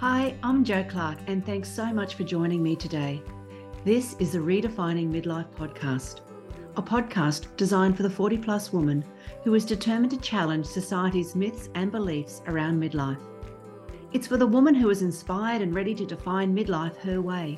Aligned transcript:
Hi, 0.00 0.34
I'm 0.42 0.62
Jo 0.62 0.84
Clark, 0.84 1.16
and 1.26 1.44
thanks 1.46 1.70
so 1.70 1.86
much 1.86 2.16
for 2.16 2.24
joining 2.24 2.62
me 2.62 2.76
today. 2.76 3.22
This 3.82 4.14
is 4.18 4.32
the 4.32 4.38
Redefining 4.38 5.10
Midlife 5.10 5.48
podcast, 5.54 6.20
a 6.76 6.82
podcast 6.82 7.46
designed 7.56 7.96
for 7.96 8.02
the 8.02 8.10
40 8.10 8.36
plus 8.36 8.74
woman 8.74 9.02
who 9.42 9.54
is 9.54 9.64
determined 9.64 10.10
to 10.10 10.18
challenge 10.18 10.66
society's 10.66 11.34
myths 11.34 11.70
and 11.76 11.90
beliefs 11.90 12.42
around 12.46 12.78
midlife. 12.78 13.22
It's 14.12 14.26
for 14.26 14.36
the 14.36 14.46
woman 14.46 14.74
who 14.74 14.90
is 14.90 15.00
inspired 15.00 15.62
and 15.62 15.74
ready 15.74 15.94
to 15.94 16.04
define 16.04 16.54
midlife 16.54 16.98
her 16.98 17.22
way. 17.22 17.56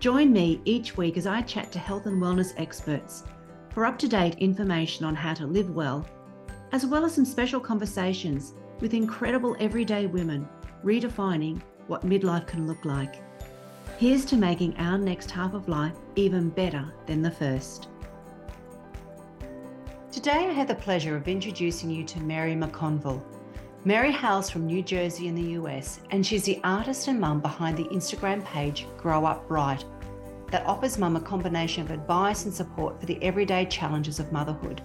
Join 0.00 0.30
me 0.30 0.60
each 0.66 0.98
week 0.98 1.16
as 1.16 1.26
I 1.26 1.40
chat 1.40 1.72
to 1.72 1.78
health 1.78 2.04
and 2.04 2.20
wellness 2.20 2.52
experts 2.58 3.24
for 3.70 3.86
up 3.86 3.98
to 4.00 4.06
date 4.06 4.34
information 4.34 5.06
on 5.06 5.14
how 5.14 5.32
to 5.32 5.46
live 5.46 5.70
well, 5.70 6.06
as 6.72 6.84
well 6.84 7.06
as 7.06 7.14
some 7.14 7.24
special 7.24 7.58
conversations 7.58 8.52
with 8.80 8.92
incredible 8.92 9.56
everyday 9.58 10.04
women 10.04 10.46
redefining 10.84 11.60
what 11.86 12.06
midlife 12.06 12.46
can 12.46 12.66
look 12.66 12.84
like. 12.84 13.16
Here's 13.98 14.24
to 14.26 14.36
making 14.36 14.76
our 14.76 14.98
next 14.98 15.30
half 15.30 15.54
of 15.54 15.68
life 15.68 15.94
even 16.16 16.50
better 16.50 16.84
than 17.06 17.22
the 17.22 17.30
first. 17.30 17.88
Today, 20.12 20.48
I 20.48 20.52
have 20.52 20.68
the 20.68 20.74
pleasure 20.74 21.16
of 21.16 21.28
introducing 21.28 21.90
you 21.90 22.04
to 22.04 22.20
Mary 22.20 22.54
McConville. 22.54 23.22
Mary 23.84 24.10
hails 24.10 24.50
from 24.50 24.66
New 24.66 24.82
Jersey 24.82 25.28
in 25.28 25.34
the 25.34 25.52
US, 25.52 26.00
and 26.10 26.26
she's 26.26 26.44
the 26.44 26.60
artist 26.64 27.08
and 27.08 27.20
mum 27.20 27.40
behind 27.40 27.76
the 27.76 27.84
Instagram 27.84 28.44
page 28.44 28.86
Grow 28.96 29.24
Up 29.24 29.46
Brite, 29.48 29.84
that 30.50 30.66
offers 30.66 30.98
mum 30.98 31.16
a 31.16 31.20
combination 31.20 31.82
of 31.82 31.90
advice 31.90 32.44
and 32.44 32.54
support 32.54 32.98
for 32.98 33.06
the 33.06 33.22
everyday 33.22 33.64
challenges 33.66 34.18
of 34.18 34.32
motherhood. 34.32 34.82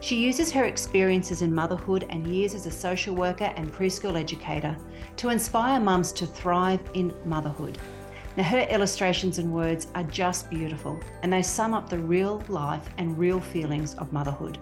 She 0.00 0.16
uses 0.16 0.52
her 0.52 0.64
experiences 0.64 1.42
in 1.42 1.54
motherhood 1.54 2.06
and 2.10 2.26
years 2.26 2.54
as 2.54 2.66
a 2.66 2.70
social 2.70 3.14
worker 3.14 3.52
and 3.56 3.72
preschool 3.72 4.18
educator 4.18 4.76
to 5.16 5.30
inspire 5.30 5.80
mums 5.80 6.12
to 6.12 6.26
thrive 6.26 6.80
in 6.94 7.14
motherhood. 7.24 7.78
Now, 8.36 8.44
her 8.44 8.66
illustrations 8.70 9.38
and 9.38 9.52
words 9.52 9.88
are 9.94 10.02
just 10.04 10.50
beautiful, 10.50 11.00
and 11.22 11.32
they 11.32 11.42
sum 11.42 11.72
up 11.72 11.88
the 11.88 11.98
real 11.98 12.42
life 12.48 12.86
and 12.98 13.18
real 13.18 13.40
feelings 13.40 13.94
of 13.94 14.12
motherhood. 14.12 14.58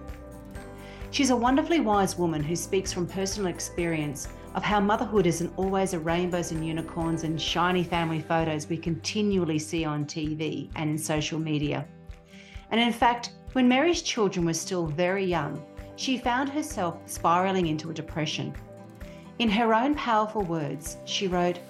She's 1.10 1.30
a 1.30 1.36
wonderfully 1.36 1.80
wise 1.80 2.16
woman 2.16 2.42
who 2.42 2.54
speaks 2.56 2.92
from 2.92 3.06
personal 3.06 3.48
experience 3.48 4.28
of 4.54 4.62
how 4.62 4.78
motherhood 4.78 5.26
isn't 5.26 5.52
always 5.56 5.92
a 5.92 5.98
rainbows 5.98 6.52
and 6.52 6.64
unicorns 6.64 7.24
and 7.24 7.40
shiny 7.40 7.82
family 7.82 8.20
photos 8.20 8.68
we 8.68 8.76
continually 8.76 9.58
see 9.58 9.84
on 9.84 10.04
TV 10.04 10.70
and 10.76 10.90
in 10.90 10.98
social 10.98 11.40
media. 11.40 11.86
And 12.70 12.80
in 12.80 12.92
fact, 12.92 13.30
when 13.54 13.68
Mary's 13.68 14.02
children 14.02 14.44
were 14.44 14.52
still 14.52 14.84
very 14.84 15.24
young, 15.24 15.64
she 15.94 16.18
found 16.18 16.48
herself 16.48 16.98
spiraling 17.06 17.66
into 17.66 17.88
a 17.88 17.94
depression. 17.94 18.52
In 19.38 19.48
her 19.48 19.72
own 19.72 19.94
powerful 19.94 20.42
words, 20.42 20.96
she 21.04 21.28
wrote, 21.28 21.60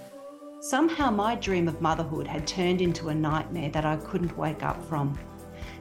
Somehow 0.61 1.11
my 1.11 1.35
dream 1.35 1.69
of 1.69 1.83
motherhood 1.83 2.27
had 2.27 2.47
turned 2.47 2.81
into 2.81 3.11
a 3.11 3.15
nightmare 3.15 3.69
that 3.69 3.85
I 3.85 3.97
couldn't 3.97 4.39
wake 4.39 4.63
up 4.63 4.83
from. 4.89 5.19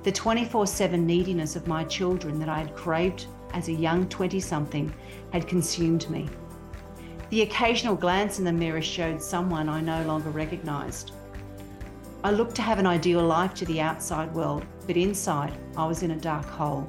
The 0.04 0.12
24 0.12 0.68
7 0.68 1.08
neediness 1.08 1.56
of 1.56 1.68
my 1.68 1.86
children 1.86 2.38
that 2.40 2.50
I 2.50 2.60
had 2.60 2.76
craved 2.76 3.28
as 3.54 3.70
a 3.70 3.74
young 3.74 4.10
20 4.10 4.42
something 4.42 4.94
had 5.32 5.48
consumed 5.48 6.10
me. 6.10 6.28
The 7.30 7.44
occasional 7.44 7.96
glance 7.96 8.40
in 8.40 8.46
the 8.46 8.52
mirror 8.52 8.82
showed 8.82 9.22
someone 9.22 9.70
I 9.70 9.80
no 9.80 10.04
longer 10.04 10.32
recognised. 10.32 11.14
I 12.26 12.32
looked 12.32 12.56
to 12.56 12.62
have 12.62 12.80
an 12.80 12.88
ideal 12.88 13.24
life 13.24 13.54
to 13.54 13.66
the 13.66 13.80
outside 13.80 14.34
world, 14.34 14.66
but 14.86 14.98
inside 14.98 15.58
I 15.78 15.86
was 15.86 16.04
in 16.04 16.12
a 16.12 16.20
dark 16.20 16.46
hole. 16.46 16.88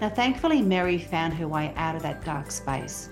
Now, 0.00 0.08
thankfully, 0.08 0.62
Mary 0.62 0.98
found 0.98 1.34
her 1.34 1.48
way 1.48 1.72
out 1.76 1.96
of 1.96 2.02
that 2.02 2.24
dark 2.24 2.50
space. 2.50 3.10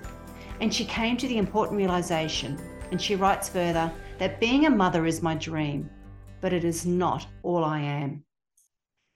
And 0.59 0.73
she 0.73 0.85
came 0.85 1.17
to 1.17 1.27
the 1.27 1.37
important 1.37 1.77
realization, 1.77 2.59
and 2.91 3.01
she 3.01 3.15
writes 3.15 3.49
further, 3.49 3.91
that 4.19 4.39
being 4.39 4.65
a 4.65 4.69
mother 4.69 5.05
is 5.05 5.21
my 5.21 5.35
dream, 5.35 5.89
but 6.41 6.53
it 6.53 6.63
is 6.63 6.85
not 6.85 7.25
all 7.41 7.63
I 7.63 7.79
am. 7.79 8.23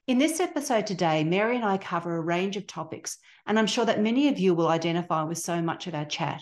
In 0.08 0.18
this 0.18 0.40
episode 0.40 0.88
today, 0.88 1.24
Mary 1.24 1.58
and 1.58 1.66
I 1.66 1.78
cover 1.78 2.16
a 2.16 2.22
range 2.22 2.56
of 2.56 2.66
topics, 2.66 3.18
and 3.46 3.59
I'm 3.59 3.68
sure 3.68 3.86
that 3.86 4.02
many 4.02 4.30
of 4.30 4.40
you 4.40 4.53
will 4.53 4.69
identify 4.69 5.24
with 5.24 5.38
so 5.38 5.62
much 5.62 5.88
of 5.88 5.94
our 5.94 6.06
chat. 6.06 6.42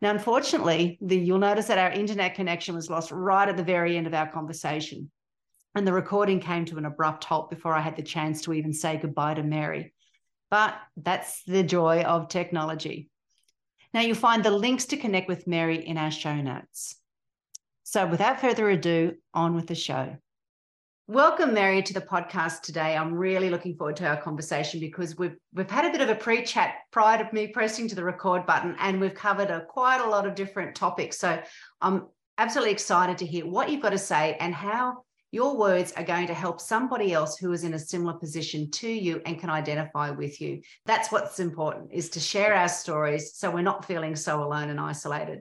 Now, 0.00 0.10
unfortunately, 0.10 0.98
the, 1.00 1.16
you'll 1.16 1.38
notice 1.38 1.68
that 1.68 1.78
our 1.78 1.92
internet 1.92 2.34
connection 2.34 2.74
was 2.74 2.90
lost 2.90 3.12
right 3.12 3.48
at 3.48 3.56
the 3.56 3.62
very 3.62 3.96
end 3.96 4.08
of 4.08 4.14
our 4.14 4.26
conversation. 4.26 5.10
And 5.74 5.86
the 5.86 5.92
recording 5.92 6.38
came 6.38 6.66
to 6.66 6.76
an 6.76 6.84
abrupt 6.84 7.24
halt 7.24 7.48
before 7.48 7.72
I 7.72 7.80
had 7.80 7.96
the 7.96 8.02
chance 8.02 8.42
to 8.42 8.52
even 8.52 8.74
say 8.74 8.98
goodbye 8.98 9.34
to 9.34 9.42
Mary. 9.42 9.94
But 10.50 10.74
that's 10.98 11.42
the 11.44 11.62
joy 11.62 12.02
of 12.02 12.28
technology. 12.28 13.08
Now, 13.94 14.00
you'll 14.00 14.16
find 14.16 14.44
the 14.44 14.50
links 14.50 14.86
to 14.86 14.98
connect 14.98 15.28
with 15.28 15.46
Mary 15.46 15.86
in 15.86 15.96
our 15.96 16.10
show 16.10 16.34
notes. 16.34 16.96
So, 17.84 18.06
without 18.06 18.40
further 18.40 18.68
ado, 18.68 19.14
on 19.32 19.54
with 19.54 19.66
the 19.66 19.74
show. 19.74 20.16
Welcome, 21.08 21.52
Mary, 21.54 21.82
to 21.82 21.94
the 21.94 22.00
podcast 22.00 22.60
today. 22.60 22.96
I'm 22.96 23.14
really 23.14 23.50
looking 23.50 23.74
forward 23.76 23.96
to 23.96 24.06
our 24.06 24.20
conversation 24.20 24.78
because 24.78 25.16
we've 25.16 25.36
we've 25.54 25.70
had 25.70 25.86
a 25.86 25.90
bit 25.90 26.00
of 26.00 26.08
a 26.08 26.14
pre-chat 26.14 26.74
prior 26.90 27.22
to 27.22 27.34
me 27.34 27.48
pressing 27.48 27.88
to 27.88 27.94
the 27.94 28.04
record 28.04 28.46
button, 28.46 28.76
and 28.78 29.00
we've 29.00 29.14
covered 29.14 29.50
a, 29.50 29.64
quite 29.64 30.00
a 30.00 30.08
lot 30.08 30.26
of 30.26 30.34
different 30.34 30.74
topics. 30.74 31.18
So 31.18 31.42
I'm 31.80 32.06
absolutely 32.38 32.72
excited 32.72 33.18
to 33.18 33.26
hear 33.26 33.46
what 33.46 33.70
you've 33.70 33.82
got 33.82 33.90
to 33.90 33.98
say 33.98 34.36
and 34.38 34.54
how 34.54 35.04
your 35.32 35.56
words 35.56 35.92
are 35.96 36.04
going 36.04 36.26
to 36.26 36.34
help 36.34 36.60
somebody 36.60 37.12
else 37.12 37.38
who 37.38 37.52
is 37.52 37.64
in 37.64 37.74
a 37.74 37.78
similar 37.78 38.12
position 38.12 38.70
to 38.70 38.88
you 38.88 39.20
and 39.24 39.40
can 39.40 39.50
identify 39.50 40.10
with 40.10 40.40
you. 40.40 40.60
That's 40.84 41.10
what's 41.10 41.40
important 41.40 41.90
is 41.90 42.10
to 42.10 42.20
share 42.20 42.54
our 42.54 42.68
stories 42.68 43.34
so 43.34 43.50
we're 43.50 43.62
not 43.62 43.86
feeling 43.86 44.14
so 44.14 44.44
alone 44.44 44.68
and 44.68 44.78
isolated. 44.78 45.40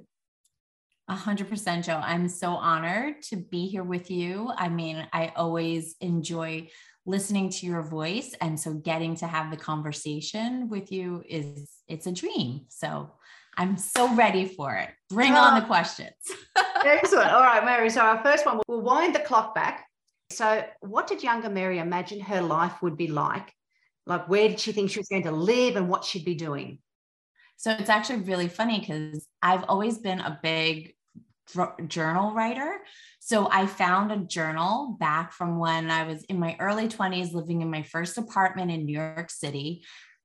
A 1.09 1.15
hundred 1.15 1.49
percent, 1.49 1.85
Jo. 1.85 1.95
I'm 1.95 2.29
so 2.29 2.51
honored 2.51 3.21
to 3.23 3.35
be 3.35 3.67
here 3.67 3.83
with 3.83 4.09
you. 4.09 4.49
I 4.55 4.69
mean, 4.69 5.05
I 5.11 5.33
always 5.35 5.95
enjoy 5.99 6.69
listening 7.05 7.49
to 7.49 7.65
your 7.65 7.81
voice. 7.81 8.33
And 8.39 8.57
so 8.57 8.75
getting 8.75 9.15
to 9.17 9.27
have 9.27 9.51
the 9.51 9.57
conversation 9.57 10.69
with 10.69 10.91
you 10.91 11.23
is 11.27 11.69
it's 11.89 12.07
a 12.07 12.13
dream. 12.13 12.61
So 12.69 13.11
I'm 13.57 13.77
so 13.77 14.13
ready 14.15 14.45
for 14.45 14.75
it. 14.75 14.89
Bring 15.09 15.33
on 15.33 15.55
the 15.55 15.63
ah. 15.63 15.67
questions. 15.67 16.11
Excellent. 16.85 17.31
All 17.31 17.41
right, 17.41 17.63
Mary. 17.63 17.89
So 17.89 18.01
our 18.01 18.23
first 18.23 18.45
one, 18.45 18.59
we'll 18.67 18.81
wind 18.81 19.15
the 19.15 19.19
clock 19.19 19.53
back. 19.53 19.85
So 20.31 20.63
what 20.79 21.07
did 21.07 21.23
younger 21.23 21.49
Mary 21.49 21.79
imagine 21.79 22.21
her 22.21 22.41
life 22.41 22.81
would 22.81 22.97
be 22.97 23.07
like? 23.07 23.53
Like 24.07 24.27
where 24.29 24.47
did 24.47 24.59
she 24.59 24.71
think 24.71 24.89
she 24.89 24.99
was 24.99 25.09
going 25.09 25.23
to 25.23 25.31
live 25.31 25.75
and 25.75 25.89
what 25.89 26.05
she'd 26.05 26.25
be 26.25 26.35
doing? 26.35 26.79
So 27.57 27.71
it's 27.71 27.89
actually 27.89 28.21
really 28.21 28.47
funny 28.47 28.79
because 28.79 29.27
I've 29.41 29.65
always 29.67 29.99
been 29.99 30.19
a 30.19 30.39
big 30.41 30.95
journal 31.87 32.33
writer. 32.33 32.79
So 33.19 33.49
I 33.51 33.67
found 33.67 34.11
a 34.11 34.17
journal 34.17 34.97
back 34.99 35.33
from 35.33 35.59
when 35.59 35.91
I 35.91 36.03
was 36.03 36.23
in 36.23 36.39
my 36.39 36.55
early 36.59 36.87
20s, 36.87 37.33
living 37.33 37.61
in 37.61 37.69
my 37.69 37.83
first 37.83 38.17
apartment 38.17 38.71
in 38.71 38.85
New 38.85 38.97
York 38.97 39.29
City. 39.29 39.83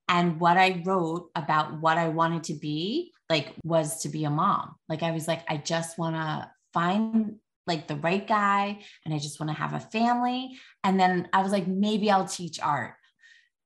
And 0.09 0.41
what 0.41 0.57
I 0.57 0.83
wrote 0.87 1.31
about 1.35 1.81
what 1.81 1.99
I 1.99 2.09
wanted 2.09 2.45
to 2.45 2.55
be 2.55 3.13
like 3.29 3.55
was 3.65 4.03
to 4.03 4.09
be 4.09 4.25
a 4.25 4.31
mom. 4.31 4.77
Like 4.89 5.03
I 5.03 5.11
was 5.11 5.27
like, 5.27 5.43
I 5.49 5.57
just 5.57 5.99
want 5.99 6.17
to 6.17 6.51
find 6.73 7.37
like 7.67 7.89
the 7.89 7.97
right 7.97 8.27
guy 8.27 8.79
and 9.05 9.13
I 9.13 9.19
just 9.19 9.41
want 9.41 9.51
to 9.51 9.57
have 9.57 9.75
a 9.75 9.81
family. 9.81 10.59
And 10.85 10.99
then 10.99 11.29
I 11.33 11.43
was 11.43 11.53
like, 11.53 11.67
maybe 11.67 12.11
I'll 12.11 12.29
teach 12.29 12.61
art. 12.61 12.95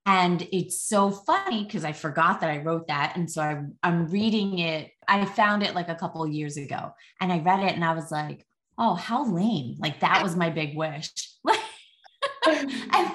And 0.06 0.46
it's 0.50 0.80
so 0.80 1.10
funny 1.10 1.64
because 1.64 1.84
I 1.84 1.92
forgot 1.92 2.40
that 2.40 2.50
I 2.50 2.62
wrote 2.62 2.88
that. 2.88 3.16
And 3.16 3.30
so 3.30 3.42
I, 3.42 3.62
I'm 3.82 4.06
reading 4.06 4.58
it. 4.58 4.90
I 5.06 5.24
found 5.26 5.62
it 5.62 5.74
like 5.74 5.90
a 5.90 5.94
couple 5.94 6.26
years 6.26 6.56
ago 6.56 6.92
and 7.20 7.30
I 7.30 7.40
read 7.40 7.60
it 7.60 7.74
and 7.74 7.84
I 7.84 7.94
was 7.94 8.10
like, 8.10 8.46
oh, 8.78 8.94
how 8.94 9.30
lame. 9.30 9.76
Like 9.78 10.00
that 10.00 10.22
was 10.22 10.36
my 10.36 10.48
big 10.48 10.74
wish. 10.74 11.10
and, 12.46 13.14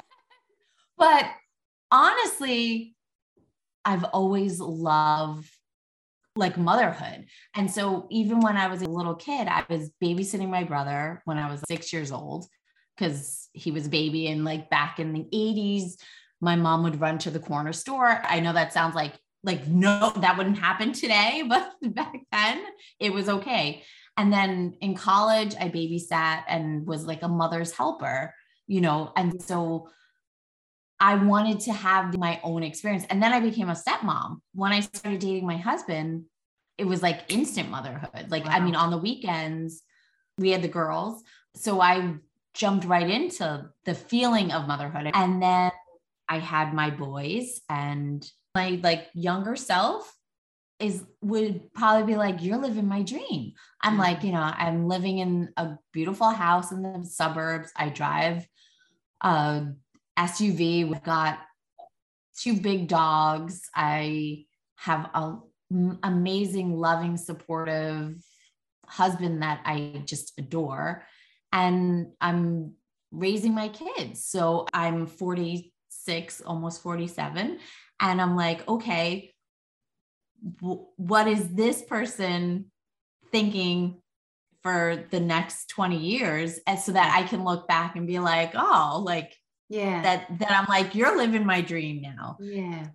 but 0.97 1.25
honestly, 1.91 2.95
I've 3.83 4.03
always 4.03 4.59
loved 4.59 5.49
like 6.35 6.57
motherhood. 6.57 7.25
And 7.55 7.71
so 7.71 8.07
even 8.11 8.39
when 8.41 8.57
I 8.57 8.67
was 8.67 8.81
a 8.81 8.89
little 8.89 9.15
kid, 9.15 9.47
I 9.47 9.63
was 9.69 9.91
babysitting 10.03 10.49
my 10.49 10.63
brother 10.63 11.21
when 11.25 11.37
I 11.37 11.49
was 11.49 11.61
six 11.67 11.93
years 11.93 12.11
old 12.11 12.45
because 12.95 13.49
he 13.53 13.71
was 13.71 13.87
a 13.87 13.89
baby 13.89 14.27
and 14.27 14.43
like 14.43 14.69
back 14.69 14.99
in 14.99 15.13
the 15.13 15.25
80s 15.33 15.95
my 16.41 16.55
mom 16.55 16.83
would 16.83 16.99
run 16.99 17.17
to 17.19 17.31
the 17.31 17.39
corner 17.39 17.73
store. 17.73 18.21
I 18.23 18.39
know 18.39 18.53
that 18.53 18.73
sounds 18.73 18.95
like 18.95 19.13
like 19.43 19.67
no 19.67 20.11
that 20.17 20.37
wouldn't 20.37 20.57
happen 20.57 20.91
today, 20.91 21.43
but 21.47 21.71
back 21.81 22.15
then 22.31 22.61
it 22.99 23.13
was 23.13 23.29
okay. 23.29 23.83
And 24.17 24.31
then 24.31 24.75
in 24.81 24.95
college 24.95 25.55
I 25.59 25.69
babysat 25.69 26.43
and 26.47 26.85
was 26.85 27.05
like 27.05 27.23
a 27.23 27.27
mother's 27.27 27.71
helper, 27.71 28.33
you 28.67 28.81
know, 28.81 29.11
and 29.15 29.41
so 29.41 29.89
I 31.05 31.13
wanted 31.17 31.59
to 31.67 31.73
have 31.73 32.17
my 32.17 32.39
own 32.41 32.63
experience. 32.63 33.05
And 33.11 33.21
then 33.21 33.31
I 33.31 33.39
became 33.39 33.69
a 33.69 33.73
stepmom. 33.75 34.39
When 34.55 34.71
I 34.71 34.79
started 34.79 35.19
dating 35.19 35.45
my 35.45 35.57
husband, 35.57 36.25
it 36.79 36.85
was 36.85 37.03
like 37.03 37.25
instant 37.29 37.69
motherhood. 37.69 38.31
Like, 38.31 38.45
wow. 38.45 38.53
I 38.53 38.59
mean, 38.59 38.75
on 38.75 38.89
the 38.89 38.97
weekends, 38.97 39.83
we 40.39 40.49
had 40.49 40.63
the 40.63 40.67
girls. 40.67 41.21
So 41.53 41.79
I 41.79 42.15
jumped 42.55 42.85
right 42.87 43.07
into 43.07 43.69
the 43.85 43.93
feeling 43.93 44.51
of 44.51 44.67
motherhood. 44.67 45.11
And 45.13 45.39
then 45.39 45.71
I 46.27 46.39
had 46.39 46.73
my 46.73 46.89
boys 46.89 47.61
and 47.69 48.27
my 48.55 48.79
like 48.81 49.05
younger 49.13 49.55
self 49.55 50.11
is 50.79 51.03
would 51.21 51.71
probably 51.75 52.13
be 52.13 52.17
like 52.17 52.41
you're 52.41 52.57
living 52.57 52.85
my 52.85 53.01
dream 53.01 53.53
i'm 53.81 53.93
Mm-hmm. 53.93 54.01
like 54.01 54.23
you 54.23 54.33
know 54.33 54.41
i'm 54.41 54.89
living 54.89 55.19
in 55.19 55.49
a 55.55 55.77
beautiful 55.93 56.29
house 56.29 56.73
in 56.73 56.81
the 56.81 57.05
suburbs 57.05 57.71
i 57.77 57.87
drive 57.87 58.45
a 59.21 59.67
suv 60.17 60.59
we've 60.59 61.03
got 61.03 61.39
two 62.37 62.55
big 62.55 62.87
dogs. 62.87 63.61
I 63.75 64.45
have 64.77 65.09
a 65.13 65.37
amazing 66.03 66.77
loving 66.77 67.17
supportive 67.17 68.15
husband 68.85 69.41
that 69.41 69.61
i 69.65 70.03
just 70.05 70.33
adore. 70.37 71.03
And 71.51 72.11
i'm 72.21 72.73
raising 73.11 73.55
my 73.55 73.69
kids. 73.69 74.25
So 74.25 74.67
i'm 74.73 75.07
46 75.07 76.41
almost 76.41 76.83
47 76.83 77.59
and 77.99 78.21
i'm 78.21 78.35
like 78.35 78.67
okay 78.67 79.33
w- 80.61 80.85
what 80.97 81.27
is 81.27 81.47
this 81.55 81.81
person 81.81 82.71
thinking 83.31 84.01
for 84.61 85.05
the 85.09 85.19
next 85.19 85.69
20 85.69 85.97
years? 85.97 86.59
And 86.67 86.77
so 86.77 86.91
that 86.91 87.15
i 87.17 87.27
can 87.27 87.43
look 87.43 87.67
back 87.67 87.95
and 87.95 88.05
be 88.05 88.19
like 88.19 88.51
oh 88.53 89.01
like 89.03 89.35
Yeah. 89.69 90.01
that 90.03 90.39
that 90.39 90.51
i'm 90.51 90.65
like 90.69 90.93
you're 90.95 91.17
living 91.17 91.45
my 91.45 91.61
dream 91.61 92.01
now 92.01 92.37
yeah. 92.39 92.87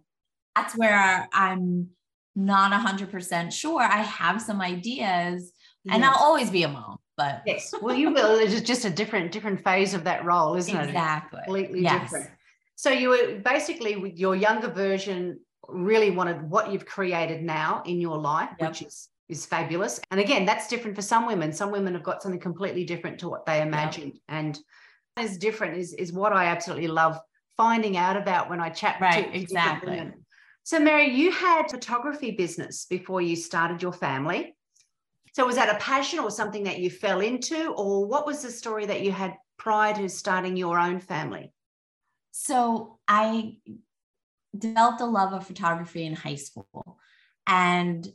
that's 0.55 0.76
where 0.76 1.28
i'm 1.32 1.88
not 2.37 2.70
100% 2.72 3.52
sure 3.52 3.82
i 3.82 3.99
have 4.02 4.40
some 4.40 4.61
ideas 4.61 5.52
and 5.90 6.05
i'll 6.05 6.17
always 6.19 6.50
be 6.50 6.62
a 6.62 6.69
mom 6.69 6.99
but 7.20 7.43
Yes. 7.44 7.75
Well, 7.82 7.94
you 7.94 8.14
will. 8.14 8.38
It's 8.38 8.62
just 8.62 8.87
a 8.87 8.90
different 8.90 9.31
different 9.31 9.62
phase 9.62 9.93
of 9.93 10.05
that 10.05 10.25
role, 10.25 10.55
isn't 10.56 10.75
it? 10.75 10.87
exactly 10.87 11.40
Completely 11.44 11.82
Yes. 11.82 12.05
different. 12.05 12.31
So 12.76 12.88
you 12.90 13.11
were 13.11 13.40
basically 13.44 13.96
with 13.96 14.17
your 14.17 14.34
younger 14.34 14.69
version 14.70 15.38
really 15.69 16.11
wanted 16.11 16.49
what 16.50 16.72
you've 16.72 16.87
created 16.87 17.43
now 17.43 17.82
in 17.84 18.00
your 18.00 18.17
life, 18.17 18.49
Yep. 18.58 18.69
which 18.70 18.82
is 18.82 19.11
is 19.28 19.44
fabulous. 19.44 20.00
And 20.11 20.19
again, 20.19 20.46
that's 20.46 20.67
different 20.67 20.96
for 20.96 21.02
some 21.02 21.26
women. 21.26 21.52
Some 21.52 21.70
women 21.70 21.93
have 21.93 22.02
got 22.02 22.22
something 22.22 22.40
completely 22.40 22.84
different 22.84 23.19
to 23.20 23.28
what 23.28 23.44
they 23.44 23.61
imagined. 23.61 24.19
And 24.28 24.58
is 25.20 25.38
different 25.38 25.76
is 25.76 25.93
is 25.93 26.12
what 26.12 26.32
I 26.32 26.46
absolutely 26.46 26.88
love 26.88 27.19
finding 27.56 27.96
out 27.96 28.17
about 28.17 28.49
when 28.49 28.61
I 28.61 28.70
chat 28.70 29.00
Right, 29.00 29.17
to 29.17 29.22
different 29.22 29.43
exactly. 29.43 29.90
women. 29.90 30.25
So 30.62 30.78
Mary, 30.78 31.11
you 31.11 31.31
had 31.31 31.70
photography 31.70 32.32
business 32.32 32.87
before 32.87 33.20
you 33.20 33.37
started 33.37 33.82
your 33.82 33.93
family. 33.93 34.55
So 35.32 35.46
was 35.46 35.56
that 35.56 35.75
a 35.75 35.78
passion 35.78 36.19
or 36.19 36.31
something 36.31 36.64
that 36.64 36.78
you 36.78 36.90
fell 36.90 37.20
into, 37.20 37.70
or 37.72 38.06
what 38.06 38.26
was 38.26 38.43
the 38.43 38.50
story 38.50 38.87
that 38.87 39.02
you 39.02 39.12
had 39.12 39.34
prior 39.58 39.94
to 39.94 40.08
starting 40.08 40.56
your 40.56 40.78
own 40.78 40.99
family? 41.00 41.52
So 42.32 42.99
I 43.06 43.56
developed 44.56 45.00
a 45.00 45.06
love 45.06 45.32
of 45.32 45.46
photography 45.46 46.05
in 46.05 46.14
high 46.14 46.37
school. 46.37 46.99
And 47.46 48.06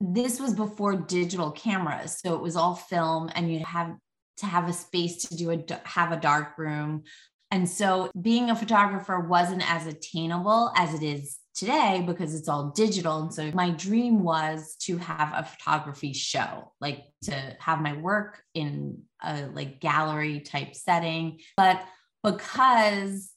this 0.00 0.40
was 0.40 0.54
before 0.54 0.96
digital 0.96 1.50
cameras. 1.50 2.18
So 2.18 2.34
it 2.34 2.42
was 2.42 2.56
all 2.56 2.74
film 2.74 3.30
and 3.34 3.52
you'd 3.52 3.62
have 3.62 3.96
to 4.38 4.46
have 4.46 4.68
a 4.68 4.72
space 4.72 5.24
to 5.28 5.36
do 5.36 5.50
a 5.50 5.64
have 5.84 6.12
a 6.12 6.20
dark 6.20 6.58
room. 6.58 7.04
And 7.50 7.68
so 7.68 8.10
being 8.18 8.48
a 8.48 8.56
photographer 8.56 9.20
wasn't 9.20 9.70
as 9.70 9.86
attainable 9.86 10.72
as 10.76 10.94
it 10.94 11.02
is 11.02 11.38
today 11.54 12.02
because 12.06 12.34
it's 12.34 12.48
all 12.48 12.70
digital. 12.70 13.20
And 13.20 13.34
so 13.34 13.50
my 13.52 13.70
dream 13.70 14.22
was 14.22 14.74
to 14.82 14.96
have 14.96 15.32
a 15.34 15.44
photography 15.44 16.14
show, 16.14 16.72
like 16.80 17.04
to 17.24 17.56
have 17.60 17.82
my 17.82 17.92
work 17.92 18.42
in 18.54 19.02
a 19.22 19.46
like 19.52 19.80
gallery 19.80 20.40
type 20.40 20.74
setting. 20.74 21.40
But 21.56 21.84
because 22.22 23.30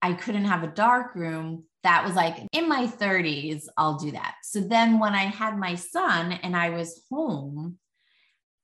I 0.00 0.14
couldn't 0.14 0.46
have 0.46 0.64
a 0.64 0.68
dark 0.68 1.14
room, 1.14 1.64
that 1.84 2.04
was 2.04 2.14
like 2.14 2.46
in 2.52 2.68
my 2.68 2.86
30s, 2.86 3.64
I'll 3.76 3.98
do 3.98 4.12
that. 4.12 4.34
So 4.42 4.60
then 4.60 4.98
when 4.98 5.14
I 5.14 5.24
had 5.24 5.58
my 5.58 5.74
son 5.74 6.32
and 6.32 6.56
I 6.56 6.70
was 6.70 7.02
home 7.10 7.78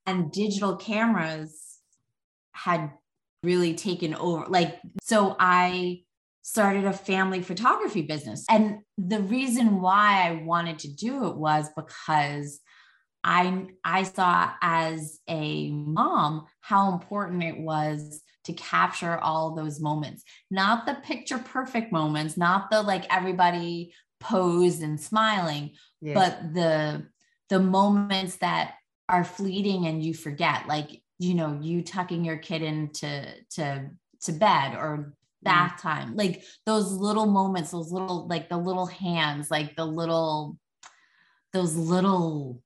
and 0.08 0.32
digital 0.32 0.76
cameras 0.76 1.78
had 2.52 2.90
really 3.42 3.74
taken 3.74 4.14
over, 4.14 4.46
like, 4.48 4.80
so 5.02 5.36
I 5.38 6.02
started 6.42 6.86
a 6.86 6.92
family 6.92 7.42
photography 7.42 8.02
business. 8.02 8.44
And 8.48 8.78
the 8.96 9.20
reason 9.20 9.80
why 9.82 10.28
I 10.28 10.42
wanted 10.42 10.78
to 10.80 10.92
do 10.92 11.26
it 11.26 11.36
was 11.36 11.68
because 11.76 12.60
I 13.22 13.66
I 13.84 14.04
saw 14.04 14.52
as 14.62 15.20
a 15.28 15.70
mom 15.70 16.46
how 16.60 16.92
important 16.92 17.42
it 17.42 17.58
was 17.58 18.22
to 18.44 18.52
capture 18.54 19.18
all 19.18 19.54
those 19.54 19.80
moments, 19.80 20.24
not 20.50 20.86
the 20.86 20.94
picture 20.94 21.38
perfect 21.38 21.92
moments, 21.92 22.38
not 22.38 22.70
the 22.70 22.80
like 22.80 23.04
everybody 23.14 23.92
posed 24.20 24.82
and 24.82 24.98
smiling, 24.98 25.72
but 26.14 26.54
the 26.54 27.08
the 27.50 27.60
moments 27.60 28.36
that 28.36 28.74
are 29.08 29.24
fleeting 29.24 29.86
and 29.86 30.02
you 30.02 30.14
forget, 30.14 30.66
like 30.66 31.02
you 31.18 31.34
know, 31.34 31.58
you 31.60 31.82
tucking 31.82 32.24
your 32.24 32.38
kid 32.38 32.62
into 32.62 33.24
to 33.50 33.90
to 34.22 34.32
bed 34.32 34.74
or 34.74 35.14
bath 35.42 35.80
time, 35.80 36.14
like 36.16 36.44
those 36.66 36.92
little 36.92 37.26
moments, 37.26 37.70
those 37.70 37.90
little 37.92 38.26
like 38.28 38.48
the 38.48 38.56
little 38.56 38.86
hands, 38.86 39.50
like 39.50 39.76
the 39.76 39.84
little 39.84 40.56
those 41.52 41.74
little 41.74 42.62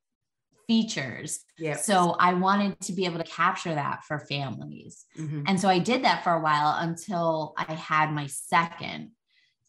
features. 0.67 1.41
yeah. 1.59 1.77
So 1.77 2.17
I 2.19 2.35
wanted 2.35 2.81
to 2.81 2.93
be 2.93 3.05
able 3.05 3.19
to 3.19 3.25
capture 3.31 3.75
that 3.75 4.05
for 4.05 4.19
families. 4.19 5.05
Mhm. 5.19 5.45
And 5.47 5.61
so 5.61 5.69
I 5.69 5.79
did 5.79 6.05
that 6.05 6.25
for 6.25 6.33
a 6.33 6.41
while 6.41 6.77
until 6.79 7.55
I 7.57 7.73
had 7.75 8.13
my 8.13 8.27
second. 8.27 9.13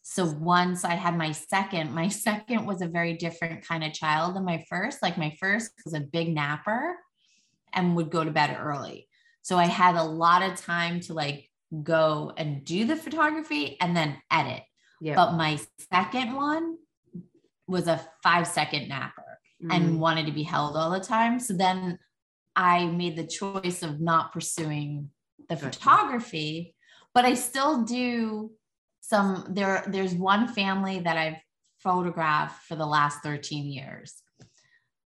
So 0.06 0.26
once 0.26 0.84
I 0.84 0.94
had 0.94 1.16
my 1.16 1.32
second, 1.32 1.92
my 1.92 2.08
second 2.26 2.66
was 2.66 2.82
a 2.82 2.86
very 2.86 3.14
different 3.14 3.66
kind 3.66 3.82
of 3.82 3.94
child 3.94 4.36
than 4.36 4.44
my 4.44 4.62
first. 4.68 5.02
Like 5.02 5.18
my 5.18 5.34
first 5.40 5.72
was 5.84 5.94
a 5.94 6.00
big 6.00 6.32
napper 6.32 6.96
and 7.72 7.96
would 7.96 8.10
go 8.10 8.22
to 8.22 8.30
bed 8.30 8.56
early. 8.60 9.08
So 9.42 9.56
I 9.56 9.64
had 9.64 9.96
a 9.96 10.04
lot 10.04 10.42
of 10.42 10.56
time 10.56 11.00
to 11.00 11.14
like 11.14 11.48
go 11.82 12.32
and 12.36 12.64
do 12.64 12.84
the 12.84 12.96
photography 12.96 13.78
and 13.80 13.96
then 13.96 14.18
edit. 14.30 14.62
But 15.16 15.32
my 15.36 15.58
second 15.90 16.34
one 16.34 16.76
was 17.66 17.88
a 17.88 18.00
five 18.22 18.46
second 18.46 18.88
napper 18.88 19.22
and 19.70 19.94
Mm. 19.94 19.98
wanted 19.98 20.26
to 20.26 20.32
be 20.32 20.42
held 20.42 20.76
all 20.76 20.90
the 20.90 21.00
time. 21.00 21.40
So 21.40 21.54
then 21.54 21.98
I 22.54 22.84
made 22.86 23.16
the 23.16 23.26
choice 23.26 23.82
of 23.82 24.00
not 24.00 24.32
pursuing 24.32 25.10
the 25.48 25.56
Gotcha. 25.56 25.70
photography, 25.70 26.74
but 27.14 27.24
I 27.24 27.34
still 27.34 27.84
do 27.84 28.50
some 29.06 29.44
there 29.50 29.84
there's 29.86 30.14
one 30.14 30.48
family 30.48 31.00
that 31.00 31.18
I've 31.18 31.36
photographed 31.78 32.64
for 32.64 32.74
the 32.74 32.86
last 32.86 33.22
13 33.22 33.70
years. 33.70 34.22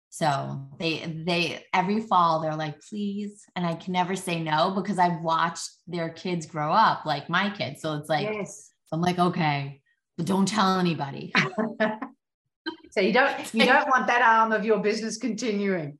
So 0.10 0.68
they 0.80 1.24
they 1.26 1.66
every 1.74 2.02
fall 2.02 2.42
they're 2.42 2.56
like 2.56 2.82
please 2.90 3.46
and 3.56 3.66
I 3.66 3.76
can 3.76 3.94
never 3.94 4.16
say 4.16 4.42
no 4.42 4.72
because 4.72 5.00
I've 5.00 5.22
watched 5.22 5.70
their 5.88 6.10
kids 6.10 6.46
grow 6.46 6.72
up 6.74 7.06
like 7.06 7.30
my 7.30 7.50
kids. 7.50 7.82
So 7.82 7.94
it's 7.94 8.10
like 8.10 8.28
yes. 8.28 8.72
I'm 8.92 9.02
like 9.02 9.20
okay, 9.20 9.82
but 10.18 10.26
don't 10.26 10.48
tell 10.48 10.78
anybody. 10.80 11.34
so 12.92 13.00
you 13.00 13.14
don't 13.14 13.54
you 13.54 13.66
don't 13.74 13.88
want 13.88 14.08
that 14.08 14.22
arm 14.22 14.52
of 14.52 14.66
your 14.66 14.80
business 14.80 15.18
continuing. 15.18 15.98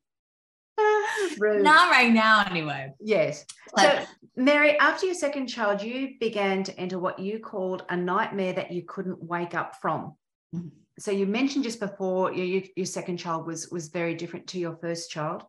Rude. 1.38 1.62
Not 1.62 1.90
right 1.90 2.12
now 2.12 2.44
anyway. 2.48 2.92
Yes. 3.00 3.44
So, 3.78 4.04
Mary, 4.36 4.78
after 4.78 5.06
your 5.06 5.14
second 5.14 5.46
child, 5.48 5.82
you 5.82 6.14
began 6.20 6.62
to 6.64 6.78
enter 6.78 6.98
what 6.98 7.18
you 7.18 7.38
called 7.38 7.84
a 7.88 7.96
nightmare 7.96 8.52
that 8.54 8.72
you 8.72 8.82
couldn't 8.86 9.22
wake 9.22 9.54
up 9.54 9.76
from. 9.80 10.14
Mhm. 10.54 10.70
So, 10.98 11.10
you 11.10 11.26
mentioned 11.26 11.64
just 11.64 11.80
before 11.80 12.32
your, 12.32 12.62
your, 12.74 12.86
second 12.86 13.18
child 13.18 13.46
was 13.46 13.70
was 13.70 13.88
very 13.88 14.14
different 14.14 14.46
to 14.48 14.58
your 14.58 14.76
first 14.76 15.10
child. 15.10 15.42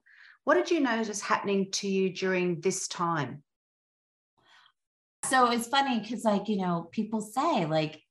What 0.44 0.56
did 0.56 0.72
you 0.72 0.80
notice 0.80 1.22
happening 1.22 1.72
to 1.74 1.88
you 1.88 2.14
during 2.14 2.62
this 2.62 2.88
time? 2.88 3.44
so 5.26 5.52
it's 5.52 5.68
funny 5.68 6.00
because 6.00 6.24
like 6.24 6.48
you 6.48 6.58
know 6.58 6.88
people 6.92 7.22
say 7.22 7.66
like 7.66 8.02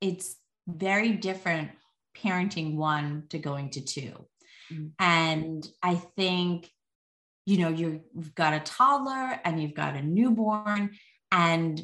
it's 0.00 0.36
very 0.66 1.12
different 1.12 1.70
parenting 2.16 2.76
one 2.76 3.24
to 3.30 3.38
going 3.38 3.70
to 3.70 3.80
2 3.80 4.12
Mhm. 4.72 4.92
and 4.98 5.68
i 5.82 5.94
think 6.16 6.70
you 7.46 7.58
know 7.58 7.68
you've 7.68 8.34
got 8.34 8.54
a 8.54 8.60
toddler 8.60 9.40
and 9.44 9.60
you've 9.60 9.74
got 9.74 9.96
a 9.96 10.02
newborn 10.02 10.90
and 11.30 11.80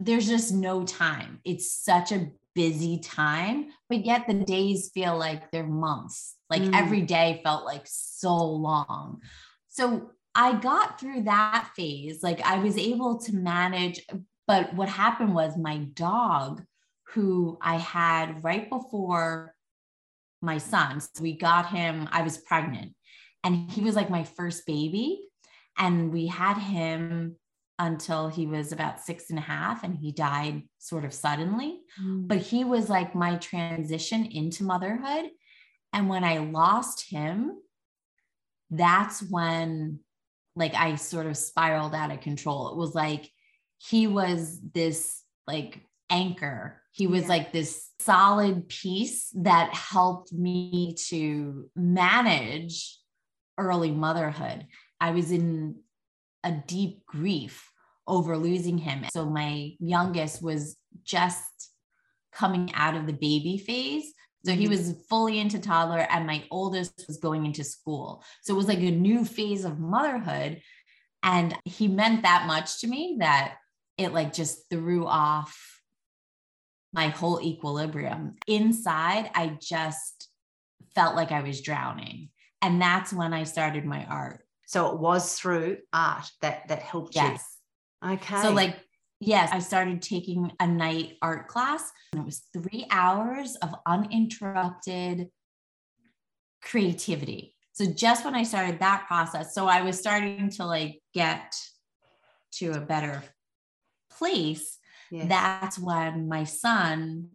there's 0.00 0.26
just 0.26 0.52
no 0.52 0.84
time 0.84 1.40
it's 1.44 1.72
such 1.72 2.12
a 2.12 2.28
busy 2.54 2.98
time 2.98 3.68
but 3.88 4.04
yet 4.04 4.26
the 4.26 4.34
days 4.34 4.90
feel 4.92 5.16
like 5.16 5.50
they're 5.50 5.66
months 5.66 6.36
like 6.50 6.62
Mm. 6.62 6.74
every 6.74 7.02
day 7.02 7.40
felt 7.44 7.64
like 7.64 7.82
so 7.86 8.34
long 8.36 9.20
so 9.68 10.10
I 10.34 10.54
got 10.54 10.98
through 10.98 11.24
that 11.24 11.70
phase. 11.76 12.22
Like 12.22 12.40
I 12.40 12.58
was 12.58 12.78
able 12.78 13.18
to 13.20 13.34
manage, 13.34 14.00
but 14.46 14.74
what 14.74 14.88
happened 14.88 15.34
was 15.34 15.56
my 15.56 15.78
dog, 15.92 16.62
who 17.08 17.58
I 17.60 17.76
had 17.76 18.42
right 18.42 18.68
before 18.68 19.54
my 20.40 20.58
son, 20.58 21.00
so 21.00 21.22
we 21.22 21.36
got 21.36 21.68
him, 21.68 22.08
I 22.10 22.22
was 22.22 22.38
pregnant, 22.38 22.94
and 23.44 23.70
he 23.70 23.80
was 23.80 23.96
like 23.96 24.10
my 24.10 24.24
first 24.24 24.66
baby. 24.66 25.20
And 25.78 26.12
we 26.12 26.26
had 26.26 26.58
him 26.58 27.36
until 27.78 28.28
he 28.28 28.46
was 28.46 28.72
about 28.72 29.00
six 29.00 29.30
and 29.30 29.38
a 29.38 29.42
half, 29.42 29.82
and 29.82 29.96
he 29.96 30.12
died 30.12 30.62
sort 30.78 31.04
of 31.04 31.12
suddenly. 31.12 31.80
Mm. 32.00 32.28
But 32.28 32.38
he 32.38 32.64
was 32.64 32.88
like 32.88 33.14
my 33.14 33.36
transition 33.36 34.26
into 34.26 34.64
motherhood. 34.64 35.30
And 35.92 36.08
when 36.08 36.24
I 36.24 36.38
lost 36.38 37.10
him, 37.10 37.58
that's 38.70 39.22
when 39.22 40.00
like 40.54 40.74
I 40.74 40.94
sort 40.96 41.26
of 41.26 41.36
spiraled 41.36 41.94
out 41.94 42.12
of 42.12 42.20
control. 42.20 42.70
It 42.70 42.76
was 42.76 42.94
like 42.94 43.30
he 43.78 44.06
was 44.06 44.60
this 44.74 45.22
like 45.46 45.80
anchor. 46.10 46.80
He 46.92 47.06
was 47.06 47.22
yeah. 47.22 47.28
like 47.28 47.52
this 47.52 47.88
solid 48.00 48.68
piece 48.68 49.30
that 49.34 49.74
helped 49.74 50.32
me 50.32 50.94
to 51.08 51.70
manage 51.74 52.98
early 53.62 53.90
motherhood. 53.90 54.66
I 55.00 55.10
was 55.12 55.30
in 55.30 55.76
a 56.44 56.52
deep 56.52 57.04
grief 57.06 57.70
over 58.06 58.36
losing 58.36 58.78
him. 58.78 59.04
So 59.12 59.24
my 59.26 59.72
youngest 59.78 60.42
was 60.42 60.76
just 61.04 61.70
coming 62.32 62.72
out 62.74 62.96
of 62.96 63.06
the 63.06 63.12
baby 63.12 63.58
phase. 63.58 64.12
So 64.44 64.52
he 64.52 64.64
mm-hmm. 64.64 64.70
was 64.70 64.94
fully 65.08 65.38
into 65.38 65.60
toddler, 65.60 66.06
and 66.10 66.26
my 66.26 66.44
oldest 66.50 67.04
was 67.06 67.18
going 67.18 67.46
into 67.46 67.62
school. 67.62 68.24
So 68.42 68.54
it 68.54 68.56
was 68.56 68.66
like 68.66 68.80
a 68.80 68.90
new 68.90 69.24
phase 69.24 69.64
of 69.64 69.78
motherhood. 69.78 70.60
And 71.22 71.56
he 71.64 71.86
meant 71.86 72.22
that 72.22 72.46
much 72.48 72.80
to 72.80 72.88
me 72.88 73.18
that 73.20 73.54
it 73.96 74.12
like 74.12 74.32
just 74.32 74.68
threw 74.68 75.06
off 75.06 75.56
my 76.92 77.08
whole 77.08 77.40
equilibrium. 77.40 78.34
Inside, 78.48 79.30
I 79.34 79.56
just 79.60 80.28
felt 80.94 81.14
like 81.14 81.30
I 81.30 81.42
was 81.42 81.60
drowning. 81.60 82.30
And 82.62 82.80
that's 82.80 83.12
when 83.12 83.34
I 83.34 83.44
started 83.44 83.84
my 83.84 84.04
art. 84.06 84.44
So 84.66 84.92
it 84.92 84.98
was 84.98 85.34
through 85.34 85.78
art 85.92 86.30
that 86.40 86.68
that 86.68 86.80
helped 86.80 87.14
yes. 87.14 87.44
you. 88.02 88.12
Okay. 88.12 88.42
So 88.42 88.52
like 88.52 88.78
yes, 89.20 89.50
I 89.52 89.58
started 89.58 90.00
taking 90.00 90.50
a 90.58 90.66
night 90.66 91.16
art 91.20 91.48
class 91.48 91.90
and 92.12 92.22
it 92.22 92.24
was 92.24 92.42
3 92.52 92.86
hours 92.90 93.56
of 93.56 93.74
uninterrupted 93.86 95.28
creativity. 96.62 97.54
So 97.72 97.86
just 97.86 98.24
when 98.24 98.34
I 98.34 98.42
started 98.44 98.78
that 98.80 99.06
process, 99.06 99.54
so 99.54 99.66
I 99.66 99.82
was 99.82 99.98
starting 99.98 100.50
to 100.50 100.64
like 100.64 101.00
get 101.14 101.54
to 102.52 102.72
a 102.72 102.80
better 102.80 103.22
place. 104.10 104.78
Yes. 105.10 105.28
That's 105.28 105.78
when 105.78 106.28
my 106.28 106.44
son 106.44 107.30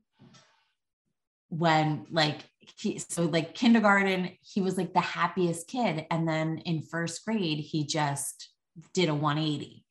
when 1.50 2.06
like 2.12 2.40
he, 2.78 3.00
so 3.00 3.24
like 3.24 3.56
kindergarten 3.56 4.32
he 4.42 4.62
was 4.62 4.78
like 4.78 4.94
the 4.94 5.00
happiest 5.00 5.68
kid 5.68 6.06
and 6.12 6.28
then 6.28 6.60
in 6.60 6.82
first 6.82 7.24
grade 7.26 7.60
he 7.60 7.86
just 7.86 8.50
did 8.94 9.10
a 9.10 9.16
180 9.16 9.86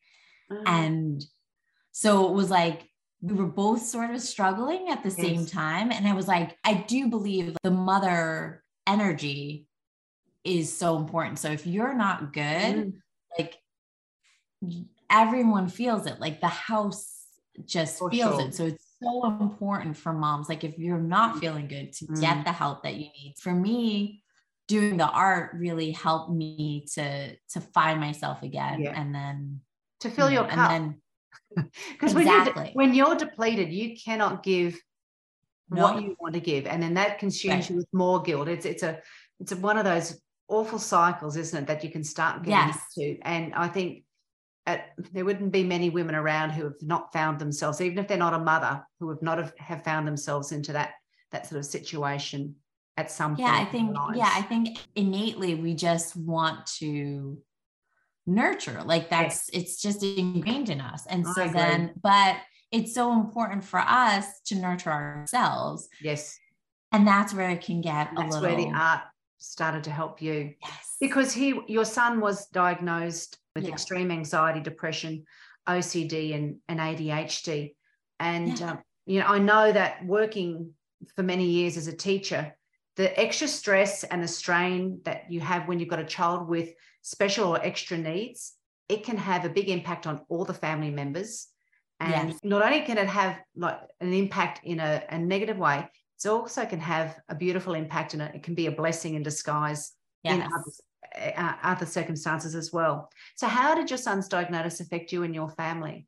mm. 0.50 0.62
and 0.66 1.24
so 1.92 2.28
it 2.28 2.32
was 2.32 2.50
like 2.50 2.88
we 3.20 3.34
were 3.34 3.46
both 3.46 3.82
sort 3.82 4.10
of 4.10 4.20
struggling 4.20 4.88
at 4.88 5.02
the 5.02 5.08
yes. 5.08 5.16
same 5.16 5.46
time 5.46 5.90
and 5.90 6.06
i 6.06 6.12
was 6.12 6.28
like 6.28 6.56
i 6.64 6.74
do 6.74 7.08
believe 7.08 7.56
the 7.62 7.70
mother 7.70 8.62
energy 8.86 9.66
is 10.44 10.76
so 10.76 10.96
important 10.96 11.38
so 11.38 11.50
if 11.50 11.66
you're 11.66 11.94
not 11.94 12.32
good 12.32 12.42
mm. 12.42 12.92
like 13.38 13.56
everyone 15.10 15.68
feels 15.68 16.06
it 16.06 16.20
like 16.20 16.40
the 16.40 16.46
house 16.46 17.24
just 17.64 17.98
For 17.98 18.10
feels 18.10 18.36
sure. 18.36 18.48
it 18.48 18.54
so 18.54 18.66
it's 18.66 18.85
so 19.02 19.24
important 19.24 19.96
for 19.96 20.12
moms. 20.12 20.48
Like 20.48 20.64
if 20.64 20.78
you're 20.78 20.98
not 20.98 21.38
feeling 21.38 21.68
good 21.68 21.92
to 21.94 22.06
mm. 22.06 22.20
get 22.20 22.44
the 22.44 22.52
help 22.52 22.82
that 22.82 22.94
you 22.94 23.06
need. 23.06 23.34
For 23.40 23.52
me, 23.52 24.22
doing 24.68 24.96
the 24.96 25.08
art 25.08 25.52
really 25.54 25.92
helped 25.92 26.32
me 26.32 26.86
to 26.94 27.36
to 27.36 27.60
find 27.60 28.00
myself 28.00 28.42
again 28.42 28.82
yeah. 28.82 29.00
and 29.00 29.14
then 29.14 29.60
to 30.00 30.10
fill 30.10 30.30
you 30.30 30.36
know, 30.36 30.42
your 30.42 30.50
cup. 30.50 30.94
Because 31.92 32.14
exactly. 32.16 32.70
when, 32.74 32.94
you're, 32.94 33.06
when 33.06 33.18
you're 33.18 33.28
depleted, 33.28 33.72
you 33.72 33.96
cannot 33.96 34.42
give 34.42 34.78
no. 35.70 35.82
what 35.82 36.02
you 36.02 36.16
want 36.18 36.34
to 36.34 36.40
give. 36.40 36.66
And 36.66 36.82
then 36.82 36.94
that 36.94 37.18
consumes 37.18 37.54
right. 37.54 37.70
you 37.70 37.76
with 37.76 37.88
more 37.92 38.22
guilt. 38.22 38.48
It's 38.48 38.66
it's 38.66 38.82
a 38.82 39.00
it's 39.40 39.52
a, 39.52 39.56
one 39.56 39.78
of 39.78 39.84
those 39.84 40.20
awful 40.48 40.78
cycles, 40.78 41.36
isn't 41.36 41.64
it, 41.64 41.66
that 41.66 41.84
you 41.84 41.90
can 41.90 42.04
start 42.04 42.42
getting 42.42 42.52
yes. 42.52 42.78
into. 42.96 43.18
And 43.22 43.54
I 43.54 43.68
think 43.68 44.04
at, 44.66 44.92
there 45.12 45.24
wouldn't 45.24 45.52
be 45.52 45.62
many 45.62 45.90
women 45.90 46.14
around 46.14 46.50
who 46.50 46.64
have 46.64 46.80
not 46.82 47.12
found 47.12 47.38
themselves, 47.38 47.80
even 47.80 47.98
if 47.98 48.08
they're 48.08 48.18
not 48.18 48.34
a 48.34 48.38
mother, 48.38 48.84
who 48.98 49.08
have 49.10 49.22
not 49.22 49.38
have, 49.38 49.54
have 49.58 49.84
found 49.84 50.06
themselves 50.06 50.52
into 50.52 50.72
that 50.72 50.94
that 51.32 51.46
sort 51.46 51.58
of 51.58 51.66
situation 51.66 52.54
at 52.96 53.10
some 53.10 53.36
yeah, 53.38 53.46
point. 53.46 53.58
Yeah, 53.58 53.62
I 53.62 53.70
think 53.70 53.96
yeah, 54.16 54.30
I 54.32 54.42
think 54.42 54.78
innately 54.94 55.54
we 55.54 55.74
just 55.74 56.16
want 56.16 56.66
to 56.78 57.38
nurture. 58.26 58.82
Like 58.84 59.08
that's 59.08 59.50
yes. 59.52 59.62
it's 59.62 59.82
just 59.82 60.02
ingrained 60.02 60.68
in 60.68 60.80
us. 60.80 61.06
And 61.06 61.26
so 61.26 61.48
then, 61.48 61.92
but 62.02 62.36
it's 62.72 62.94
so 62.94 63.12
important 63.12 63.64
for 63.64 63.80
us 63.80 64.40
to 64.46 64.56
nurture 64.56 64.90
ourselves. 64.90 65.88
Yes. 66.02 66.38
And 66.92 67.06
that's 67.06 67.34
where 67.34 67.50
it 67.50 67.62
can 67.62 67.80
get 67.80 68.10
and 68.10 68.18
a 68.18 68.22
little 68.22 68.42
where 68.42 68.56
the 68.56 68.72
art 68.74 69.02
started 69.38 69.84
to 69.84 69.90
help 69.90 70.22
you. 70.22 70.54
Yes. 70.62 70.96
Because 71.00 71.32
he 71.32 71.60
your 71.68 71.84
son 71.84 72.20
was 72.20 72.46
diagnosed 72.46 73.38
with 73.54 73.64
yeah. 73.64 73.72
extreme 73.72 74.10
anxiety, 74.10 74.60
depression, 74.60 75.24
OCD, 75.68 76.34
and, 76.34 76.56
and 76.68 76.78
ADHD. 76.78 77.74
And, 78.20 78.58
yeah. 78.58 78.70
um, 78.72 78.78
you 79.06 79.20
know, 79.20 79.26
I 79.26 79.38
know 79.38 79.72
that 79.72 80.04
working 80.04 80.72
for 81.14 81.22
many 81.22 81.46
years 81.46 81.76
as 81.76 81.86
a 81.86 81.96
teacher, 81.96 82.54
the 82.96 83.18
extra 83.18 83.48
stress 83.48 84.04
and 84.04 84.22
the 84.22 84.28
strain 84.28 85.00
that 85.04 85.30
you 85.30 85.40
have 85.40 85.68
when 85.68 85.78
you've 85.78 85.88
got 85.88 85.98
a 85.98 86.04
child 86.04 86.48
with 86.48 86.70
special 87.02 87.48
or 87.48 87.64
extra 87.64 87.98
needs, 87.98 88.54
it 88.88 89.04
can 89.04 89.16
have 89.16 89.44
a 89.44 89.50
big 89.50 89.68
impact 89.68 90.06
on 90.06 90.20
all 90.28 90.44
the 90.44 90.54
family 90.54 90.90
members. 90.90 91.48
And 92.00 92.30
yes. 92.30 92.40
not 92.42 92.62
only 92.62 92.82
can 92.82 92.98
it 92.98 93.06
have 93.06 93.38
like 93.56 93.78
an 94.00 94.12
impact 94.12 94.60
in 94.64 94.80
a, 94.80 95.02
a 95.08 95.18
negative 95.18 95.56
way, 95.56 95.88
it 96.24 96.28
also 96.28 96.64
can 96.64 96.80
have 96.80 97.18
a 97.28 97.34
beautiful 97.34 97.74
impact 97.74 98.14
and 98.14 98.22
it 98.22 98.42
can 98.42 98.54
be 98.54 98.66
a 98.66 98.72
blessing 98.72 99.14
in 99.14 99.22
disguise 99.22 99.92
yes. 100.22 100.34
in 100.34 100.42
others, 100.42 100.80
uh, 101.36 101.52
other 101.62 101.86
circumstances 101.86 102.54
as 102.54 102.72
well. 102.72 103.10
So, 103.36 103.46
how 103.46 103.74
did 103.74 103.90
your 103.90 103.98
son's 103.98 104.28
diagnosis 104.28 104.80
affect 104.80 105.12
you 105.12 105.22
and 105.22 105.34
your 105.34 105.50
family? 105.50 106.06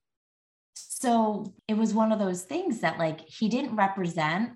So, 0.75 1.55
it 1.67 1.77
was 1.77 1.95
one 1.95 2.13
of 2.13 2.19
those 2.19 2.43
things 2.43 2.81
that, 2.81 2.99
like, 2.99 3.21
he 3.21 3.49
didn't 3.49 3.77
represent 3.77 4.53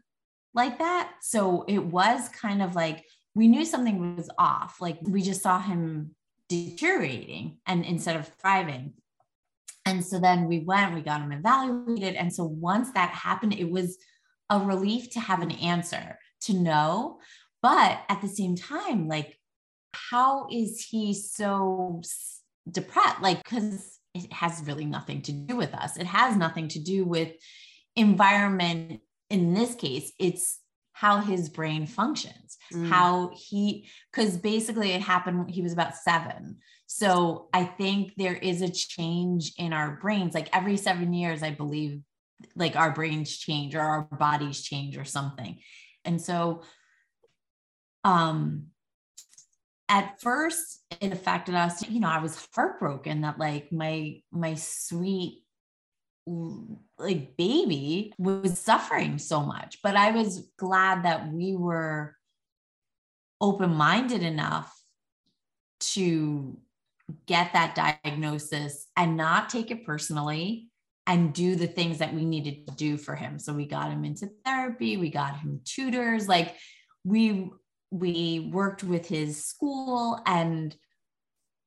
like 0.54 0.78
that. 0.78 1.12
So, 1.20 1.64
it 1.68 1.84
was 1.84 2.28
kind 2.28 2.62
of 2.62 2.74
like 2.74 3.04
we 3.34 3.48
knew 3.48 3.64
something 3.64 4.16
was 4.16 4.30
off. 4.38 4.80
Like, 4.80 4.98
we 5.02 5.22
just 5.22 5.42
saw 5.42 5.60
him 5.60 6.14
deteriorating 6.48 7.58
and 7.66 7.84
instead 7.84 8.16
of 8.16 8.28
thriving. 8.40 8.94
And 9.84 10.04
so 10.04 10.20
then 10.20 10.46
we 10.46 10.60
went, 10.60 10.94
we 10.94 11.00
got 11.00 11.20
him 11.20 11.32
evaluated. 11.32 12.14
And 12.14 12.32
so 12.32 12.44
once 12.44 12.92
that 12.92 13.10
happened, 13.10 13.54
it 13.54 13.68
was 13.70 13.98
a 14.50 14.58
relief 14.58 15.10
to 15.10 15.20
have 15.20 15.40
an 15.42 15.52
answer, 15.52 16.18
to 16.42 16.52
know. 16.52 17.20
But 17.62 18.00
at 18.08 18.20
the 18.20 18.28
same 18.28 18.56
time, 18.56 19.08
like 19.08 19.38
how 19.94 20.46
is 20.50 20.86
he 20.90 21.14
so 21.14 22.02
depressed? 22.70 23.20
Like, 23.20 23.42
because 23.42 23.98
it 24.14 24.32
has 24.32 24.62
really 24.66 24.84
nothing 24.84 25.22
to 25.22 25.32
do 25.32 25.56
with 25.56 25.74
us. 25.74 25.96
It 25.96 26.06
has 26.06 26.36
nothing 26.36 26.68
to 26.68 26.78
do 26.78 27.04
with 27.04 27.32
environment. 27.96 29.00
In 29.30 29.54
this 29.54 29.74
case, 29.74 30.12
it's 30.18 30.58
how 30.92 31.18
his 31.18 31.48
brain 31.48 31.86
functions, 31.86 32.58
mm. 32.72 32.88
how 32.88 33.32
he, 33.34 33.88
because 34.12 34.36
basically 34.36 34.92
it 34.92 35.00
happened, 35.00 35.38
when 35.38 35.48
he 35.48 35.62
was 35.62 35.72
about 35.72 35.96
seven. 35.96 36.58
So 36.86 37.48
I 37.54 37.64
think 37.64 38.12
there 38.16 38.34
is 38.34 38.60
a 38.60 38.70
change 38.70 39.52
in 39.56 39.72
our 39.72 39.98
brains. 40.00 40.34
Like 40.34 40.54
every 40.54 40.76
seven 40.76 41.12
years, 41.14 41.42
I 41.42 41.50
believe, 41.50 42.00
like 42.56 42.76
our 42.76 42.92
brains 42.92 43.36
change 43.36 43.74
or 43.74 43.80
our 43.80 44.02
bodies 44.02 44.62
change 44.62 44.96
or 44.96 45.04
something. 45.04 45.58
And 46.04 46.20
so, 46.20 46.62
um, 48.04 48.66
at 49.92 50.18
first 50.20 50.80
it 51.02 51.12
affected 51.12 51.54
us 51.54 51.86
you 51.88 52.00
know 52.00 52.08
i 52.08 52.18
was 52.18 52.48
heartbroken 52.54 53.20
that 53.20 53.38
like 53.38 53.70
my 53.70 54.16
my 54.30 54.54
sweet 54.54 55.42
like 56.98 57.36
baby 57.36 58.12
was 58.16 58.58
suffering 58.58 59.18
so 59.18 59.40
much 59.40 59.78
but 59.82 59.94
i 59.94 60.10
was 60.10 60.48
glad 60.56 61.04
that 61.04 61.30
we 61.30 61.54
were 61.54 62.16
open-minded 63.40 64.22
enough 64.22 64.72
to 65.80 66.56
get 67.26 67.52
that 67.52 67.74
diagnosis 67.74 68.86
and 68.96 69.16
not 69.16 69.50
take 69.50 69.70
it 69.70 69.84
personally 69.84 70.70
and 71.06 71.32
do 71.32 71.56
the 71.56 71.66
things 71.66 71.98
that 71.98 72.14
we 72.14 72.24
needed 72.24 72.66
to 72.66 72.74
do 72.74 72.96
for 72.96 73.14
him 73.14 73.38
so 73.38 73.52
we 73.52 73.66
got 73.66 73.90
him 73.90 74.04
into 74.04 74.30
therapy 74.44 74.96
we 74.96 75.10
got 75.10 75.36
him 75.38 75.60
tutors 75.64 76.28
like 76.28 76.56
we 77.04 77.50
we 77.90 78.50
worked 78.52 78.82
with 78.82 79.06
his 79.06 79.44
school 79.44 80.20
and 80.26 80.74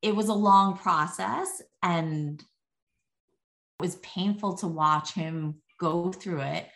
it 0.02 0.16
was 0.16 0.30
a 0.30 0.34
long 0.34 0.78
process 0.78 1.62
and 1.84 2.42
it 2.42 3.84
was 3.84 3.98
painful 3.98 4.56
to 4.56 4.68
watch 4.68 5.14
him 5.14 5.56
go 5.80 6.12
through 6.12 6.42
it 6.42 6.68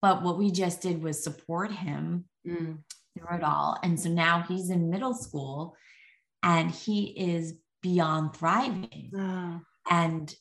but 0.00 0.22
what 0.22 0.38
we 0.38 0.50
just 0.50 0.80
did 0.82 1.02
was 1.02 1.22
support 1.22 1.72
him 1.72 2.24
mm. 2.46 2.78
through 3.16 3.36
it 3.36 3.42
all 3.42 3.78
and 3.82 3.98
so 3.98 4.08
now 4.08 4.44
he's 4.46 4.70
in 4.70 4.90
middle 4.90 5.14
school 5.14 5.76
and 6.42 6.70
he 6.70 7.06
is 7.16 7.54
beyond 7.82 8.34
thriving 8.34 9.10
uh. 9.18 9.58
and 9.90 10.34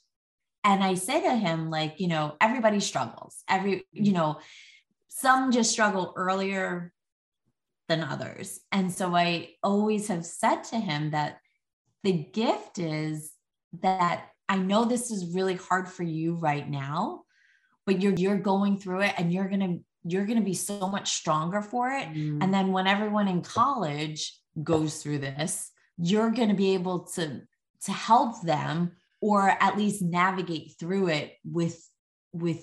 and 0.63 0.83
i 0.83 0.93
say 0.93 1.21
to 1.21 1.35
him 1.35 1.69
like 1.69 1.99
you 1.99 2.07
know 2.07 2.35
everybody 2.39 2.79
struggles 2.79 3.43
every 3.47 3.83
you 3.91 4.11
know 4.11 4.37
some 5.07 5.51
just 5.51 5.71
struggle 5.71 6.11
earlier 6.15 6.91
than 7.87 8.03
others. 8.03 8.59
And 8.71 8.91
so 8.91 9.15
I 9.15 9.51
always 9.61 10.07
have 10.07 10.25
said 10.25 10.63
to 10.65 10.77
him 10.77 11.11
that 11.11 11.37
the 12.03 12.13
gift 12.13 12.79
is 12.79 13.31
that 13.81 14.29
I 14.49 14.57
know 14.57 14.85
this 14.85 15.11
is 15.11 15.35
really 15.35 15.55
hard 15.55 15.87
for 15.87 16.03
you 16.03 16.35
right 16.35 16.67
now, 16.67 17.23
but 17.85 18.01
you're 18.01 18.13
you're 18.13 18.37
going 18.37 18.77
through 18.77 19.01
it 19.01 19.13
and 19.17 19.31
you're 19.31 19.47
going 19.47 19.59
to 19.59 19.79
you're 20.05 20.25
going 20.25 20.39
to 20.39 20.45
be 20.45 20.53
so 20.53 20.87
much 20.87 21.11
stronger 21.11 21.61
for 21.61 21.91
it. 21.91 22.09
Mm. 22.09 22.43
And 22.43 22.53
then 22.53 22.71
when 22.71 22.87
everyone 22.87 23.27
in 23.27 23.41
college 23.41 24.37
goes 24.61 25.01
through 25.01 25.19
this, 25.19 25.71
you're 25.97 26.31
going 26.31 26.49
to 26.49 26.55
be 26.55 26.73
able 26.73 27.05
to 27.15 27.41
to 27.85 27.91
help 27.91 28.41
them 28.41 28.93
or 29.23 29.55
at 29.61 29.77
least 29.77 30.01
navigate 30.01 30.73
through 30.77 31.07
it 31.07 31.37
with 31.45 31.81
with 32.33 32.61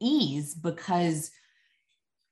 ease 0.00 0.56
because 0.56 1.30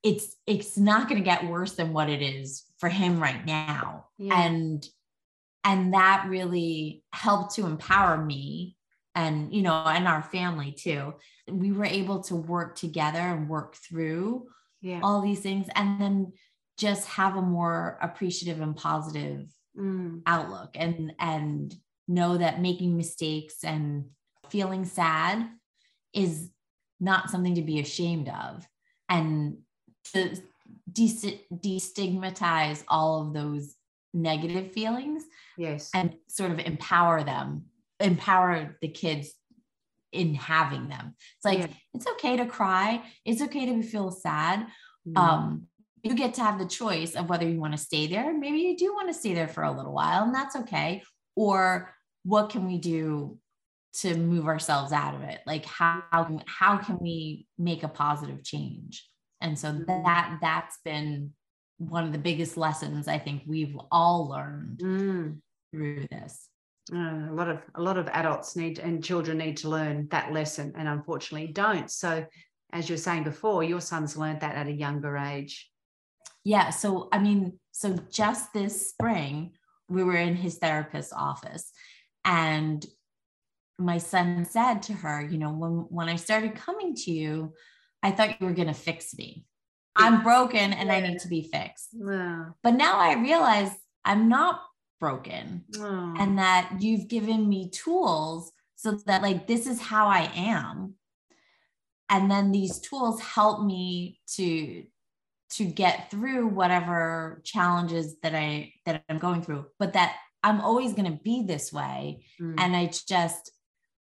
it's 0.02 0.34
it's 0.48 0.76
not 0.76 1.08
going 1.08 1.20
to 1.20 1.24
get 1.24 1.46
worse 1.46 1.74
than 1.74 1.92
what 1.92 2.10
it 2.10 2.20
is 2.20 2.64
for 2.78 2.88
him 2.88 3.20
right 3.20 3.46
now 3.46 4.06
yeah. 4.18 4.46
and 4.46 4.84
and 5.62 5.94
that 5.94 6.26
really 6.28 7.04
helped 7.12 7.54
to 7.54 7.66
empower 7.66 8.16
me 8.16 8.76
and 9.14 9.54
you 9.54 9.62
know 9.62 9.84
and 9.86 10.08
our 10.08 10.24
family 10.24 10.72
too 10.72 11.14
we 11.48 11.70
were 11.70 11.84
able 11.84 12.20
to 12.20 12.34
work 12.34 12.74
together 12.74 13.20
and 13.20 13.48
work 13.48 13.76
through 13.76 14.44
yeah. 14.82 14.98
all 15.04 15.20
these 15.20 15.40
things 15.40 15.68
and 15.76 16.00
then 16.00 16.32
just 16.78 17.06
have 17.06 17.36
a 17.36 17.42
more 17.42 17.96
appreciative 18.02 18.60
and 18.60 18.74
positive 18.74 19.46
mm. 19.78 20.20
outlook 20.26 20.70
and 20.74 21.12
and 21.20 21.76
know 22.08 22.38
that 22.38 22.60
making 22.60 22.96
mistakes 22.96 23.62
and 23.62 24.06
feeling 24.48 24.84
sad 24.84 25.48
is 26.12 26.50
not 26.98 27.30
something 27.30 27.54
to 27.54 27.62
be 27.62 27.78
ashamed 27.78 28.28
of. 28.28 28.66
And 29.08 29.58
to 30.12 30.36
destigmatize 30.90 32.82
all 32.88 33.22
of 33.22 33.34
those 33.34 33.74
negative 34.14 34.72
feelings 34.72 35.22
yes. 35.56 35.90
and 35.94 36.14
sort 36.28 36.50
of 36.50 36.58
empower 36.58 37.22
them 37.22 37.64
empower 38.00 38.76
the 38.80 38.88
kids 38.88 39.32
in 40.12 40.34
having 40.34 40.88
them. 40.88 41.14
It's 41.36 41.44
like 41.44 41.58
yeah. 41.58 41.66
it's 41.94 42.06
okay 42.06 42.36
to 42.36 42.46
cry. 42.46 43.02
It's 43.24 43.42
okay 43.42 43.66
to 43.66 43.82
feel 43.82 44.10
sad. 44.10 44.66
Mm. 45.06 45.18
um 45.18 45.62
you 46.04 46.14
get 46.14 46.34
to 46.34 46.42
have 46.42 46.60
the 46.60 46.66
choice 46.66 47.16
of 47.16 47.28
whether 47.28 47.46
you 47.46 47.58
want 47.58 47.72
to 47.72 47.78
stay 47.78 48.06
there. 48.06 48.32
Maybe 48.32 48.58
you 48.58 48.76
do 48.76 48.94
want 48.94 49.08
to 49.08 49.14
stay 49.14 49.34
there 49.34 49.48
for 49.48 49.64
a 49.64 49.72
little 49.72 49.92
while 49.92 50.22
and 50.22 50.34
that's 50.34 50.54
okay. 50.56 51.02
Or 51.34 51.92
what 52.28 52.50
can 52.50 52.66
we 52.66 52.76
do 52.76 53.38
to 53.94 54.14
move 54.14 54.46
ourselves 54.46 54.92
out 54.92 55.14
of 55.14 55.22
it? 55.22 55.40
Like 55.46 55.64
how 55.64 56.02
how 56.46 56.76
can 56.76 56.98
we 57.00 57.46
make 57.56 57.82
a 57.82 57.88
positive 57.88 58.44
change? 58.44 59.08
And 59.40 59.58
so 59.58 59.68
mm-hmm. 59.68 59.84
that 60.04 60.38
that's 60.42 60.78
been 60.84 61.32
one 61.78 62.04
of 62.04 62.12
the 62.12 62.18
biggest 62.18 62.56
lessons 62.56 63.06
i 63.06 63.16
think 63.16 63.40
we've 63.46 63.78
all 63.92 64.28
learned 64.28 64.78
mm. 64.78 65.36
through 65.70 66.06
this. 66.10 66.48
Uh, 66.92 67.30
a 67.30 67.34
lot 67.34 67.48
of 67.48 67.60
a 67.76 67.82
lot 67.82 67.96
of 67.98 68.08
adults 68.08 68.56
need 68.56 68.78
and 68.78 69.04
children 69.04 69.38
need 69.38 69.56
to 69.58 69.68
learn 69.68 70.08
that 70.10 70.32
lesson 70.32 70.72
and 70.76 70.88
unfortunately 70.88 71.48
don't. 71.48 71.90
So 71.90 72.26
as 72.72 72.88
you 72.88 72.94
were 72.94 73.06
saying 73.08 73.24
before 73.24 73.62
your 73.62 73.80
son's 73.80 74.16
learned 74.16 74.40
that 74.40 74.56
at 74.56 74.66
a 74.66 74.72
younger 74.72 75.16
age. 75.16 75.70
Yeah 76.44 76.68
so 76.70 77.08
i 77.12 77.18
mean 77.18 77.58
so 77.72 77.96
just 78.10 78.52
this 78.52 78.90
spring 78.90 79.52
we 79.88 80.02
were 80.02 80.16
in 80.16 80.36
his 80.36 80.58
therapist's 80.58 81.12
office 81.12 81.72
and 82.24 82.84
my 83.78 83.98
son 83.98 84.44
said 84.44 84.82
to 84.82 84.92
her, 84.92 85.22
you 85.22 85.38
know, 85.38 85.52
when 85.52 85.86
when 85.88 86.08
I 86.08 86.16
started 86.16 86.54
coming 86.54 86.94
to 86.94 87.10
you, 87.10 87.52
I 88.02 88.10
thought 88.10 88.40
you 88.40 88.46
were 88.46 88.52
going 88.52 88.68
to 88.68 88.74
fix 88.74 89.16
me. 89.16 89.44
I'm 89.96 90.22
broken 90.22 90.72
and 90.72 90.88
yeah. 90.88 90.94
I 90.94 91.00
need 91.00 91.18
to 91.20 91.28
be 91.28 91.42
fixed. 91.42 91.88
Yeah. 91.92 92.50
But 92.62 92.74
now 92.74 92.98
I 92.98 93.14
realize 93.14 93.70
I'm 94.04 94.28
not 94.28 94.60
broken 95.00 95.64
oh. 95.78 96.14
and 96.18 96.38
that 96.38 96.76
you've 96.78 97.08
given 97.08 97.48
me 97.48 97.70
tools 97.70 98.52
so 98.76 98.92
that 99.06 99.22
like 99.22 99.46
this 99.46 99.66
is 99.66 99.80
how 99.80 100.06
I 100.06 100.30
am. 100.34 100.94
And 102.08 102.30
then 102.30 102.52
these 102.52 102.78
tools 102.80 103.20
help 103.20 103.64
me 103.64 104.20
to 104.36 104.84
to 105.50 105.64
get 105.64 106.10
through 106.10 106.46
whatever 106.48 107.40
challenges 107.44 108.16
that 108.22 108.34
I 108.34 108.72
that 108.86 109.02
I'm 109.08 109.18
going 109.18 109.42
through, 109.42 109.66
but 109.78 109.94
that 109.94 110.16
I'm 110.42 110.60
always 110.60 110.92
going 110.92 111.10
to 111.10 111.18
be 111.22 111.42
this 111.42 111.72
way. 111.72 112.24
Mm. 112.40 112.54
And 112.58 112.76
it's 112.76 113.04
just 113.04 113.50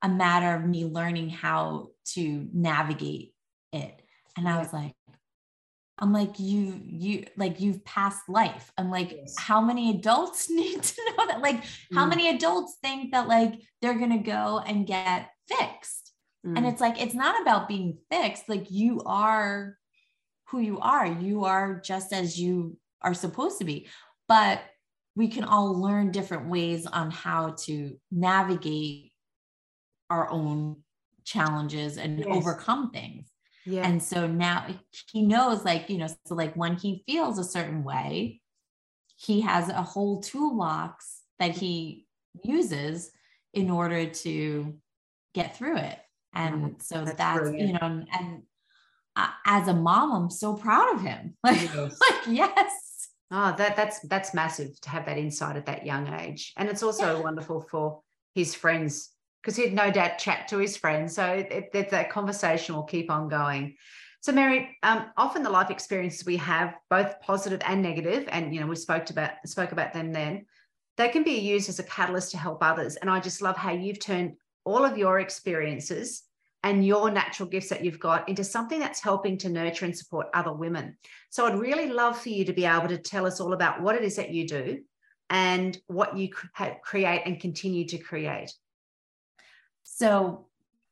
a 0.01 0.09
matter 0.09 0.53
of 0.55 0.69
me 0.69 0.85
learning 0.85 1.29
how 1.29 1.89
to 2.13 2.47
navigate 2.53 3.33
it. 3.71 4.01
And. 4.37 4.47
I 4.47 4.57
was 4.59 4.73
like, 4.73 4.93
I'm 5.97 6.11
like, 6.11 6.39
you, 6.39 6.81
you, 6.83 7.25
like, 7.37 7.61
you've 7.61 7.85
passed 7.85 8.27
life. 8.27 8.71
I'm 8.77 8.91
like, 8.91 9.13
yes. 9.13 9.35
how 9.39 9.61
many 9.61 9.91
adults 9.91 10.49
need 10.49 10.83
to 10.83 11.01
know 11.17 11.27
that? 11.27 11.41
Like, 11.41 11.63
mm. 11.63 11.95
how 11.95 12.05
many 12.05 12.29
adults 12.29 12.77
think 12.81 13.11
that, 13.13 13.27
like, 13.27 13.53
they're 13.81 13.97
going 13.97 14.11
to 14.11 14.17
go 14.17 14.61
and 14.65 14.85
get 14.85 15.29
fixed? 15.47 16.11
Mm. 16.45 16.57
And 16.57 16.65
it's 16.65 16.81
like, 16.81 17.01
it's 17.01 17.15
not 17.15 17.41
about 17.41 17.69
being 17.69 17.97
fixed. 18.11 18.49
Like, 18.49 18.69
you 18.69 19.01
are 19.05 19.77
who 20.49 20.59
you 20.59 20.79
are. 20.79 21.07
You 21.07 21.45
are 21.45 21.79
just 21.79 22.13
as 22.13 22.39
you 22.39 22.77
are 23.01 23.13
supposed 23.13 23.59
to 23.59 23.65
be. 23.65 23.87
But 24.27 24.61
we 25.15 25.27
can 25.27 25.43
all 25.43 25.79
learn 25.79 26.11
different 26.11 26.47
ways 26.49 26.85
on 26.85 27.09
how 27.09 27.55
to 27.59 27.97
navigate 28.11 29.11
our 30.09 30.29
own 30.29 30.77
challenges 31.23 31.97
and 31.97 32.19
yes. 32.19 32.27
overcome 32.29 32.91
things. 32.91 33.29
Yeah. 33.65 33.87
And 33.87 34.01
so 34.01 34.27
now 34.27 34.67
he 35.11 35.23
knows, 35.23 35.65
like, 35.65 35.89
you 35.89 35.97
know, 35.97 36.07
so 36.07 36.35
like 36.35 36.55
when 36.55 36.75
he 36.75 37.03
feels 37.07 37.39
a 37.39 37.43
certain 37.43 37.83
way, 37.83 38.41
he 39.17 39.41
has 39.41 39.69
a 39.69 39.81
whole 39.81 40.21
toolbox 40.21 41.21
that 41.39 41.51
he 41.51 42.05
uses 42.43 43.11
in 43.53 43.71
order 43.71 44.05
to 44.05 44.75
get 45.33 45.57
through 45.57 45.77
it. 45.77 45.99
And 46.33 46.81
so 46.81 47.05
that's, 47.05 47.17
that's 47.17 47.51
you 47.53 47.73
know, 47.73 47.79
and, 47.81 48.07
and 48.19 48.43
uh, 49.15 49.29
as 49.45 49.67
a 49.69 49.73
mom, 49.73 50.11
I'm 50.11 50.29
so 50.29 50.55
proud 50.55 50.93
of 50.93 51.01
him. 51.01 51.35
Like, 51.43 51.61
yes. 51.73 51.97
like 52.01 52.27
yes, 52.27 52.84
Oh, 53.31 53.55
that 53.57 53.75
that's 53.75 53.99
that's 54.01 54.33
massive 54.33 54.79
to 54.81 54.89
have 54.89 55.05
that 55.05 55.17
insight 55.17 55.55
at 55.55 55.65
that 55.65 55.85
young 55.85 56.07
age, 56.13 56.53
and 56.57 56.69
it's 56.69 56.83
also 56.83 57.21
wonderful 57.21 57.61
for 57.61 58.01
his 58.35 58.53
friends 58.53 59.11
because 59.41 59.55
he'd 59.55 59.73
no 59.73 59.91
doubt 59.91 60.17
chat 60.17 60.47
to 60.47 60.57
his 60.57 60.75
friends. 60.75 61.15
So 61.15 61.25
it, 61.25 61.69
it, 61.73 61.89
that 61.91 62.09
conversation 62.09 62.75
will 62.75 62.83
keep 62.83 63.11
on 63.11 63.29
going. 63.29 63.75
So, 64.21 64.31
Mary, 64.31 64.75
um, 64.81 65.05
often 65.17 65.43
the 65.43 65.51
life 65.51 65.69
experiences 65.69 66.25
we 66.25 66.37
have, 66.37 66.73
both 66.89 67.19
positive 67.21 67.61
and 67.63 67.83
negative, 67.83 68.27
and 68.31 68.53
you 68.53 68.59
know 68.59 68.67
we 68.67 68.75
spoke 68.75 69.09
about 69.09 69.33
spoke 69.45 69.71
about 69.71 69.93
them 69.93 70.11
then, 70.11 70.45
they 70.97 71.09
can 71.09 71.23
be 71.23 71.39
used 71.39 71.69
as 71.69 71.79
a 71.79 71.83
catalyst 71.83 72.31
to 72.31 72.37
help 72.37 72.63
others. 72.63 72.95
And 72.95 73.09
I 73.09 73.19
just 73.19 73.41
love 73.41 73.55
how 73.55 73.71
you've 73.71 73.99
turned 73.99 74.33
all 74.63 74.83
of 74.83 74.97
your 74.97 75.19
experiences 75.19 76.23
and 76.65 76.83
your 76.83 77.11
natural 77.11 77.47
gifts 77.47 77.69
that 77.69 77.85
you've 77.85 77.99
got 77.99 78.27
into 78.27 78.43
something 78.43 78.79
that's 78.79 78.99
helping 78.99 79.37
to 79.37 79.49
nurture 79.49 79.85
and 79.85 79.95
support 79.95 80.27
other 80.33 80.51
women. 80.51 80.97
So 81.29 81.45
I'd 81.45 81.59
really 81.59 81.89
love 81.89 82.19
for 82.19 82.29
you 82.29 82.43
to 82.43 82.53
be 82.53 82.65
able 82.65 82.87
to 82.87 82.97
tell 82.97 83.27
us 83.27 83.39
all 83.39 83.53
about 83.53 83.83
what 83.83 83.95
it 83.95 84.03
is 84.03 84.15
that 84.15 84.33
you 84.33 84.47
do 84.47 84.79
and 85.29 85.77
what 85.85 86.17
you 86.17 86.29
create 86.81 87.21
and 87.23 87.39
continue 87.39 87.85
to 87.85 87.99
create. 87.99 88.51
So 89.83 90.47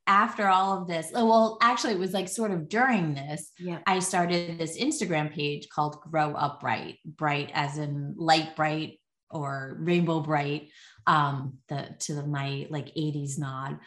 after 0.05 0.47
all 0.47 0.79
of 0.79 0.87
this, 0.87 1.11
oh, 1.15 1.25
well, 1.25 1.57
actually, 1.59 1.93
it 1.93 1.99
was 1.99 2.13
like 2.13 2.27
sort 2.27 2.51
of 2.51 2.69
during 2.69 3.15
this, 3.15 3.51
yeah. 3.57 3.79
I 3.87 3.97
started 3.97 4.59
this 4.59 4.77
Instagram 4.77 5.33
page 5.33 5.69
called 5.69 6.01
Grow 6.01 6.35
Up 6.35 6.61
Brite, 6.61 6.99
bright 7.03 7.49
as 7.55 7.79
in 7.79 8.13
Lite-Brite 8.15 8.99
or 9.31 9.75
Rainbow 9.79 10.19
Brite, 10.19 10.69
um, 11.07 11.57
the 11.67 11.95
to 12.01 12.13
the, 12.13 12.27
my 12.27 12.67
like 12.69 12.93
80s 12.93 13.39
nod. 13.39 13.79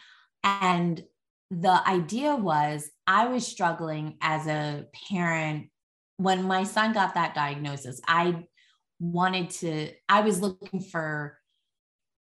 And 0.43 1.01
the 1.49 1.87
idea 1.87 2.35
was 2.35 2.89
I 3.05 3.27
was 3.27 3.47
struggling 3.47 4.17
as 4.21 4.47
a 4.47 4.85
parent 5.09 5.69
when 6.17 6.43
my 6.43 6.63
son 6.63 6.93
got 6.93 7.13
that 7.13 7.35
diagnosis. 7.35 8.01
I 8.07 8.47
wanted 8.99 9.49
to, 9.51 9.91
I 10.09 10.21
was 10.21 10.41
looking 10.41 10.81
for 10.81 11.37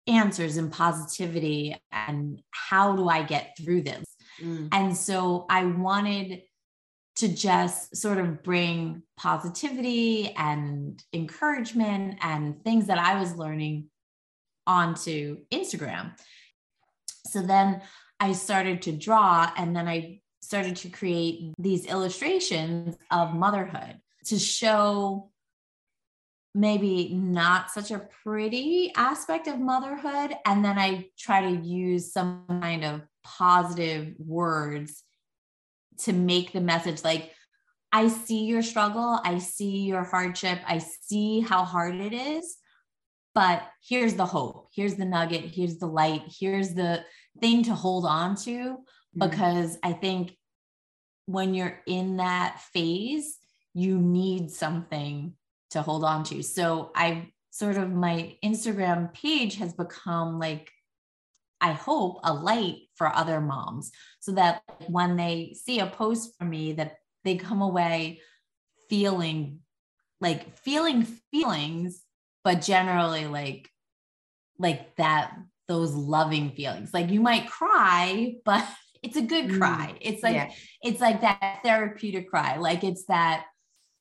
answers 0.08 0.58
and 0.58 0.72
positivity 0.72 1.80
and 1.92 2.42
how 2.52 2.96
do 2.96 3.08
I 3.08 3.24
get 3.24 3.56
through 3.58 3.84
this? 3.84 4.06
Mm. 4.42 4.70
And 4.72 4.98
so 4.98 5.46
I 5.50 5.66
wanted 5.66 6.42
to 7.18 7.28
just 7.30 7.96
sort 7.96 8.18
of 8.18 8.44
bring 8.44 9.02
positivity 9.18 10.34
and 10.38 11.02
encouragement 11.14 12.18
and 12.22 12.62
things 12.64 12.88
that 12.88 13.00
I 13.00 13.18
was 13.20 13.38
learning 13.38 13.90
onto 14.68 15.38
Instagram. 15.54 16.12
So 17.28 17.42
then 17.42 17.82
I 18.20 18.34
started 18.34 18.84
to 18.84 18.92
draw 18.92 19.52
and 19.58 19.76
then 19.76 19.88
I 19.88 20.22
started 20.42 20.76
to 20.78 20.90
create 20.90 21.54
these 21.58 21.86
illustrations 21.86 22.96
of 23.12 23.34
motherhood 23.34 24.00
to 24.26 24.40
show 24.40 25.32
maybe 26.54 27.10
not 27.14 27.70
such 27.70 27.92
a 27.92 28.08
pretty 28.24 28.92
aspect 28.96 29.48
of 29.48 29.60
motherhood. 29.60 30.36
And 30.46 30.64
then 30.64 30.80
I 30.80 31.10
try 31.18 31.42
to 31.42 31.62
use 31.62 32.14
some 32.14 32.46
kind 32.62 32.86
of 32.86 33.02
positive 33.24 34.14
words 34.18 35.04
to 36.00 36.14
make 36.14 36.54
the 36.54 36.62
message 36.62 37.04
like, 37.04 37.32
I 37.92 38.08
see 38.08 38.46
your 38.46 38.62
struggle, 38.62 39.20
I 39.24 39.40
see 39.40 39.80
your 39.80 40.04
hardship, 40.04 40.60
I 40.68 40.80
see 40.80 41.42
how 41.42 41.64
hard 41.64 41.96
it 41.96 42.14
is. 42.14 42.58
But 43.34 43.64
here's 43.86 44.14
the 44.14 44.26
hope. 44.26 44.70
Here's 44.74 44.96
the 44.96 45.06
nugget. 45.06 45.44
Here's 45.44 45.78
the 45.78 45.88
light. 45.88 46.24
Here's 46.40 46.74
the 46.74 47.04
thing 47.40 47.64
to 47.64 47.74
hold 47.74 48.06
on 48.06 48.36
to. 48.38 48.52
Mm-hmm. 48.52 49.30
Because 49.30 49.78
I 49.84 49.94
think 49.94 50.36
when 51.26 51.54
you're 51.54 51.80
in 51.86 52.18
that 52.18 52.62
phase, 52.74 53.38
you 53.74 53.98
need 53.98 54.52
something 54.52 55.34
to 55.72 55.82
hold 55.82 56.04
on 56.04 56.24
to. 56.26 56.42
So 56.44 56.92
I 56.96 57.32
sort 57.52 57.78
of 57.78 57.92
my 57.92 58.36
Instagram 58.44 59.14
page 59.14 59.56
has 59.58 59.74
become 59.74 60.40
like, 60.40 60.70
I 61.62 61.72
hope, 61.72 62.20
a 62.24 62.34
light 62.34 62.76
for 62.96 63.14
other 63.14 63.42
moms 63.42 63.92
so 64.20 64.34
that 64.34 64.62
when 64.88 65.16
they 65.16 65.56
see 65.62 65.80
a 65.80 65.88
post 65.88 66.38
from 66.38 66.50
me 66.50 66.74
that 66.74 66.98
they 67.24 67.36
come 67.38 67.62
away 67.62 68.22
feeling 68.90 69.60
like 70.22 70.58
feeling 70.58 71.04
feelings 71.32 72.04
but 72.44 72.62
generally 72.62 73.26
like 73.26 73.70
like 74.60 74.96
that 74.96 75.36
those 75.68 75.94
loving 75.94 76.52
feelings. 76.52 76.94
Like 76.94 77.10
you 77.10 77.22
might 77.22 77.50
cry 77.50 78.36
but 78.46 78.66
it's 79.04 79.18
a 79.18 79.22
good 79.22 79.50
mm, 79.50 79.58
cry. 79.58 79.96
It's 80.02 80.24
like 80.24 80.36
yeah. 80.36 80.52
it's 80.82 81.02
like 81.02 81.22
that 81.22 81.60
therapeutic 81.64 82.30
cry. 82.30 82.58
Like 82.58 82.84
it's 82.84 83.06
that 83.06 83.46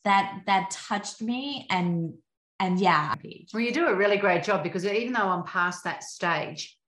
that 0.04 0.42
that 0.46 0.70
touched 0.70 1.22
me 1.22 1.66
and 1.70 2.14
and 2.60 2.78
yeah. 2.78 3.14
Well 3.52 3.62
you 3.62 3.72
do 3.72 3.88
a 3.88 3.94
really 3.94 4.16
great 4.16 4.44
job 4.44 4.62
because 4.62 4.86
even 4.86 5.12
though 5.12 5.28
i'm 5.28 5.42
past 5.42 5.84
that 5.84 6.04
stage 6.04 6.78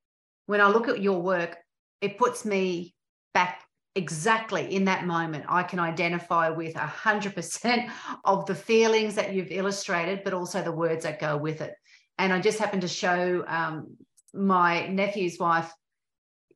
when 0.46 0.60
i 0.60 0.68
look 0.68 0.88
at 0.88 1.02
your 1.02 1.20
work 1.20 1.58
it 2.00 2.18
puts 2.18 2.44
me 2.44 2.94
back 3.34 3.62
exactly 3.96 4.74
in 4.74 4.84
that 4.84 5.06
moment. 5.06 5.44
I 5.48 5.62
can 5.62 5.80
identify 5.80 6.50
with 6.50 6.76
a 6.76 6.80
100% 6.80 7.90
of 8.24 8.46
the 8.46 8.54
feelings 8.54 9.14
that 9.14 9.32
you've 9.32 9.50
illustrated 9.50 10.22
but 10.22 10.34
also 10.34 10.62
the 10.62 10.72
words 10.72 11.04
that 11.04 11.18
go 11.18 11.36
with 11.36 11.60
it. 11.60 11.74
And 12.18 12.32
i 12.32 12.40
just 12.40 12.58
happened 12.58 12.82
to 12.82 12.88
show 12.88 13.44
um, 13.46 13.96
my 14.36 14.86
nephew's 14.88 15.38
wife 15.38 15.72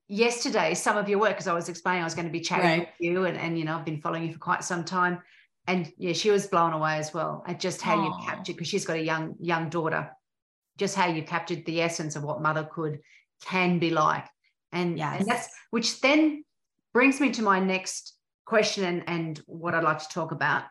yesterday 0.09 0.75
some 0.75 0.97
of 0.97 1.09
your 1.09 1.19
work 1.19 1.31
because 1.31 1.47
i 1.47 1.55
was 1.55 1.69
explaining 1.69 2.03
i 2.03 2.05
was 2.05 2.15
going 2.15 2.27
to 2.27 2.33
be 2.33 2.41
chatting 2.41 2.67
right. 2.67 2.79
with 2.81 2.89
you 2.99 3.25
and, 3.25 3.39
and 3.39 3.59
you 3.59 3.65
know 3.65 3.77
i've 3.77 3.85
been 3.85 4.01
following 4.01 4.25
you 4.25 4.33
for 4.33 4.39
quite 4.39 4.65
some 4.65 4.85
time 4.85 5.21
and 5.67 5.93
yeah 5.99 6.13
she 6.13 6.31
was 6.31 6.47
blown 6.47 6.73
away 6.73 6.97
as 6.97 7.15
well 7.15 7.45
at 7.47 7.61
just 7.61 7.81
how 7.81 7.97
Aww. 7.97 8.05
you 8.07 8.27
captured 8.27 8.55
because 8.55 8.69
she's 8.69 8.85
got 8.85 8.97
a 8.97 9.03
young 9.03 9.35
young 9.41 9.69
daughter 9.69 10.11
just 10.79 10.97
how 10.97 11.07
you 11.07 11.23
captured 11.23 11.65
the 11.65 11.81
essence 11.81 12.17
of 12.17 12.23
what 12.23 12.43
motherhood 12.43 13.01
can 13.45 13.79
be 13.79 13.91
like 13.91 14.27
and, 14.73 14.99
yes. 14.99 15.21
and 15.21 15.29
that's 15.29 15.49
which 15.71 16.01
then 16.01 16.45
brings 16.93 17.21
me 17.21 17.31
to 17.33 17.43
my 17.43 17.61
next 17.61 18.15
question 18.45 18.85
and, 18.85 19.05
and 19.07 19.41
what 19.47 19.75
I'd 19.75 19.85
like 19.85 20.01
to 20.01 20.09
talk 20.09 20.33
about. 20.33 20.65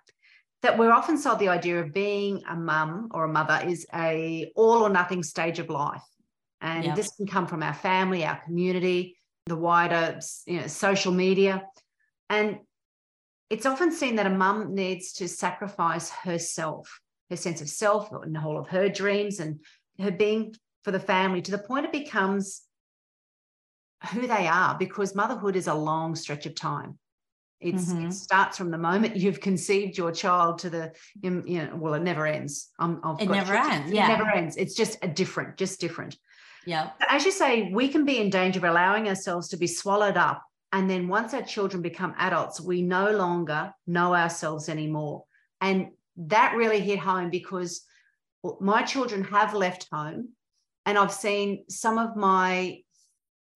That 0.61 0.77
we're 0.77 0.91
often 0.91 1.17
sold 1.17 1.39
the 1.39 1.47
idea 1.47 1.79
of 1.79 1.93
being 1.93 2.43
a 2.49 2.55
mum 2.55 3.09
or 3.11 3.23
a 3.23 3.31
mother 3.31 3.61
is 3.65 3.85
a 3.95 4.51
all 4.55 4.83
or 4.83 4.89
nothing 4.89 5.23
stage 5.23 5.59
of 5.59 5.69
life. 5.69 6.03
And 6.61 6.85
yep. 6.85 6.95
this 6.95 7.11
can 7.15 7.27
come 7.27 7.47
from 7.47 7.63
our 7.63 7.73
family, 7.73 8.25
our 8.25 8.39
community, 8.43 9.17
the 9.45 9.55
wider 9.55 10.19
you 10.45 10.61
know, 10.61 10.67
social 10.67 11.11
media. 11.11 11.63
And 12.29 12.59
it's 13.49 13.65
often 13.65 13.91
seen 13.91 14.15
that 14.17 14.27
a 14.27 14.29
mum 14.29 14.75
needs 14.75 15.13
to 15.13 15.27
sacrifice 15.27 16.09
herself, 16.09 16.99
her 17.29 17.35
sense 17.35 17.61
of 17.61 17.69
self, 17.69 18.11
and 18.11 18.35
the 18.35 18.39
whole 18.39 18.59
of 18.59 18.67
her 18.67 18.89
dreams 18.89 19.39
and 19.39 19.59
her 19.99 20.11
being 20.11 20.53
for 20.83 20.91
the 20.91 20.99
family 20.99 21.41
to 21.41 21.51
the 21.51 21.57
point 21.57 21.85
it 21.85 21.91
becomes 21.91 22.61
who 24.13 24.27
they 24.27 24.47
are 24.47 24.77
because 24.77 25.15
motherhood 25.15 25.55
is 25.55 25.67
a 25.67 25.73
long 25.73 26.15
stretch 26.15 26.45
of 26.45 26.55
time. 26.55 26.97
It's, 27.59 27.91
mm-hmm. 27.91 28.07
It 28.07 28.13
starts 28.13 28.57
from 28.57 28.71
the 28.71 28.77
moment 28.77 29.17
you've 29.17 29.41
conceived 29.41 29.97
your 29.97 30.13
child 30.13 30.59
to 30.59 30.69
the, 30.69 30.93
you 31.21 31.29
know, 31.31 31.75
well, 31.75 31.93
it 31.95 32.03
never 32.03 32.25
ends. 32.25 32.69
Um, 32.79 33.01
it 33.19 33.29
never 33.29 33.55
ends. 33.55 33.91
Yeah. 33.91 34.05
It 34.05 34.17
never 34.17 34.29
ends. 34.29 34.55
It's 34.55 34.75
just 34.75 34.97
a 35.01 35.07
different, 35.09 35.57
just 35.57 35.81
different. 35.81 36.15
Yeah. 36.65 36.91
As 37.07 37.25
you 37.25 37.31
say, 37.31 37.71
we 37.71 37.87
can 37.87 38.05
be 38.05 38.19
in 38.19 38.29
danger 38.29 38.59
of 38.59 38.63
allowing 38.63 39.07
ourselves 39.07 39.47
to 39.49 39.57
be 39.57 39.67
swallowed 39.67 40.17
up. 40.17 40.43
And 40.71 40.89
then 40.89 41.07
once 41.07 41.33
our 41.33 41.41
children 41.41 41.81
become 41.81 42.13
adults, 42.17 42.61
we 42.61 42.81
no 42.81 43.11
longer 43.11 43.73
know 43.87 44.13
ourselves 44.13 44.69
anymore. 44.69 45.23
And 45.61 45.89
that 46.17 46.55
really 46.55 46.79
hit 46.79 46.99
home 46.99 47.29
because 47.29 47.81
my 48.59 48.83
children 48.83 49.23
have 49.25 49.53
left 49.53 49.87
home. 49.91 50.29
And 50.85 50.97
I've 50.97 51.13
seen 51.13 51.65
some 51.69 51.97
of 51.97 52.15
my 52.15 52.81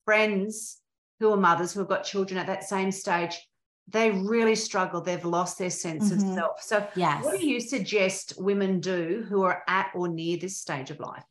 friends 0.05 0.79
who 1.19 1.31
are 1.31 1.37
mothers 1.37 1.73
who 1.73 1.79
have 1.79 1.89
got 1.89 2.03
children 2.03 2.37
at 2.37 2.47
that 2.47 2.63
same 2.63 2.91
stage 2.91 3.37
they 3.87 4.11
really 4.11 4.55
struggle 4.55 5.01
they've 5.01 5.25
lost 5.25 5.57
their 5.57 5.69
sense 5.69 6.09
mm-hmm. 6.09 6.29
of 6.29 6.35
self 6.35 6.61
so 6.61 6.87
yes. 6.95 7.23
what 7.23 7.39
do 7.39 7.45
you 7.47 7.59
suggest 7.59 8.33
women 8.37 8.79
do 8.79 9.25
who 9.27 9.43
are 9.43 9.63
at 9.67 9.91
or 9.93 10.07
near 10.07 10.37
this 10.37 10.57
stage 10.57 10.89
of 10.89 10.99
life 10.99 11.23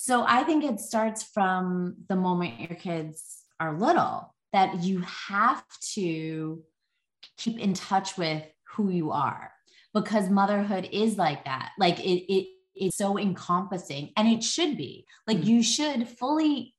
so 0.00 0.24
i 0.26 0.42
think 0.44 0.62
it 0.64 0.78
starts 0.78 1.22
from 1.22 1.96
the 2.08 2.16
moment 2.16 2.60
your 2.60 2.78
kids 2.78 3.42
are 3.58 3.78
little 3.78 4.34
that 4.52 4.82
you 4.82 5.00
have 5.00 5.64
to 5.94 6.62
keep 7.36 7.58
in 7.58 7.74
touch 7.74 8.16
with 8.16 8.42
who 8.74 8.90
you 8.90 9.10
are 9.10 9.50
because 9.92 10.30
motherhood 10.30 10.88
is 10.92 11.16
like 11.16 11.44
that 11.44 11.70
like 11.78 11.98
it 12.00 12.32
it 12.32 12.46
it's 12.74 12.96
so 12.96 13.18
encompassing 13.18 14.12
and 14.16 14.28
it 14.28 14.42
should 14.42 14.76
be 14.76 15.04
like 15.26 15.38
mm-hmm. 15.38 15.48
you 15.48 15.62
should 15.62 16.08
fully 16.08 16.74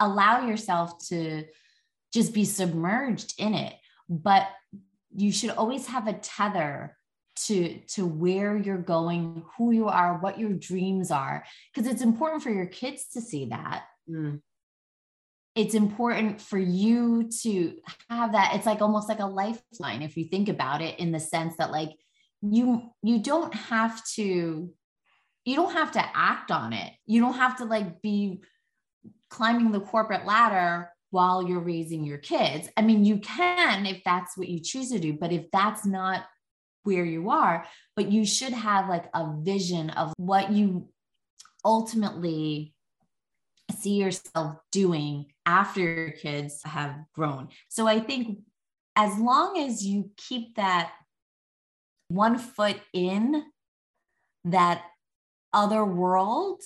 allow 0.00 0.44
yourself 0.44 0.98
to 1.06 1.44
just 2.12 2.34
be 2.34 2.44
submerged 2.44 3.34
in 3.38 3.54
it 3.54 3.74
but 4.08 4.48
you 5.14 5.30
should 5.30 5.50
always 5.50 5.86
have 5.86 6.08
a 6.08 6.12
tether 6.12 6.96
to 7.36 7.78
to 7.88 8.06
where 8.06 8.56
you're 8.56 8.78
going 8.78 9.44
who 9.56 9.72
you 9.72 9.88
are 9.88 10.18
what 10.18 10.38
your 10.38 10.52
dreams 10.52 11.10
are 11.10 11.44
because 11.72 11.90
it's 11.90 12.02
important 12.02 12.42
for 12.42 12.50
your 12.50 12.66
kids 12.66 13.06
to 13.12 13.20
see 13.20 13.46
that 13.46 13.84
mm. 14.08 14.40
it's 15.54 15.74
important 15.74 16.40
for 16.40 16.58
you 16.58 17.28
to 17.42 17.74
have 18.08 18.32
that 18.32 18.52
it's 18.54 18.66
like 18.66 18.80
almost 18.80 19.08
like 19.08 19.20
a 19.20 19.26
lifeline 19.26 20.02
if 20.02 20.16
you 20.16 20.24
think 20.24 20.48
about 20.48 20.80
it 20.80 20.98
in 21.00 21.10
the 21.10 21.20
sense 21.20 21.56
that 21.56 21.72
like 21.72 21.90
you 22.40 22.82
you 23.02 23.18
don't 23.18 23.54
have 23.54 24.04
to 24.04 24.72
you 25.44 25.56
don't 25.56 25.72
have 25.72 25.92
to 25.92 26.04
act 26.14 26.50
on 26.50 26.72
it 26.72 26.92
you 27.06 27.20
don't 27.20 27.34
have 27.34 27.56
to 27.56 27.64
like 27.64 28.00
be 28.00 28.40
climbing 29.28 29.72
the 29.72 29.80
corporate 29.80 30.24
ladder 30.24 30.90
while 31.14 31.46
you're 31.46 31.60
raising 31.60 32.04
your 32.04 32.18
kids. 32.18 32.68
I 32.76 32.82
mean, 32.82 33.04
you 33.04 33.18
can 33.18 33.86
if 33.86 34.02
that's 34.04 34.36
what 34.36 34.48
you 34.48 34.58
choose 34.58 34.90
to 34.90 34.98
do, 34.98 35.12
but 35.12 35.30
if 35.32 35.48
that's 35.52 35.86
not 35.86 36.24
where 36.84 37.04
you 37.04 37.30
are, 37.30 37.66
but 37.96 38.10
you 38.12 38.24
should 38.24 38.52
have 38.52 38.88
like 38.88 39.06
a 39.14 39.32
vision 39.40 39.90
of 39.90 40.12
what 40.16 40.52
you 40.52 40.88
ultimately 41.64 42.74
see 43.78 43.94
yourself 43.94 44.56
doing 44.70 45.26
after 45.46 45.80
your 45.80 46.10
kids 46.10 46.60
have 46.64 46.96
grown. 47.14 47.48
So 47.68 47.86
I 47.86 48.00
think 48.00 48.38
as 48.96 49.18
long 49.18 49.58
as 49.58 49.84
you 49.84 50.10
keep 50.16 50.56
that 50.56 50.92
one 52.08 52.38
foot 52.38 52.76
in 52.92 53.42
that 54.44 54.82
other 55.52 55.84
world 55.84 56.62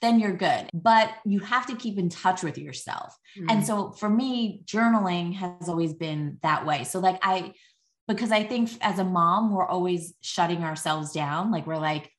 then 0.00 0.18
you're 0.18 0.36
good. 0.36 0.68
But 0.72 1.10
you 1.24 1.40
have 1.40 1.66
to 1.66 1.76
keep 1.76 1.98
in 1.98 2.08
touch 2.08 2.42
with 2.42 2.58
yourself. 2.58 3.16
Mm-hmm. 3.38 3.50
And 3.50 3.66
so 3.66 3.90
for 3.90 4.08
me, 4.08 4.62
journaling 4.64 5.34
has 5.34 5.68
always 5.68 5.94
been 5.94 6.38
that 6.42 6.66
way. 6.66 6.84
So, 6.84 7.00
like, 7.00 7.18
I, 7.22 7.52
because 8.14 8.32
I 8.32 8.42
think 8.42 8.70
as 8.80 8.98
a 8.98 9.04
mom, 9.04 9.52
we're 9.52 9.66
always 9.66 10.14
shutting 10.20 10.64
ourselves 10.64 11.12
down. 11.12 11.50
Like, 11.50 11.66
we're 11.66 11.76
like, 11.76 12.10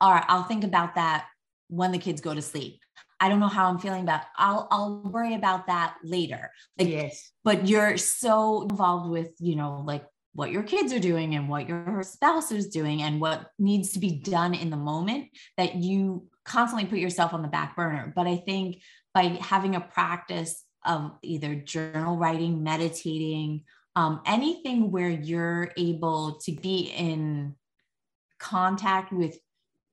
all 0.00 0.12
right, 0.12 0.24
I'll 0.28 0.44
think 0.44 0.64
about 0.64 0.96
that 0.96 1.26
when 1.68 1.92
the 1.92 1.98
kids 1.98 2.20
go 2.20 2.34
to 2.34 2.42
sleep. 2.42 2.80
I 3.18 3.28
don't 3.28 3.40
know 3.40 3.48
how 3.48 3.68
I'm 3.68 3.78
feeling 3.78 4.02
about. 4.02 4.22
I'll 4.36 4.68
I'll 4.70 5.02
worry 5.02 5.34
about 5.34 5.68
that 5.68 5.96
later. 6.04 6.50
Like, 6.78 6.88
yes. 6.88 7.30
But 7.44 7.66
you're 7.66 7.96
so 7.96 8.62
involved 8.62 9.10
with, 9.10 9.30
you 9.38 9.56
know, 9.56 9.82
like 9.86 10.04
what 10.34 10.50
your 10.50 10.62
kids 10.62 10.92
are 10.92 11.00
doing 11.00 11.34
and 11.34 11.48
what 11.48 11.66
your 11.66 12.02
spouse 12.02 12.52
is 12.52 12.68
doing 12.68 13.02
and 13.02 13.20
what 13.20 13.50
needs 13.58 13.92
to 13.92 13.98
be 13.98 14.16
done 14.18 14.52
in 14.52 14.68
the 14.68 14.76
moment 14.76 15.28
that 15.56 15.76
you 15.76 16.26
constantly 16.44 16.86
put 16.86 16.98
yourself 16.98 17.32
on 17.32 17.40
the 17.40 17.48
back 17.48 17.74
burner. 17.74 18.12
But 18.14 18.26
I 18.26 18.36
think 18.36 18.82
by 19.14 19.38
having 19.40 19.76
a 19.76 19.80
practice 19.80 20.62
of 20.84 21.12
either 21.22 21.54
journal 21.54 22.18
writing, 22.18 22.62
meditating, 22.62 23.62
um, 23.96 24.20
anything 24.26 24.90
where 24.92 25.08
you're 25.08 25.72
able 25.76 26.38
to 26.44 26.52
be 26.52 26.92
in 26.94 27.56
contact 28.38 29.12
with 29.12 29.38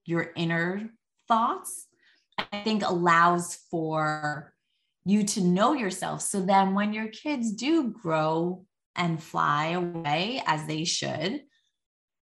your 0.05 0.31
inner 0.35 0.89
thoughts, 1.29 1.87
I 2.37 2.61
think 2.63 2.83
allows 2.83 3.55
for 3.71 4.53
you 5.05 5.23
to 5.23 5.41
know 5.41 5.73
yourself. 5.73 6.21
So 6.21 6.41
then 6.41 6.73
when 6.73 6.93
your 6.93 7.07
kids 7.07 7.53
do 7.53 7.91
grow 7.91 8.65
and 8.95 9.23
fly 9.23 9.67
away 9.67 10.43
as 10.45 10.67
they 10.67 10.83
should, 10.83 11.41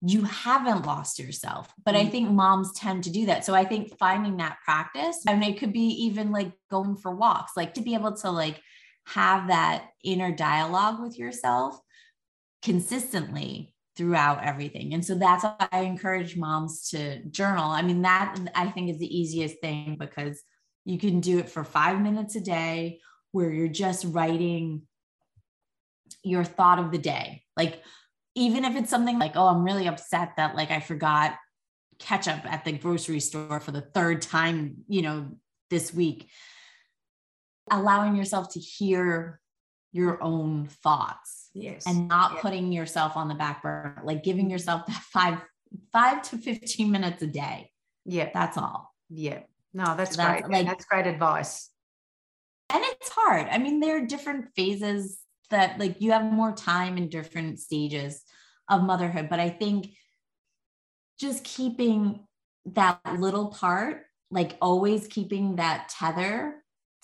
you 0.02 0.24
haven't 0.24 0.86
lost 0.86 1.20
yourself. 1.20 1.74
But 1.84 1.96
I 1.96 2.06
mm. 2.06 2.12
think 2.12 2.30
moms 2.30 2.72
tend 2.74 3.04
to 3.06 3.12
do 3.12 3.26
that. 3.26 3.44
So 3.44 3.54
I 3.54 3.66
think 3.66 3.98
finding 3.98 4.38
that 4.38 4.58
practice, 4.64 5.24
and 5.28 5.44
it 5.44 5.58
could 5.58 5.74
be 5.74 5.88
even 6.06 6.32
like 6.32 6.52
going 6.70 6.96
for 6.96 7.14
walks, 7.14 7.54
like 7.58 7.74
to 7.74 7.82
be 7.82 7.96
able 7.96 8.16
to 8.18 8.30
like 8.30 8.62
have 9.06 9.48
that 9.48 9.90
inner 10.04 10.32
dialogue 10.32 11.02
with 11.02 11.18
yourself 11.18 11.80
consistently 12.62 13.74
throughout 13.96 14.44
everything. 14.44 14.94
And 14.94 15.06
so 15.06 15.16
that's 15.16 15.44
why 15.44 15.68
I 15.72 15.82
encourage 15.82 16.36
moms 16.36 16.90
to 16.90 17.24
journal. 17.26 17.70
I 17.70 17.82
mean, 17.82 18.02
that 18.02 18.38
I 18.56 18.70
think 18.70 18.90
is 18.90 19.00
the 19.00 19.18
easiest 19.18 19.60
thing 19.62 19.96
because 20.00 20.42
you 20.84 20.98
can 20.98 21.22
do 21.22 21.40
it 21.40 21.50
for 21.50 21.64
five 21.64 22.02
minutes 22.02 22.36
a 22.36 22.42
day 22.42 23.00
where 23.32 23.52
you're 23.52 23.68
just 23.68 24.06
writing 24.10 24.82
your 26.24 26.44
thought 26.44 26.80
of 26.80 26.92
the 26.92 26.98
day. 26.98 27.44
Like, 27.56 27.82
even 28.36 28.66
if 28.66 28.76
it's 28.76 28.90
something 28.90 29.18
like, 29.18 29.34
oh, 29.36 29.48
I'm 29.48 29.64
really 29.64 29.88
upset 29.88 30.34
that 30.38 30.56
like 30.56 30.72
I 30.72 30.82
forgot 30.82 31.36
ketchup 32.00 32.46
at 32.46 32.66
the 32.66 32.74
grocery 32.74 33.22
store 33.22 33.60
for 33.60 33.72
the 33.72 33.82
third 33.82 34.22
time, 34.22 34.78
you 34.88 35.02
know, 35.02 35.30
this 35.70 35.94
week. 35.94 36.30
Allowing 37.72 38.16
yourself 38.16 38.54
to 38.54 38.60
hear 38.60 39.40
your 39.92 40.22
own 40.22 40.68
thoughts. 40.68 41.50
Yes. 41.54 41.88
And 41.88 42.08
not 42.08 42.40
putting 42.40 42.72
yourself 42.72 43.16
on 43.16 43.28
the 43.28 43.36
back 43.36 43.64
burner, 43.64 44.02
like 44.04 44.24
giving 44.24 44.46
mm-hmm. 44.46 44.52
yourself 44.52 44.86
that 44.88 45.02
five, 45.02 45.40
five 45.94 46.22
to 46.24 46.38
15 46.38 46.92
minutes 46.92 47.24
a 47.24 47.28
day. 47.28 47.72
Yeah. 48.06 48.30
That's 48.34 48.58
all. 48.58 48.94
Yeah. 49.10 49.40
No, 49.74 49.96
that's, 49.96 50.16
so 50.16 50.18
that's 50.18 50.42
great. 50.42 50.52
Like, 50.52 50.68
that's 50.68 50.86
great 50.86 51.08
advice. 51.08 51.70
And 52.70 52.84
it's 52.84 53.10
hard. 53.10 53.48
I 53.50 53.58
mean, 53.58 53.80
there 53.80 53.98
are 53.98 54.06
different 54.06 54.48
phases 54.56 55.20
that 55.50 55.80
like 55.80 56.02
you 56.02 56.12
have 56.12 56.24
more 56.24 56.52
time 56.52 56.98
in 56.98 57.10
different 57.10 57.60
stages 57.60 58.24
of 58.70 58.84
motherhood, 58.84 59.30
but 59.30 59.40
I 59.40 59.50
think 59.50 59.90
just 61.20 61.44
keeping 61.44 62.26
that 62.66 63.00
little 63.20 63.48
part, 63.48 64.04
like 64.32 64.58
always 64.62 65.08
keeping 65.08 65.58
that 65.58 65.90
tether 65.90 66.56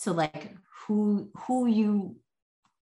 to 0.04 0.14
like 0.14 0.56
who 0.88 1.30
who 1.46 1.68
you 1.68 2.16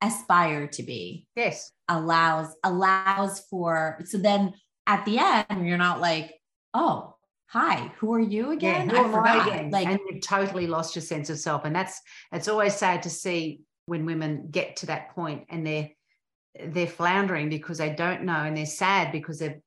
aspire 0.03 0.67
to 0.69 0.83
be. 0.83 1.27
Yes. 1.37 1.73
Allows 1.89 2.55
allows 2.65 3.41
for 3.51 4.01
so 4.05 4.19
then 4.19 4.55
at 4.87 5.05
the 5.05 5.19
end 5.19 5.67
you're 5.67 5.79
not 5.79 6.01
like, 6.01 6.35
oh, 6.73 7.15
hi, 7.47 7.93
who 7.99 8.13
are 8.15 8.21
you 8.21 8.53
again? 8.53 8.91
Yeah, 8.91 9.05
who 9.05 9.09
I 9.09 9.13
forgot. 9.13 9.49
Again? 9.49 9.71
Like 9.71 9.89
and 9.89 9.99
you've 10.09 10.23
totally 10.23 10.67
lost 10.67 10.95
your 10.95 11.03
sense 11.03 11.31
of 11.31 11.39
self. 11.39 11.65
And 11.65 11.75
that's 11.75 12.01
it's 12.33 12.49
always 12.49 12.75
sad 12.75 13.03
to 13.03 13.11
see 13.11 13.61
when 13.87 14.07
women 14.07 14.49
get 14.51 14.77
to 14.77 14.87
that 14.87 15.15
point 15.15 15.45
and 15.51 15.67
they're 15.67 15.91
they're 16.67 16.87
floundering 16.87 17.49
because 17.49 17.79
they 17.79 17.91
don't 17.91 18.23
know 18.23 18.33
and 18.33 18.57
they're 18.57 18.67
sad 18.67 19.13
because 19.13 19.39
they're 19.39 19.61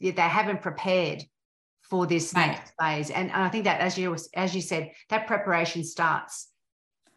they 0.00 0.12
haven't 0.12 0.62
prepared 0.62 1.24
for 1.90 2.06
this 2.06 2.32
right. 2.34 2.48
next 2.48 2.72
phase. 2.80 3.10
And 3.10 3.30
I 3.32 3.48
think 3.48 3.64
that 3.64 3.80
as 3.80 3.96
you 3.98 4.16
as 4.34 4.54
you 4.54 4.60
said, 4.60 4.92
that 5.10 5.26
preparation 5.26 5.84
starts. 5.84 6.48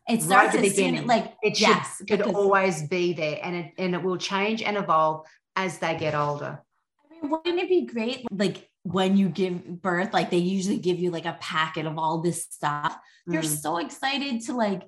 It 0.09 0.21
starts 0.21 0.55
right 0.55 0.55
at 0.55 0.61
the 0.61 0.69
beginning. 0.69 1.07
like 1.07 1.33
it 1.43 1.57
should, 1.57 1.67
yes, 1.67 2.01
should 2.07 2.21
always 2.21 2.87
be 2.87 3.13
there, 3.13 3.39
and 3.43 3.55
it 3.55 3.73
and 3.77 3.93
it 3.93 4.01
will 4.01 4.17
change 4.17 4.61
and 4.61 4.77
evolve 4.77 5.27
as 5.55 5.77
they 5.77 5.95
get 5.95 6.15
older. 6.15 6.61
I 7.05 7.13
mean, 7.13 7.31
wouldn't 7.31 7.59
it 7.59 7.69
be 7.69 7.85
great? 7.85 8.25
Like 8.31 8.67
when 8.83 9.15
you 9.15 9.29
give 9.29 9.81
birth, 9.81 10.13
like 10.13 10.31
they 10.31 10.37
usually 10.37 10.79
give 10.79 10.99
you 10.99 11.11
like 11.11 11.25
a 11.25 11.37
packet 11.39 11.85
of 11.85 11.97
all 11.97 12.21
this 12.21 12.43
stuff. 12.43 12.97
Mm. 13.29 13.33
You're 13.33 13.43
so 13.43 13.77
excited 13.77 14.41
to 14.45 14.53
like 14.53 14.83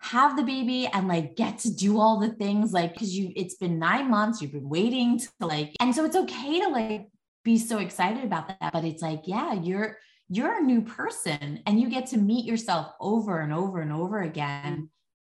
have 0.00 0.36
the 0.36 0.42
baby 0.42 0.86
and 0.92 1.06
like 1.06 1.36
get 1.36 1.58
to 1.60 1.72
do 1.72 1.98
all 1.98 2.18
the 2.18 2.30
things 2.30 2.72
like 2.72 2.92
because 2.92 3.16
you 3.16 3.32
it's 3.36 3.54
been 3.54 3.78
nine 3.78 4.10
months 4.10 4.42
you've 4.42 4.50
been 4.50 4.68
waiting 4.68 5.16
to 5.16 5.28
like 5.40 5.72
and 5.78 5.94
so 5.94 6.04
it's 6.04 6.16
okay 6.16 6.60
to 6.60 6.68
like 6.68 7.06
be 7.44 7.58
so 7.58 7.78
excited 7.78 8.24
about 8.24 8.48
that 8.48 8.72
but 8.72 8.84
it's 8.84 9.02
like 9.02 9.22
yeah 9.24 9.52
you're 9.52 9.98
you're 10.28 10.58
a 10.58 10.62
new 10.62 10.80
person 10.80 11.60
and 11.66 11.80
you 11.80 11.88
get 11.88 12.06
to 12.06 12.16
meet 12.16 12.44
yourself 12.44 12.92
over 13.00 13.40
and 13.40 13.52
over 13.52 13.80
and 13.80 13.92
over 13.92 14.20
again 14.22 14.76
mm. 14.76 14.88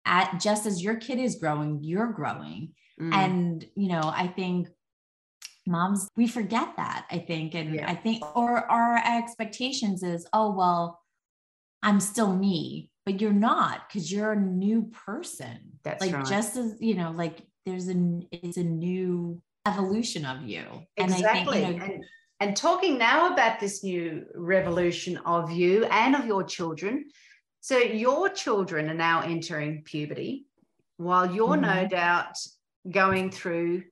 at 0.04 0.40
just 0.40 0.66
as 0.66 0.82
your 0.82 0.96
kid 0.96 1.18
is 1.18 1.36
growing 1.36 1.80
you're 1.82 2.12
growing 2.12 2.72
mm. 3.00 3.12
and 3.12 3.66
you 3.74 3.88
know 3.88 4.12
i 4.14 4.26
think 4.26 4.68
moms 5.66 6.08
we 6.16 6.28
forget 6.28 6.76
that 6.76 7.06
i 7.10 7.18
think 7.18 7.54
and 7.54 7.74
yeah. 7.74 7.90
i 7.90 7.94
think 7.94 8.24
or 8.36 8.70
our 8.70 8.96
expectations 9.04 10.02
is 10.02 10.26
oh 10.32 10.52
well 10.52 11.00
i'm 11.82 11.98
still 11.98 12.34
me 12.34 12.88
but 13.06 13.20
you're 13.20 13.32
not 13.32 13.88
because 13.88 14.12
you're 14.12 14.32
a 14.32 14.40
new 14.40 14.90
person. 15.06 15.78
That's 15.84 16.04
like 16.04 16.12
right. 16.12 16.26
just 16.26 16.56
as 16.56 16.74
you 16.80 16.94
know, 16.94 17.12
like 17.12 17.46
there's 17.64 17.88
a 17.88 17.94
it's 18.32 18.56
a 18.56 18.64
new 18.64 19.40
evolution 19.66 20.24
of 20.24 20.42
you. 20.42 20.64
Exactly. 20.96 21.62
And, 21.62 21.66
I 21.66 21.78
think, 21.78 21.82
you 21.82 21.88
know, 21.88 21.94
and, 21.94 22.04
and 22.40 22.56
talking 22.56 22.98
now 22.98 23.32
about 23.32 23.60
this 23.60 23.82
new 23.82 24.24
revolution 24.34 25.18
of 25.18 25.50
you 25.50 25.84
and 25.86 26.14
of 26.14 26.26
your 26.26 26.44
children. 26.44 27.06
So 27.60 27.78
your 27.78 28.28
children 28.28 28.88
are 28.88 28.94
now 28.94 29.22
entering 29.22 29.82
puberty, 29.84 30.46
while 30.98 31.34
you're 31.34 31.56
mm-hmm. 31.56 31.82
no 31.82 31.88
doubt 31.88 32.36
going 32.88 33.30
through 33.30 33.82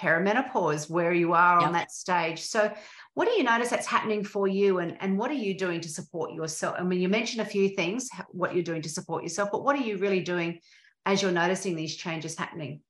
perimenopause 0.00 0.90
where 0.90 1.12
you 1.12 1.32
are 1.32 1.60
yep. 1.60 1.66
on 1.66 1.72
that 1.72 1.90
stage. 1.92 2.40
So 2.40 2.72
what 3.14 3.26
do 3.26 3.32
you 3.32 3.44
notice 3.44 3.70
that's 3.70 3.86
happening 3.86 4.24
for 4.24 4.48
you 4.48 4.78
and, 4.78 4.96
and 5.00 5.16
what 5.16 5.30
are 5.30 5.34
you 5.34 5.56
doing 5.56 5.80
to 5.80 5.88
support 5.88 6.32
yourself? 6.32 6.76
I 6.78 6.82
mean, 6.82 7.00
you 7.00 7.08
mentioned 7.08 7.42
a 7.42 7.44
few 7.44 7.68
things, 7.70 8.08
what 8.28 8.54
you're 8.54 8.64
doing 8.64 8.82
to 8.82 8.88
support 8.88 9.22
yourself, 9.22 9.50
but 9.52 9.64
what 9.64 9.76
are 9.76 9.82
you 9.82 9.98
really 9.98 10.20
doing 10.20 10.58
as 11.06 11.22
you're 11.22 11.30
noticing 11.30 11.76
these 11.76 11.96
changes 11.96 12.36
happening? 12.36 12.80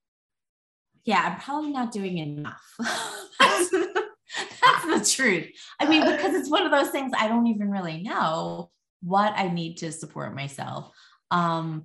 Yeah, 1.04 1.22
I'm 1.22 1.40
probably 1.40 1.70
not 1.70 1.92
doing 1.92 2.18
enough. 2.18 2.62
that's, 2.78 3.70
that's 3.70 4.84
the 4.86 5.16
truth. 5.16 5.48
I 5.78 5.88
mean, 5.88 6.04
because 6.04 6.34
it's 6.34 6.50
one 6.50 6.64
of 6.64 6.70
those 6.70 6.90
things 6.90 7.12
I 7.18 7.28
don't 7.28 7.46
even 7.46 7.70
really 7.70 8.02
know 8.02 8.70
what 9.02 9.34
I 9.36 9.48
need 9.48 9.76
to 9.78 9.92
support 9.92 10.34
myself. 10.34 10.92
Um, 11.30 11.84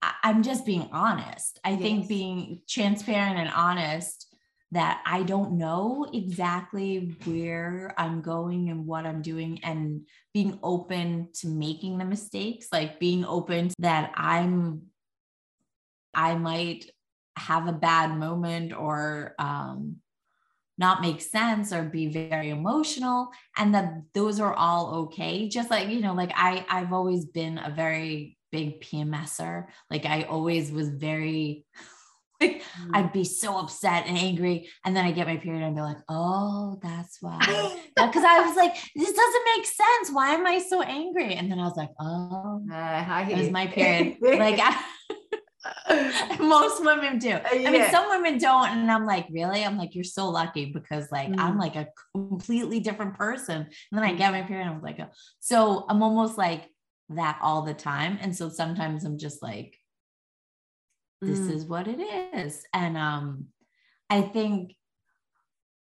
I, 0.00 0.12
I'm 0.22 0.42
just 0.42 0.64
being 0.64 0.88
honest. 0.92 1.58
I 1.64 1.70
yes. 1.70 1.82
think 1.82 2.08
being 2.08 2.62
transparent 2.68 3.38
and 3.38 3.50
honest 3.50 4.28
that 4.70 5.02
I 5.04 5.22
don't 5.22 5.58
know 5.58 6.06
exactly 6.14 7.14
where 7.24 7.94
I'm 7.98 8.22
going 8.22 8.70
and 8.70 8.86
what 8.86 9.04
I'm 9.04 9.20
doing 9.20 9.60
and 9.62 10.06
being 10.32 10.58
open 10.62 11.28
to 11.40 11.48
making 11.48 11.98
the 11.98 12.06
mistakes, 12.06 12.68
like 12.72 12.98
being 12.98 13.24
open 13.24 13.70
that 13.78 14.12
I'm 14.14 14.82
I 16.14 16.34
might 16.34 16.90
have 17.36 17.66
a 17.68 17.72
bad 17.72 18.16
moment 18.16 18.72
or 18.72 19.34
um 19.38 19.96
not 20.78 21.00
make 21.00 21.20
sense 21.20 21.72
or 21.72 21.84
be 21.84 22.08
very 22.08 22.50
emotional 22.50 23.30
and 23.56 23.74
that 23.74 23.94
those 24.14 24.40
are 24.40 24.54
all 24.54 24.94
okay 24.94 25.48
just 25.48 25.70
like 25.70 25.88
you 25.88 26.00
know 26.00 26.14
like 26.14 26.32
i 26.34 26.64
i've 26.68 26.92
always 26.92 27.24
been 27.26 27.58
a 27.58 27.70
very 27.70 28.36
big 28.50 28.80
pmser 28.80 29.66
like 29.90 30.04
i 30.06 30.22
always 30.22 30.72
was 30.72 30.88
very 30.88 31.64
like 32.42 32.62
mm. 32.62 32.90
I'd 32.92 33.12
be 33.12 33.24
so 33.24 33.58
upset 33.58 34.06
and 34.06 34.18
angry. 34.18 34.68
And 34.84 34.96
then 34.96 35.04
I 35.04 35.12
get 35.12 35.26
my 35.26 35.36
period 35.36 35.62
and 35.62 35.66
I'd 35.66 35.74
be 35.74 35.80
like, 35.80 36.02
oh, 36.08 36.78
that's 36.82 37.18
why. 37.20 37.38
Because 37.94 38.24
I 38.24 38.40
was 38.40 38.56
like, 38.56 38.74
this 38.96 39.12
doesn't 39.12 39.44
make 39.54 39.66
sense. 39.66 40.10
Why 40.12 40.32
am 40.32 40.46
I 40.46 40.58
so 40.58 40.82
angry? 40.82 41.34
And 41.34 41.50
then 41.50 41.58
I 41.58 41.64
was 41.64 41.76
like, 41.76 41.90
oh, 42.00 42.64
uh, 42.72 43.26
it 43.28 43.36
was 43.36 43.50
my 43.50 43.66
period. 43.66 44.16
like 44.22 44.58
I, 44.58 44.82
most 46.40 46.84
women 46.84 47.18
do. 47.18 47.32
Uh, 47.32 47.54
yeah. 47.54 47.68
I 47.68 47.72
mean, 47.72 47.90
some 47.90 48.08
women 48.08 48.38
don't. 48.38 48.68
And 48.68 48.90
I'm 48.90 49.06
like, 49.06 49.26
really? 49.30 49.64
I'm 49.64 49.78
like, 49.78 49.94
you're 49.94 50.04
so 50.04 50.28
lucky 50.28 50.66
because 50.66 51.10
like 51.10 51.28
mm. 51.28 51.38
I'm 51.38 51.58
like 51.58 51.76
a 51.76 51.88
completely 52.14 52.80
different 52.80 53.14
person. 53.14 53.56
And 53.56 53.68
then 53.92 54.02
I 54.02 54.12
mm. 54.12 54.18
get 54.18 54.32
my 54.32 54.42
period 54.42 54.66
and 54.66 54.76
I'm 54.76 54.82
like, 54.82 55.00
oh. 55.00 55.10
so 55.40 55.86
I'm 55.88 56.02
almost 56.02 56.38
like 56.38 56.68
that 57.10 57.38
all 57.42 57.62
the 57.62 57.74
time. 57.74 58.18
And 58.20 58.34
so 58.34 58.48
sometimes 58.48 59.04
I'm 59.04 59.18
just 59.18 59.42
like, 59.42 59.76
this 61.22 61.38
mm. 61.38 61.52
is 61.52 61.64
what 61.64 61.86
it 61.88 62.00
is 62.34 62.64
and 62.74 62.98
um 62.98 63.46
i 64.10 64.20
think 64.20 64.74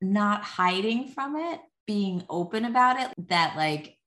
not 0.01 0.43
hiding 0.43 1.08
from 1.08 1.36
it 1.36 1.60
being 1.88 2.23
open 2.29 2.63
about 2.63 2.99
it 2.99 3.12
that 3.27 3.55
like 3.58 3.97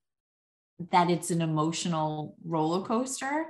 that 0.92 1.10
it's 1.10 1.30
an 1.30 1.42
emotional 1.42 2.36
roller 2.44 2.86
coaster 2.86 3.46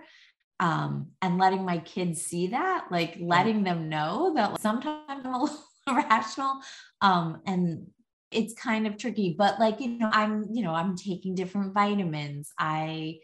um 0.61 1.09
and 1.23 1.39
letting 1.39 1.65
my 1.65 1.79
kids 1.79 2.23
see 2.23 2.49
that 2.49 2.87
like 2.91 3.17
letting 3.21 3.63
them 3.63 3.89
know 3.89 4.33
that 4.35 4.61
sometimes 4.61 5.05
i'm 5.09 5.25
a 5.27 5.39
little 5.43 5.65
irrational 5.87 6.61
um 7.01 7.41
and 7.47 7.87
it's 8.31 8.55
kind 8.55 8.87
of 8.87 8.99
tricky 8.99 9.35
but 9.39 9.59
like 9.59 9.81
you 9.81 9.99
know 9.99 10.11
i'm 10.13 10.45
you 10.53 10.63
know 10.63 10.75
i'm 10.75 10.97
taking 10.97 11.35
different 11.35 11.73
vitamins 11.73 12.51
i 12.59 13.17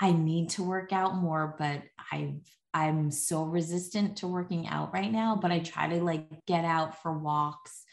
i 0.00 0.12
need 0.12 0.48
to 0.48 0.62
work 0.62 0.92
out 0.92 1.14
more 1.16 1.54
but 1.58 1.82
i've 2.12 2.40
I'm 2.74 3.10
so 3.10 3.44
resistant 3.44 4.18
to 4.18 4.28
working 4.28 4.68
out 4.68 4.92
right 4.92 5.10
now, 5.10 5.38
but 5.40 5.50
I 5.50 5.60
try 5.60 5.88
to 5.88 6.02
like 6.02 6.26
get 6.46 6.64
out 6.64 7.02
for 7.02 7.18
walks. 7.18 7.84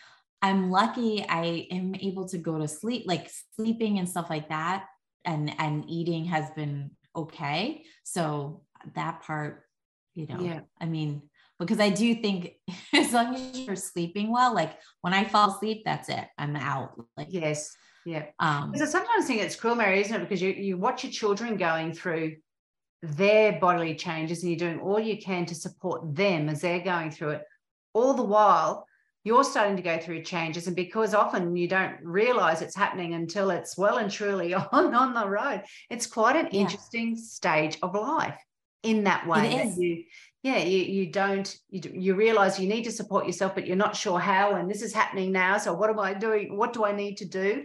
I'm 0.42 0.70
lucky 0.70 1.26
I 1.28 1.68
am 1.72 1.96
able 1.96 2.28
to 2.30 2.38
go 2.38 2.60
to 2.60 2.68
sleep, 2.68 3.06
like 3.08 3.32
sleeping 3.56 4.00
and 4.00 4.08
stuff 4.08 4.30
like 4.30 4.50
that. 4.50 4.86
And 5.24 5.54
and 5.60 5.86
eating 5.90 6.26
has 6.26 6.52
been 6.52 6.92
okay. 7.16 7.84
So 8.04 8.65
that 8.94 9.24
part, 9.24 9.64
you 10.14 10.28
know, 10.28 10.40
yeah. 10.40 10.60
I 10.80 10.86
mean, 10.86 11.24
because 11.60 11.80
I 11.80 11.90
do 11.90 12.16
think 12.16 12.54
as 12.94 13.14
long 13.14 13.36
as 13.36 13.60
you're 13.60 13.76
sleeping 13.76 14.32
well, 14.32 14.54
like 14.54 14.78
when 15.02 15.14
I 15.14 15.24
fall 15.24 15.52
asleep, 15.52 15.84
that's 15.86 16.10
it. 16.10 16.26
I'm 16.38 16.56
out. 16.56 16.92
Like 17.18 17.28
yes. 17.32 17.76
Yeah. 18.06 18.26
Um, 18.40 18.72
because 18.72 18.88
I 18.88 19.00
sometimes 19.00 19.26
think 19.26 19.42
it's 19.42 19.56
cruel, 19.56 19.76
Mary, 19.76 20.00
isn't 20.02 20.16
it? 20.16 20.20
Because 20.20 20.42
you, 20.42 20.52
you 20.52 20.78
watch 20.78 21.04
your 21.04 21.12
children 21.12 21.58
going 21.58 21.92
through 21.92 22.36
their 23.02 23.60
bodily 23.60 23.96
changes 23.96 24.44
and 24.44 24.52
you're 24.52 24.70
doing 24.70 24.80
all 24.80 25.00
you 25.00 25.18
can 25.18 25.46
to 25.46 25.56
support 25.56 26.16
them 26.16 26.50
as 26.50 26.62
they're 26.62 26.80
going 26.80 27.12
through 27.12 27.32
it 27.32 27.44
all 27.94 28.14
the 28.14 28.24
while 28.24 28.86
you're 29.24 29.44
starting 29.44 29.76
to 29.76 29.82
go 29.82 29.98
through 29.98 30.24
changes 30.24 30.68
and 30.68 30.76
because 30.76 31.14
often 31.14 31.56
you 31.56 31.68
don't 31.68 31.98
realize 32.04 32.62
it's 32.62 32.76
happening 32.76 33.14
until 33.14 33.50
it's 33.50 33.78
well 33.78 33.98
and 33.98 34.12
truly 34.12 34.54
on 34.72 34.94
on 34.94 35.14
the 35.14 35.28
road 35.28 35.64
it's 35.90 36.08
quite 36.08 36.36
an 36.36 36.48
yeah. 36.52 36.62
interesting 36.62 37.16
stage 37.16 37.78
of 37.82 37.94
life 37.94 38.40
in 38.86 39.04
that 39.04 39.28
way 39.28 39.56
that 39.58 39.78
you 39.78 40.04
yeah 40.44 40.58
you, 40.58 40.78
you 40.78 41.12
don't 41.12 41.58
you, 41.70 41.82
you 41.94 42.16
realize 42.16 42.60
you 42.60 42.68
need 42.68 42.84
to 42.84 42.92
support 42.92 43.26
yourself 43.26 43.56
but 43.56 43.66
you're 43.66 43.76
not 43.76 43.96
sure 43.96 44.20
how 44.20 44.56
and 44.56 44.70
this 44.70 44.82
is 44.82 44.94
happening 44.94 45.32
now 45.32 45.58
so 45.58 45.74
what 45.74 45.90
am 45.90 46.00
i 46.00 46.14
doing 46.14 46.56
what 46.56 46.72
do 46.72 46.86
i 46.86 46.92
need 46.92 47.18
to 47.18 47.26
do 47.26 47.64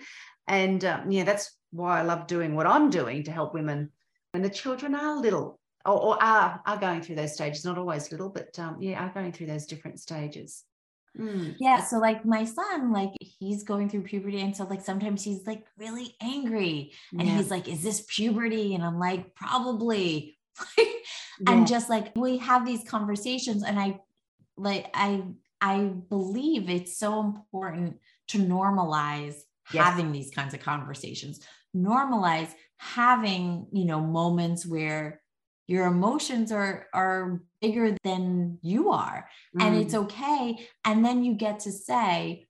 and 0.48 0.84
um, 0.84 1.10
yeah 1.10 1.24
that's 1.24 1.56
why 1.72 2.00
i 2.00 2.02
love 2.02 2.26
doing 2.26 2.54
what 2.54 2.66
i'm 2.66 2.90
doing 2.90 3.22
to 3.22 3.30
help 3.30 3.54
women 3.54 3.90
when 4.32 4.42
the 4.42 4.50
children 4.50 4.94
are 4.94 5.20
little 5.20 5.60
or, 5.84 6.00
or 6.00 6.22
are 6.22 6.60
are 6.66 6.78
going 6.78 7.02
through 7.02 7.16
those 7.16 7.34
stages 7.34 7.64
not 7.64 7.78
always 7.78 8.10
little 8.10 8.30
but 8.30 8.58
um, 8.58 8.76
yeah 8.80 9.04
are 9.04 9.12
going 9.12 9.32
through 9.32 9.46
those 9.46 9.66
different 9.66 10.00
stages 10.00 10.64
Mm. 11.18 11.56
Yeah. 11.58 11.82
So 11.82 11.98
like 11.98 12.24
my 12.24 12.44
son, 12.44 12.92
like 12.92 13.10
he's 13.18 13.64
going 13.64 13.88
through 13.88 14.02
puberty. 14.02 14.40
And 14.40 14.56
so 14.56 14.64
like 14.64 14.80
sometimes 14.80 15.24
he's 15.24 15.46
like 15.46 15.64
really 15.76 16.14
angry 16.20 16.92
and 17.12 17.26
yeah. 17.26 17.36
he's 17.36 17.50
like, 17.50 17.68
is 17.68 17.82
this 17.82 18.04
puberty? 18.08 18.74
And 18.74 18.84
I'm 18.84 18.98
like, 18.98 19.34
probably. 19.34 20.38
yeah. 21.40 21.52
And 21.52 21.66
just 21.66 21.88
like 21.88 22.12
we 22.16 22.38
have 22.38 22.66
these 22.66 22.84
conversations 22.84 23.62
and 23.62 23.78
I 23.78 24.00
like 24.56 24.90
I 24.94 25.22
I 25.60 25.92
believe 26.08 26.70
it's 26.70 26.98
so 26.98 27.20
important 27.20 27.98
to 28.28 28.38
normalize 28.38 29.36
yes. 29.72 29.84
having 29.84 30.12
these 30.12 30.30
kinds 30.30 30.54
of 30.54 30.60
conversations. 30.60 31.40
Normalize 31.76 32.52
having, 32.78 33.66
you 33.72 33.84
know, 33.84 34.00
moments 34.00 34.66
where 34.66 35.20
your 35.70 35.86
emotions 35.86 36.50
are 36.50 36.88
are 36.92 37.40
bigger 37.60 37.96
than 38.02 38.58
you 38.60 38.90
are 38.90 39.28
mm. 39.56 39.64
and 39.64 39.76
it's 39.76 39.94
mm. 39.94 40.02
okay 40.02 40.58
and 40.84 41.04
then 41.04 41.22
you 41.22 41.32
get 41.32 41.60
to 41.60 41.70
say 41.70 42.44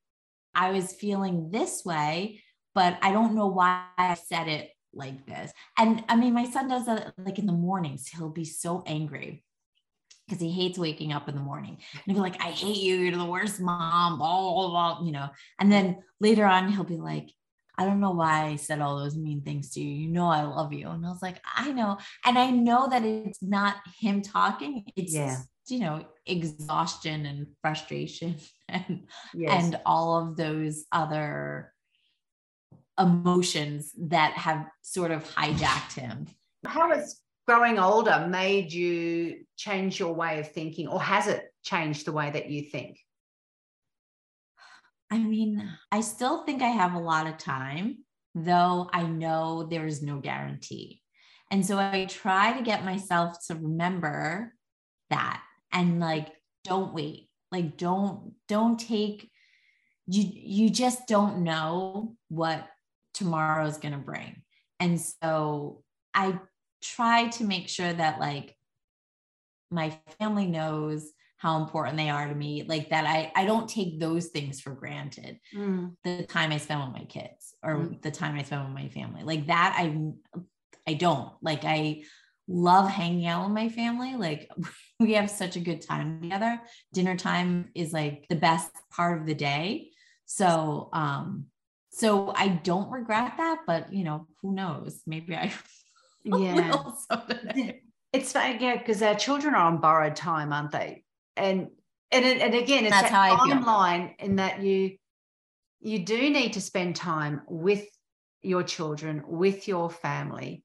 i 0.55 0.71
was 0.71 0.95
feeling 0.95 1.51
this 1.51 1.85
way 1.85 2.43
but 2.75 2.97
i 3.03 3.13
don't 3.13 3.35
know 3.35 3.47
why 3.47 3.85
i 3.99 4.15
said 4.15 4.49
it 4.49 4.71
like 4.93 5.25
this 5.27 5.53
and 5.79 6.05
i 6.09 6.17
mean 6.17 6.35
my 6.35 6.45
son 6.45 6.69
does 6.69 6.87
that 6.87 7.13
like 7.19 7.39
in 7.39 7.47
the 7.47 7.53
mornings 7.53 8.09
he'll 8.09 8.29
be 8.29 8.45
so 8.45 8.83
angry 8.87 9.45
because 10.27 10.41
he 10.41 10.51
hates 10.51 10.79
waking 10.79 11.13
up 11.13 11.29
in 11.29 11.35
the 11.35 11.41
morning 11.41 11.79
and 11.93 12.03
he'll 12.05 12.15
be 12.15 12.21
like 12.21 12.43
i 12.43 12.51
hate 12.51 12.77
you 12.77 12.97
you're 12.97 13.17
the 13.17 13.25
worst 13.25 13.61
mom 13.61 14.19
blah, 14.19 14.53
blah, 14.53 14.69
blah, 14.69 15.05
you 15.05 15.13
know 15.13 15.29
and 15.61 15.71
then 15.71 15.99
later 16.21 16.45
on 16.45 16.71
he'll 16.73 16.85
be 16.85 16.97
like 16.97 17.31
I 17.81 17.87
don't 17.87 18.01
know 18.01 18.11
why 18.11 18.45
I 18.45 18.57
said 18.57 18.83
all 18.83 18.99
those 18.99 19.17
mean 19.17 19.41
things 19.41 19.71
to 19.71 19.81
you. 19.81 19.89
You 19.89 20.09
know, 20.11 20.27
I 20.27 20.43
love 20.43 20.71
you. 20.71 20.91
And 20.91 21.07
I 21.07 21.09
was 21.09 21.23
like, 21.23 21.41
I 21.57 21.73
know. 21.73 21.97
And 22.27 22.39
I 22.39 22.51
know 22.51 22.89
that 22.91 23.07
it's 23.07 23.43
not 23.43 23.77
him 23.99 24.21
talking. 24.21 24.85
It's, 24.97 25.15
yeah. 25.15 25.39
you 25.67 25.79
know, 25.79 26.05
exhaustion 26.27 27.25
and 27.25 27.47
frustration 27.63 28.37
and, 28.69 29.09
yes. 29.33 29.65
and 29.65 29.81
all 29.87 30.21
of 30.21 30.37
those 30.37 30.85
other 30.93 31.73
emotions 33.01 33.93
that 33.99 34.33
have 34.35 34.67
sort 34.83 35.11
of 35.11 35.25
hijacked 35.35 35.95
him. 35.95 36.27
How 36.65 36.93
has 36.93 37.21
growing 37.49 37.79
older 37.79 38.27
made 38.29 38.73
you 38.73 39.45
change 39.57 39.99
your 39.99 40.15
way 40.15 40.39
of 40.41 40.53
thinking 40.53 40.87
or 40.87 41.01
has 41.01 41.27
it 41.27 41.53
changed 41.65 42.07
the 42.07 42.13
way 42.13 42.31
that 42.31 42.51
you 42.51 42.63
think? 42.63 42.99
I 45.11 45.19
mean, 45.19 45.69
I 45.91 46.03
still 46.03 46.45
think 46.45 46.63
I 46.63 46.69
have 46.69 46.95
a 46.95 47.01
lot 47.01 47.27
of 47.27 47.39
time, 47.39 48.05
though 48.35 48.89
I 48.93 49.03
know 49.03 49.65
there 49.65 49.87
is 49.87 50.03
no 50.03 50.19
guarantee. 50.21 51.03
And 51.51 51.67
so 51.67 51.79
I 51.79 52.07
try 52.09 52.57
to 52.57 52.63
get 52.63 52.85
myself 52.85 53.37
to 53.49 53.57
remember 53.57 54.55
that 55.09 55.43
and 55.73 55.99
like, 55.99 56.29
don't 56.63 56.95
wait. 56.95 57.29
Like, 57.51 57.77
don't, 57.77 58.35
don't 58.47 58.79
take, 58.79 59.29
you, 60.07 60.31
you 60.33 60.71
just 60.71 61.09
don't 61.09 61.43
know 61.43 62.15
what 62.29 62.69
tomorrow 63.15 63.67
is 63.67 63.79
going 63.79 63.93
to 63.93 63.99
bring. 63.99 64.43
And 64.79 65.01
so 65.01 65.83
I 66.15 66.39
try 66.83 67.29
to 67.29 67.45
make 67.45 67.69
sure 67.69 67.93
that 67.93 68.21
like 68.21 68.57
my 69.71 69.97
family 70.19 70.47
knows 70.47 71.11
how 71.37 71.63
important 71.63 71.97
they 71.97 72.11
are 72.11 72.29
to 72.29 72.35
me 72.35 72.65
like 72.69 72.91
that 72.91 73.07
i 73.07 73.33
i 73.35 73.45
don't 73.45 73.69
take 73.69 73.99
those 73.99 74.27
things 74.27 74.61
for 74.61 74.73
granted 74.73 75.39
mm. 75.55 75.91
the 76.05 76.23
time 76.25 76.53
i 76.53 76.57
spend 76.57 76.81
with 76.81 76.93
my 76.93 77.05
kids 77.05 77.55
or 77.63 77.77
mm. 77.77 78.03
the 78.03 78.11
time 78.11 78.35
i 78.35 78.43
spend 78.43 78.65
with 78.65 78.75
my 78.75 78.89
family 78.89 79.23
like 79.23 79.47
that 79.47 79.75
i 79.79 79.95
i 80.87 80.95
don't 80.95 81.33
like 81.43 81.65
i 81.65 82.03
love 82.49 82.91
hanging 82.91 83.27
out 83.27 83.45
with 83.45 83.55
my 83.55 83.69
family 83.69 84.17
like 84.17 84.51
we 85.01 85.13
have 85.13 85.31
such 85.31 85.57
a 85.57 85.61
good 85.61 85.81
time 85.81 86.21
together 86.21 86.61
dinner 86.93 87.17
time 87.17 87.71
is 87.75 87.93
like 87.93 88.27
the 88.29 88.37
best 88.37 88.71
part 88.91 89.21
of 89.21 89.27
the 89.27 89.35
day 89.35 89.91
so 90.27 90.89
um 90.93 91.47
so 92.01 92.33
i 92.35 92.49
don't 92.49 92.91
regret 92.91 93.35
that 93.37 93.59
but 93.67 93.93
you 93.93 94.05
know 94.05 94.27
who 94.43 94.53
knows? 94.55 95.03
Maybe 95.07 95.37
i 95.37 95.53
yeah. 96.25 96.83
it's 98.13 98.33
funny 98.33 98.59
yeah 98.61 98.77
because 98.79 99.03
our 99.03 99.15
children 99.15 99.55
are 99.55 99.67
on 99.67 99.81
borrowed 99.81 100.17
time 100.17 100.53
aren't 100.53 100.73
they? 100.73 101.05
And 101.37 101.69
and 102.11 102.25
and 102.25 102.55
again 102.55 102.85
it's 102.85 102.91
That's 102.91 103.11
that 103.11 103.39
fine 103.39 103.63
line 103.63 104.15
in 104.19 104.37
that 104.37 104.63
you 104.63 104.97
you 105.81 106.01
do 106.01 106.31
need 106.31 106.55
to 106.55 106.61
spend 106.61 106.97
time 106.97 107.43
with 107.49 107.87
your 108.43 108.63
children 108.63 109.23
with 109.27 109.69
your 109.69 109.91
family 109.91 110.65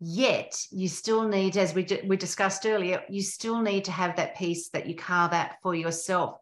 yet 0.00 0.56
you 0.70 0.88
still 0.88 1.26
need 1.26 1.56
as 1.56 1.74
we, 1.74 1.86
we 2.06 2.16
discussed 2.16 2.64
earlier 2.64 3.02
you 3.08 3.20
still 3.20 3.60
need 3.60 3.84
to 3.84 3.90
have 3.90 4.14
that 4.14 4.36
piece 4.36 4.68
that 4.68 4.86
you 4.86 4.94
carve 4.94 5.32
out 5.32 5.50
for 5.62 5.74
yourself. 5.74 6.36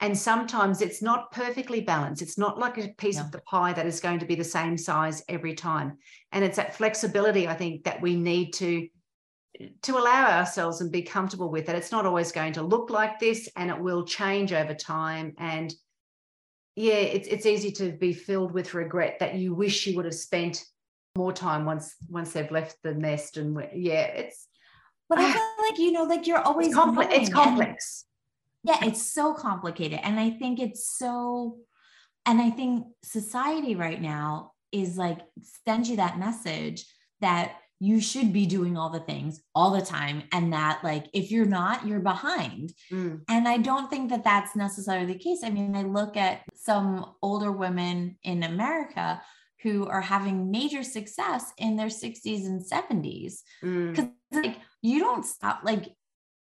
And 0.00 0.18
sometimes 0.18 0.80
it's 0.80 1.00
not 1.00 1.30
perfectly 1.30 1.80
balanced. 1.80 2.22
It's 2.22 2.38
not 2.38 2.58
like 2.58 2.76
a 2.76 2.88
piece 2.88 3.20
of 3.20 3.30
the 3.30 3.40
pie 3.42 3.72
that 3.74 3.86
is 3.86 4.00
going 4.00 4.18
to 4.18 4.26
be 4.26 4.34
the 4.34 4.42
same 4.42 4.76
size 4.76 5.22
every 5.28 5.54
time. 5.54 5.98
And 6.32 6.44
it's 6.44 6.56
that 6.56 6.74
flexibility 6.74 7.46
i 7.46 7.54
think 7.54 7.84
that 7.84 8.00
we 8.02 8.16
need 8.16 8.52
to 8.54 8.88
to 9.82 9.98
allow 9.98 10.38
ourselves 10.38 10.80
and 10.80 10.90
be 10.90 11.02
comfortable 11.02 11.50
with 11.50 11.66
that. 11.66 11.76
It's 11.76 11.92
not 11.92 12.06
always 12.06 12.32
going 12.32 12.54
to 12.54 12.62
look 12.62 12.90
like 12.90 13.18
this 13.18 13.48
and 13.56 13.70
it 13.70 13.78
will 13.78 14.04
change 14.04 14.52
over 14.52 14.74
time. 14.74 15.34
And 15.38 15.72
yeah, 16.74 16.94
it's 16.94 17.28
it's 17.28 17.46
easy 17.46 17.70
to 17.72 17.92
be 17.92 18.12
filled 18.12 18.52
with 18.52 18.74
regret 18.74 19.18
that 19.20 19.34
you 19.34 19.54
wish 19.54 19.86
you 19.86 19.96
would 19.96 20.06
have 20.06 20.14
spent 20.14 20.64
more 21.16 21.32
time 21.32 21.64
once 21.64 21.94
once 22.08 22.32
they've 22.32 22.50
left 22.50 22.76
the 22.82 22.94
nest. 22.94 23.36
And 23.36 23.56
yeah, 23.74 24.04
it's 24.04 24.48
but 25.08 25.18
I 25.18 25.32
feel 25.32 25.68
like 25.68 25.78
you 25.78 25.92
know, 25.92 26.04
like 26.04 26.26
you're 26.26 26.38
always 26.38 26.68
it's, 26.68 26.76
compl- 26.76 27.10
it's 27.10 27.30
complex. 27.30 28.06
And, 28.64 28.76
yeah, 28.80 28.88
it's 28.88 29.02
so 29.02 29.34
complicated. 29.34 30.00
And 30.02 30.18
I 30.18 30.30
think 30.30 30.60
it's 30.60 30.88
so 30.88 31.58
and 32.24 32.40
I 32.40 32.50
think 32.50 32.86
society 33.02 33.74
right 33.74 34.00
now 34.00 34.52
is 34.70 34.96
like 34.96 35.20
sends 35.66 35.90
you 35.90 35.96
that 35.96 36.18
message 36.18 36.86
that 37.20 37.56
you 37.82 38.00
should 38.00 38.32
be 38.32 38.46
doing 38.46 38.76
all 38.76 38.90
the 38.90 39.00
things 39.00 39.42
all 39.56 39.72
the 39.72 39.84
time 39.84 40.22
and 40.30 40.52
that 40.52 40.78
like 40.84 41.06
if 41.12 41.32
you're 41.32 41.44
not 41.44 41.84
you're 41.84 41.98
behind 41.98 42.72
mm. 42.92 43.20
and 43.28 43.48
i 43.48 43.56
don't 43.56 43.90
think 43.90 44.08
that 44.08 44.22
that's 44.22 44.54
necessarily 44.54 45.12
the 45.12 45.18
case 45.18 45.40
i 45.42 45.50
mean 45.50 45.74
i 45.74 45.82
look 45.82 46.16
at 46.16 46.42
some 46.54 47.14
older 47.22 47.50
women 47.50 48.16
in 48.22 48.44
america 48.44 49.20
who 49.62 49.86
are 49.86 50.00
having 50.00 50.50
major 50.50 50.82
success 50.82 51.52
in 51.58 51.76
their 51.76 51.88
60s 51.88 52.46
and 52.46 52.62
70s 52.62 53.40
because 53.60 54.04
mm. 54.04 54.12
like 54.32 54.56
you 54.82 54.98
don't 54.98 55.24
stop 55.24 55.60
like 55.64 55.94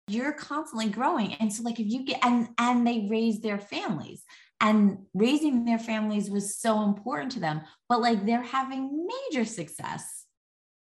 you're 0.08 0.34
constantly 0.34 0.89
growing 0.89 1.34
and 1.36 1.52
so 1.54 1.63
like 1.63 1.80
if 1.80 1.88
you 1.88 2.06
get 2.06 2.19
and 2.23 2.49
and 2.58 2.86
they 2.86 3.08
raise 3.10 3.39
their 3.39 3.60
families 3.60 4.23
and 4.60 4.97
raising 5.13 5.65
their 5.65 5.80
families 5.80 6.30
was 6.30 6.58
so 6.58 6.84
important 6.84 7.32
to 7.32 7.39
them 7.39 7.62
but 7.88 8.02
like 8.02 8.26
they're 8.26 8.41
having 8.41 9.08
major 9.08 9.45
success 9.45 10.23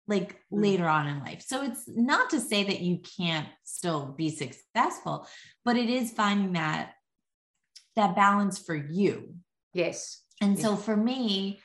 like 0.08 0.34
mm-hmm. 0.34 0.62
later 0.62 0.88
on 0.88 1.08
in 1.08 1.20
life. 1.20 1.42
So 1.46 1.62
it's 1.62 1.84
not 1.88 2.30
to 2.30 2.40
say 2.40 2.64
that 2.64 2.80
you 2.80 3.00
can't 3.18 3.48
still 3.64 4.14
be 4.16 4.30
successful, 4.30 5.26
but 5.64 5.76
it 5.76 5.90
is 5.90 6.12
finding 6.12 6.52
that 6.52 6.92
that 7.96 8.14
balance 8.14 8.58
for 8.58 8.74
you. 8.74 9.34
Yes. 9.72 10.22
And 10.40 10.56
yes. 10.56 10.62
so 10.62 10.76
for 10.76 10.96
me, 10.96 11.60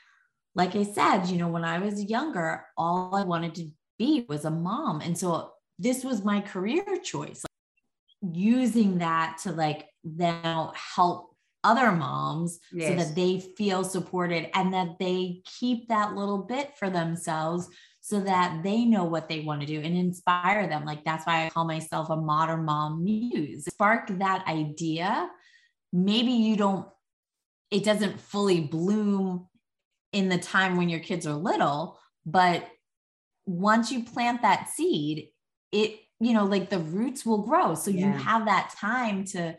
like 0.56 0.76
I 0.76 0.84
said, 0.84 1.26
you 1.26 1.38
know, 1.38 1.48
when 1.48 1.64
I 1.64 1.80
was 1.80 2.04
younger, 2.04 2.66
all 2.78 3.16
I 3.16 3.24
wanted 3.24 3.56
to 3.56 3.70
be 3.98 4.26
was 4.28 4.46
a 4.46 4.52
mom. 4.52 5.02
And 5.02 5.18
so 5.18 5.54
this 5.80 6.04
was 6.04 6.24
my 6.24 6.42
career 6.42 6.84
choice. 7.04 7.44
Using 8.22 9.00
that 9.00 9.40
to 9.44 9.52
like 9.52 9.88
now 10.04 10.74
help 10.76 11.36
other 11.64 11.92
moms 11.92 12.60
yes. 12.72 12.90
so 12.90 12.96
that 12.96 13.16
they 13.16 13.40
feel 13.58 13.84
supported 13.84 14.50
and 14.56 14.74
that 14.74 14.98
they 15.00 15.42
keep 15.46 15.88
that 15.88 16.16
little 16.16 16.40
bit 16.40 16.78
for 16.78 16.90
themselves 16.90 17.70
so 18.02 18.20
that 18.20 18.64
they 18.64 18.84
know 18.84 19.04
what 19.04 19.30
they 19.30 19.42
want 19.42 19.62
to 19.62 19.68
do 19.68 19.80
and 19.80 19.96
inspire 19.96 20.68
them. 20.68 20.86
Like 20.86 21.06
that's 21.06 21.26
why 21.26 21.46
I 21.46 21.50
call 21.50 21.66
myself 21.66 22.10
a 22.10 22.16
modern 22.16 22.66
mom 22.66 23.04
muse. 23.04 23.66
Spark 23.66 24.08
that 24.20 24.46
idea. 24.48 25.30
Maybe 25.94 26.32
you 26.32 26.56
don't, 26.58 26.88
it 27.70 27.84
doesn't 27.84 28.20
fully 28.20 28.62
bloom 28.62 29.48
in 30.14 30.30
the 30.30 30.38
time 30.38 30.78
when 30.78 30.90
your 30.90 31.00
kids 31.00 31.26
are 31.26 31.34
little, 31.34 32.00
but 32.26 32.68
once 33.46 33.92
you 33.92 34.04
plant 34.04 34.42
that 34.42 34.70
seed, 34.70 35.30
it, 35.72 36.00
you 36.20 36.34
know, 36.34 36.46
like 36.46 36.70
the 36.70 36.80
roots 36.80 37.26
will 37.26 37.44
grow. 37.44 37.76
So 37.76 37.92
yeah. 37.92 38.08
you 38.08 38.12
have 38.12 38.46
that 38.46 38.74
time 38.78 39.26
to 39.28 39.56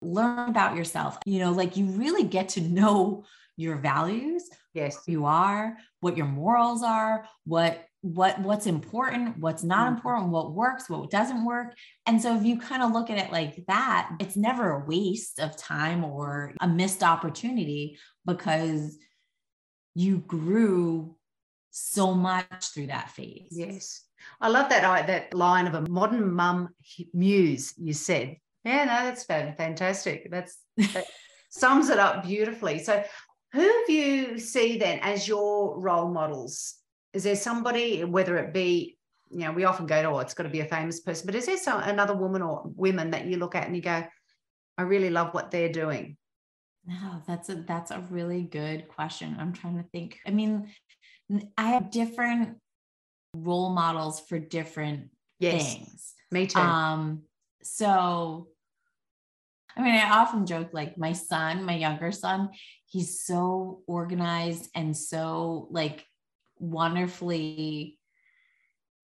learn 0.00 0.48
about 0.48 0.76
yourself. 0.76 1.18
You 1.24 1.40
know, 1.40 1.52
like 1.52 1.76
you 1.76 1.86
really 1.86 2.24
get 2.24 2.50
to 2.50 2.60
know 2.60 3.24
your 3.56 3.76
values, 3.76 4.48
yes, 4.74 4.98
you 5.06 5.26
are, 5.26 5.76
what 6.00 6.16
your 6.16 6.26
morals 6.26 6.82
are, 6.82 7.24
what 7.44 7.86
what 8.02 8.40
what's 8.40 8.66
important, 8.66 9.38
what's 9.38 9.62
not 9.62 9.86
mm-hmm. 9.86 9.96
important, 9.96 10.30
what 10.30 10.54
works, 10.54 10.90
what 10.90 11.08
doesn't 11.10 11.44
work. 11.44 11.74
And 12.06 12.20
so 12.20 12.36
if 12.36 12.44
you 12.44 12.58
kind 12.58 12.82
of 12.82 12.90
look 12.90 13.10
at 13.10 13.18
it 13.18 13.30
like 13.30 13.64
that, 13.68 14.10
it's 14.18 14.36
never 14.36 14.70
a 14.70 14.84
waste 14.84 15.38
of 15.38 15.56
time 15.56 16.04
or 16.04 16.52
a 16.60 16.66
missed 16.66 17.04
opportunity 17.04 17.98
because 18.26 18.98
you 19.94 20.18
grew 20.18 21.16
so 21.70 22.14
much 22.14 22.68
through 22.72 22.88
that 22.88 23.10
phase. 23.10 23.48
Yes. 23.50 24.02
I 24.40 24.48
love 24.48 24.68
that 24.70 25.06
that 25.06 25.34
line 25.34 25.66
of 25.66 25.74
a 25.74 25.88
modern 25.88 26.32
mum 26.32 26.68
muse 27.12 27.74
you 27.76 27.92
said. 27.92 28.36
Yeah, 28.64 28.84
no, 28.84 29.08
that's 29.08 29.24
fantastic. 29.24 30.30
That's 30.30 30.58
that 30.76 31.06
sums 31.50 31.88
it 31.88 31.98
up 31.98 32.24
beautifully. 32.24 32.78
So 32.78 33.02
who 33.52 33.70
do 33.86 33.92
you 33.92 34.38
see 34.38 34.78
then 34.78 34.98
as 35.02 35.28
your 35.28 35.78
role 35.78 36.10
models? 36.10 36.74
Is 37.12 37.24
there 37.24 37.36
somebody, 37.36 38.04
whether 38.04 38.38
it 38.38 38.54
be, 38.54 38.96
you 39.30 39.40
know, 39.40 39.52
we 39.52 39.64
often 39.64 39.86
go 39.86 40.00
to, 40.00 40.08
oh, 40.08 40.18
it's 40.20 40.34
got 40.34 40.44
to 40.44 40.48
be 40.48 40.60
a 40.60 40.66
famous 40.66 41.00
person, 41.00 41.26
but 41.26 41.34
is 41.34 41.46
there 41.46 41.58
some, 41.58 41.82
another 41.82 42.16
woman 42.16 42.40
or 42.40 42.62
women 42.64 43.10
that 43.10 43.26
you 43.26 43.36
look 43.36 43.54
at 43.54 43.66
and 43.66 43.76
you 43.76 43.82
go, 43.82 44.04
I 44.78 44.82
really 44.82 45.10
love 45.10 45.34
what 45.34 45.50
they're 45.50 45.72
doing? 45.72 46.16
No, 46.86 47.22
that's 47.26 47.48
a 47.48 47.54
that's 47.54 47.90
a 47.90 48.00
really 48.10 48.42
good 48.42 48.88
question. 48.88 49.36
I'm 49.38 49.52
trying 49.52 49.76
to 49.76 49.88
think. 49.90 50.18
I 50.26 50.30
mean, 50.30 50.68
I 51.56 51.70
have 51.70 51.90
different 51.90 52.58
role 53.34 53.70
models 53.70 54.20
for 54.20 54.38
different 54.38 55.10
yes, 55.38 55.74
things. 55.74 56.14
Me 56.30 56.46
too. 56.46 56.58
Um, 56.58 57.22
so 57.62 58.48
I 59.76 59.80
mean, 59.80 59.94
I 59.94 60.10
often 60.10 60.46
joke 60.46 60.70
like 60.72 60.98
my 60.98 61.12
son, 61.12 61.64
my 61.64 61.76
younger 61.76 62.12
son, 62.12 62.50
he's 62.86 63.24
so 63.24 63.82
organized 63.86 64.68
and 64.74 64.96
so 64.96 65.68
like 65.70 66.04
wonderfully 66.58 67.98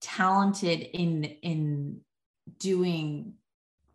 talented 0.01 0.81
in 0.81 1.23
in 1.23 2.01
doing 2.59 3.33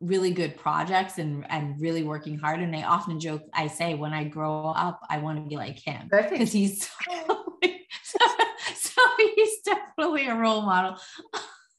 really 0.04 0.30
good 0.30 0.56
projects 0.56 1.18
and 1.18 1.46
and 1.50 1.80
really 1.80 2.02
working 2.02 2.38
hard 2.38 2.60
and 2.60 2.74
i 2.76 2.82
often 2.82 3.18
joke 3.18 3.42
i 3.54 3.66
say 3.66 3.94
when 3.94 4.12
i 4.12 4.24
grow 4.24 4.68
up 4.68 5.00
i 5.08 5.18
want 5.18 5.42
to 5.42 5.48
be 5.48 5.56
like 5.56 5.78
him 5.78 6.08
because 6.10 6.52
he's 6.52 6.88
so, 8.02 8.18
so, 8.74 9.02
he's 9.34 9.58
definitely 9.64 10.26
a 10.26 10.34
role 10.34 10.62
model 10.62 10.96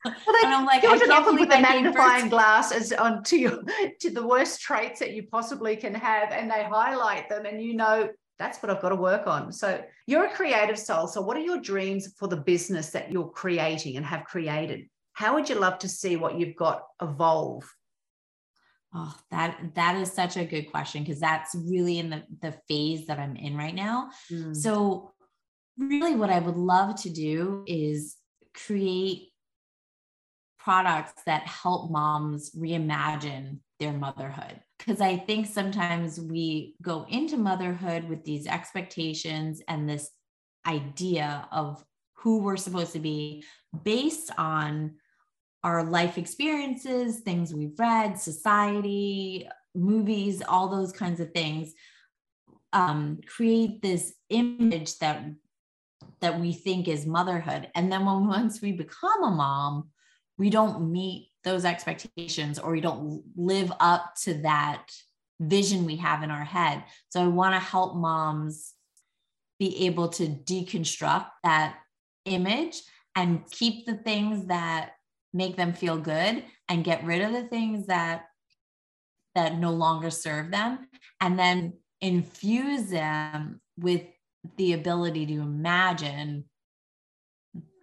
well, 0.06 0.16
they, 0.28 0.46
and 0.46 0.54
I'm 0.54 0.66
like, 0.66 0.84
I 0.84 1.00
can't 1.00 1.26
put 1.26 1.50
the 1.50 1.60
magnifying 1.60 2.30
glass 2.30 2.72
as 2.72 2.94
onto 2.94 3.38
your 3.38 3.64
to 4.02 4.12
the 4.12 4.26
worst 4.26 4.62
traits 4.62 5.00
that 5.00 5.14
you 5.14 5.24
possibly 5.24 5.76
can 5.76 5.96
have, 5.96 6.32
and 6.32 6.50
they 6.50 6.64
highlight 6.64 7.28
them, 7.28 7.48
and 7.48 7.60
you 7.60 7.76
know 7.76 8.10
that's 8.38 8.62
what 8.62 8.70
I've 8.70 8.82
got 8.82 8.90
to 8.90 8.96
work 8.96 9.28
on. 9.28 9.52
So 9.52 9.82
you're 10.08 10.26
a 10.26 10.34
creative 10.34 10.78
soul. 10.78 11.08
So 11.08 11.22
what 11.22 11.38
are 11.38 11.42
your 11.42 11.60
dreams 11.60 12.14
for 12.18 12.28
the 12.28 12.38
business 12.38 12.90
that 12.92 13.12
you're 13.12 13.30
creating 13.30 13.98
and 13.98 14.06
have 14.06 14.26
created? 14.26 14.90
How 15.14 15.34
would 15.36 15.50
you 15.50 15.56
love 15.56 15.80
to 15.80 15.90
see 15.90 16.18
what 16.18 16.38
you've 16.38 16.56
got 16.56 16.84
evolve? 17.02 17.64
Oh, 18.98 19.14
that 19.30 19.60
that 19.76 19.98
is 19.98 20.12
such 20.12 20.38
a 20.38 20.46
good 20.46 20.72
question 20.72 21.04
because 21.04 21.20
that's 21.20 21.54
really 21.54 22.00
in 22.00 22.10
the 22.10 22.24
the 22.42 22.54
phase 22.70 23.08
that 23.08 23.20
I'm 23.20 23.36
in 23.36 23.58
right 23.58 23.76
now. 23.76 24.10
Mm. 24.32 24.56
So 24.56 25.12
really 25.78 26.16
what 26.16 26.30
I 26.30 26.40
would 26.40 26.56
love 26.56 26.96
to 27.02 27.10
do 27.10 27.66
is 27.68 28.16
create 28.54 29.34
products 30.58 31.22
that 31.26 31.46
help 31.46 31.92
moms 31.92 32.52
reimagine 32.56 33.60
their 33.80 33.92
motherhood. 33.92 34.62
Because 34.80 35.02
I 35.02 35.18
think 35.18 35.46
sometimes 35.46 36.20
we 36.20 36.76
go 36.82 37.06
into 37.10 37.38
motherhood 37.38 38.08
with 38.08 38.24
these 38.24 38.48
expectations 38.48 39.62
and 39.68 39.90
this 39.90 40.10
idea 40.66 41.48
of 41.52 41.84
who 42.14 42.40
we're 42.40 42.58
supposed 42.58 42.94
to 42.94 43.00
be 43.00 43.44
based 43.84 44.32
on 44.38 44.96
our 45.66 45.84
life 45.84 46.18
experiences, 46.18 47.22
things 47.22 47.54
we've 47.54 47.78
read, 47.80 48.20
society, 48.20 49.50
movies, 49.74 50.44
all 50.48 50.70
those 50.70 50.92
kinds 50.92 51.20
of 51.20 51.32
things. 51.32 51.74
Um, 52.72 53.20
create 53.26 53.82
this 53.82 54.14
image 54.30 55.00
that 55.00 55.26
that 56.22 56.40
we 56.40 56.54
think 56.54 56.88
is 56.88 57.06
motherhood 57.06 57.70
and 57.74 57.92
then 57.92 58.06
when 58.06 58.28
once 58.40 58.62
we 58.62 58.72
become 58.74 59.24
a 59.24 59.32
mom 59.32 59.90
we 60.38 60.50
don't 60.50 60.92
meet 60.92 61.30
those 61.44 61.66
expectations 61.66 62.60
or 62.60 62.72
we 62.72 62.82
don't 62.82 63.24
live 63.36 63.72
up 63.80 64.16
to 64.24 64.34
that 64.42 64.86
vision 65.40 65.86
we 65.86 65.96
have 65.98 66.24
in 66.24 66.32
our 66.32 66.44
head. 66.44 66.84
So 67.10 67.24
I 67.24 67.28
want 67.28 67.54
to 67.54 67.60
help 67.60 67.96
moms 67.96 68.74
be 69.60 69.86
able 69.86 70.10
to 70.10 70.28
deconstruct 70.28 71.28
that 71.44 71.78
image 72.26 72.82
and 73.16 73.50
keep 73.50 73.86
the 73.86 73.96
things 73.96 74.48
that 74.48 74.92
make 75.36 75.58
them 75.58 75.74
feel 75.74 75.98
good 75.98 76.44
and 76.70 76.84
get 76.84 77.04
rid 77.04 77.22
of 77.22 77.34
the 77.34 77.44
things 77.44 77.88
that 77.88 78.26
that 79.36 79.58
no 79.58 79.72
longer 79.72 80.10
serve 80.10 80.50
them 80.50 80.88
and 81.20 81.38
then 81.38 81.74
infuse 82.00 82.90
them 82.90 83.60
with 83.78 84.04
the 84.56 84.72
ability 84.74 85.26
to 85.26 85.34
imagine 85.34 86.46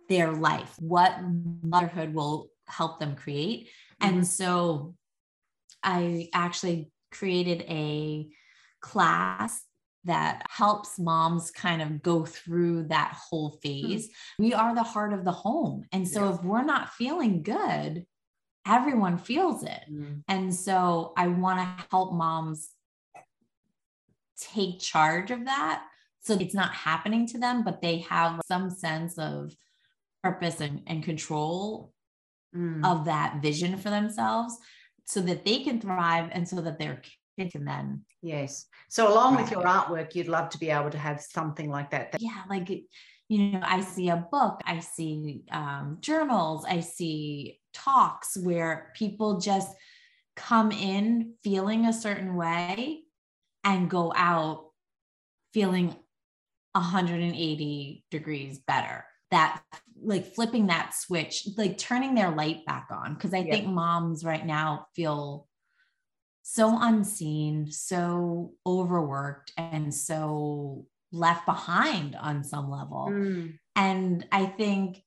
their 0.09 0.33
life, 0.33 0.75
what 0.79 1.15
motherhood 1.63 2.15
will 2.15 2.49
help 2.67 2.99
them 2.99 3.15
create. 3.17 3.69
Mm-hmm. 4.01 4.09
And 4.09 4.27
so 4.27 4.95
I 5.83 6.31
actually 6.33 6.91
created 7.11 7.63
a 7.69 8.29
class 8.81 9.63
that 10.05 10.43
helps 10.51 10.99
moms 10.99 11.51
kind 11.51 11.81
of 11.81 12.03
go 12.03 12.25
through 12.25 12.85
that 12.89 13.17
whole 13.17 13.51
hmm. 13.51 13.59
phase. 13.63 14.07
Mm-hmm. 14.07 14.45
We 14.45 14.55
are 14.55 14.75
the 14.75 14.83
heart 14.83 15.13
of 15.13 15.25
the 15.25 15.33
home. 15.33 15.85
And 15.93 16.07
so 16.07 16.29
yes. 16.29 16.39
if 16.39 16.45
we're 16.45 16.65
not 16.65 16.93
feeling 16.95 17.43
good, 17.43 18.05
everyone 18.67 19.19
feels 19.19 19.63
it. 19.63 19.83
Mm-hmm. 19.91 20.21
And 20.29 20.55
so 20.55 21.13
I 21.17 21.29
want 21.29 21.59
to 21.59 21.85
help 21.91 22.13
moms 22.13 22.71
take 24.39 24.81
charge 24.81 25.31
of 25.31 25.45
that 25.45 25.85
so 26.23 26.35
it's 26.35 26.55
not 26.55 26.73
happening 26.73 27.27
to 27.29 27.39
them, 27.39 27.65
but 27.65 27.83
they 27.83 27.99
have 27.99 28.41
some 28.47 28.71
sense 28.71 29.19
of 29.19 29.53
purpose 30.23 30.61
and, 30.61 30.83
and 30.87 31.03
control 31.03 31.93
mm. 32.57 32.85
of 32.85 33.07
that 33.07 33.43
vision 33.43 33.77
for 33.77 33.91
themselves 33.91 34.57
so 35.05 35.21
that 35.21 35.45
they 35.45 35.65
can 35.65 35.81
thrive 35.81 36.31
and 36.33 36.49
so 36.49 36.61
that 36.61 36.79
their 36.79 37.03
kids 37.39 37.53
can 37.53 37.65
then 37.65 38.03
yes 38.23 38.67
so 38.89 39.13
along 39.13 39.35
thrive. 39.35 39.45
with 39.45 39.53
your 39.53 39.63
artwork 39.65 40.15
you'd 40.15 40.29
love 40.29 40.49
to 40.49 40.59
be 40.59 40.71
able 40.71 40.91
to 40.91 40.99
have 40.99 41.21
something 41.21 41.71
like 41.71 41.91
that, 41.91 42.13
that- 42.13 42.21
yeah 42.23 42.43
like 42.49 42.69
you 43.29 43.39
know 43.39 43.61
i 43.63 43.81
see 43.81 44.09
a 44.09 44.27
book 44.31 44.61
i 44.67 44.79
see 44.79 45.45
um, 45.51 45.99
journals 46.01 46.65
i 46.69 46.81
see 46.81 47.59
talks 47.73 48.37
where 48.37 48.93
people 48.95 49.39
just 49.39 49.71
come 50.37 50.73
in 50.73 51.35
feeling 51.43 51.87
a 51.87 51.93
certain 51.93 52.37
way 52.37 53.01
and 53.65 53.91
go 53.91 54.13
out 54.17 54.71
feeling 55.53 55.95
180 56.73 58.05
degrees 58.11 58.59
better 58.67 59.05
that 59.31 59.63
like 60.05 60.35
flipping 60.35 60.67
that 60.67 60.95
switch, 60.95 61.49
like 61.57 61.79
turning 61.79 62.15
their 62.15 62.31
light 62.31 62.65
back 62.67 62.89
on. 62.91 63.17
Cause 63.17 63.33
I 63.33 63.39
yeah. 63.39 63.53
think 63.55 63.67
moms 63.67 64.25
right 64.25 64.45
now 64.45 64.87
feel 64.95 65.47
so 66.43 66.77
unseen, 66.81 67.71
so 67.71 68.53
overworked, 68.67 69.53
and 69.57 69.95
so 69.95 70.87
left 71.13 71.47
behind 71.47 72.17
on 72.17 72.45
some 72.45 72.71
level. 72.71 73.09
Mm. 73.11 73.59
And 73.77 74.27
I 74.33 74.47
think 74.47 75.03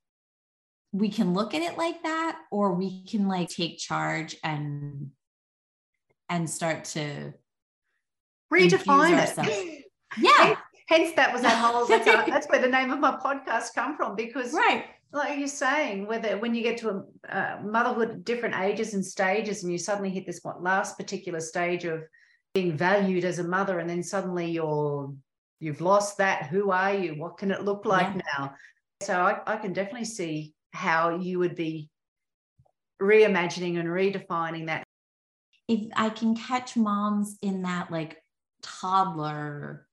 we 0.92 1.10
can 1.10 1.34
look 1.34 1.54
at 1.54 1.62
it 1.62 1.78
like 1.78 2.04
that, 2.04 2.40
or 2.52 2.74
we 2.74 3.06
can 3.06 3.28
like 3.28 3.50
take 3.50 3.78
charge 3.78 4.36
and 4.44 5.12
and 6.30 6.50
start 6.50 6.86
to 6.86 7.34
redefine 8.52 9.38
it. 9.40 9.82
Yeah 10.18 10.56
hence 10.88 11.14
that 11.16 11.34
was 11.34 11.42
that 11.42 11.58
whole. 11.58 11.86
That's, 11.86 12.06
that's 12.30 12.48
where 12.48 12.62
the 12.62 12.68
name 12.68 12.92
of 12.92 13.00
my 13.00 13.18
podcast 13.18 13.74
come 13.74 13.98
from 13.98 14.16
because 14.16 14.54
right 14.54 14.86
like 15.16 15.40
you're 15.40 15.48
saying 15.48 16.06
whether 16.06 16.38
when 16.38 16.54
you 16.54 16.62
get 16.62 16.78
to 16.78 16.90
a 16.90 17.36
uh, 17.36 17.60
motherhood 17.64 18.26
different 18.26 18.56
ages 18.56 18.94
and 18.94 19.06
stages 19.06 19.64
and 19.64 19.72
you 19.72 19.78
suddenly 19.78 20.10
hit 20.10 20.26
this 20.26 20.42
what 20.44 20.62
last 20.62 20.98
particular 20.98 21.40
stage 21.40 21.86
of 21.86 22.04
being 22.54 22.76
valued 22.76 23.24
as 23.24 23.40
a 23.40 23.44
mother 23.44 23.80
and 23.80 23.90
then 23.90 24.04
suddenly 24.04 24.52
you're 24.52 25.14
you've 25.60 25.82
lost 25.82 26.18
that 26.18 26.48
who 26.48 26.72
are 26.72 26.94
you? 26.94 27.16
What 27.16 27.38
can 27.38 27.52
it 27.52 27.64
look 27.64 27.86
like 27.86 28.14
yeah. 28.16 28.22
now? 28.38 28.54
So 29.02 29.20
I, 29.20 29.40
I 29.48 29.58
can 29.58 29.74
definitely 29.74 30.06
see 30.06 30.54
how 30.72 31.18
you 31.18 31.40
would 31.40 31.56
be 31.56 31.90
reimagining 33.02 33.80
and 33.80 33.88
redefining 33.90 34.68
that. 34.68 34.84
If 35.68 35.88
i 35.96 36.10
can 36.10 36.36
catch 36.36 36.78
moms 36.78 37.38
in 37.42 37.64
that 37.64 37.92
like 37.92 38.18
toddler 38.62 39.85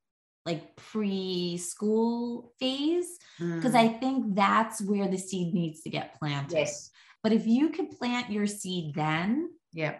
like 0.44 0.74
preschool 0.76 2.48
phase 2.58 3.18
because 3.38 3.72
mm. 3.72 3.78
I 3.78 3.88
think 3.88 4.34
that's 4.34 4.82
where 4.82 5.08
the 5.08 5.18
seed 5.18 5.54
needs 5.54 5.82
to 5.82 5.90
get 5.90 6.18
planted. 6.18 6.56
Yes. 6.56 6.90
But 7.22 7.32
if 7.32 7.46
you 7.46 7.68
can 7.68 7.86
plant 7.86 8.30
your 8.30 8.46
seed 8.46 8.94
then, 8.94 9.50
yeah. 9.72 9.98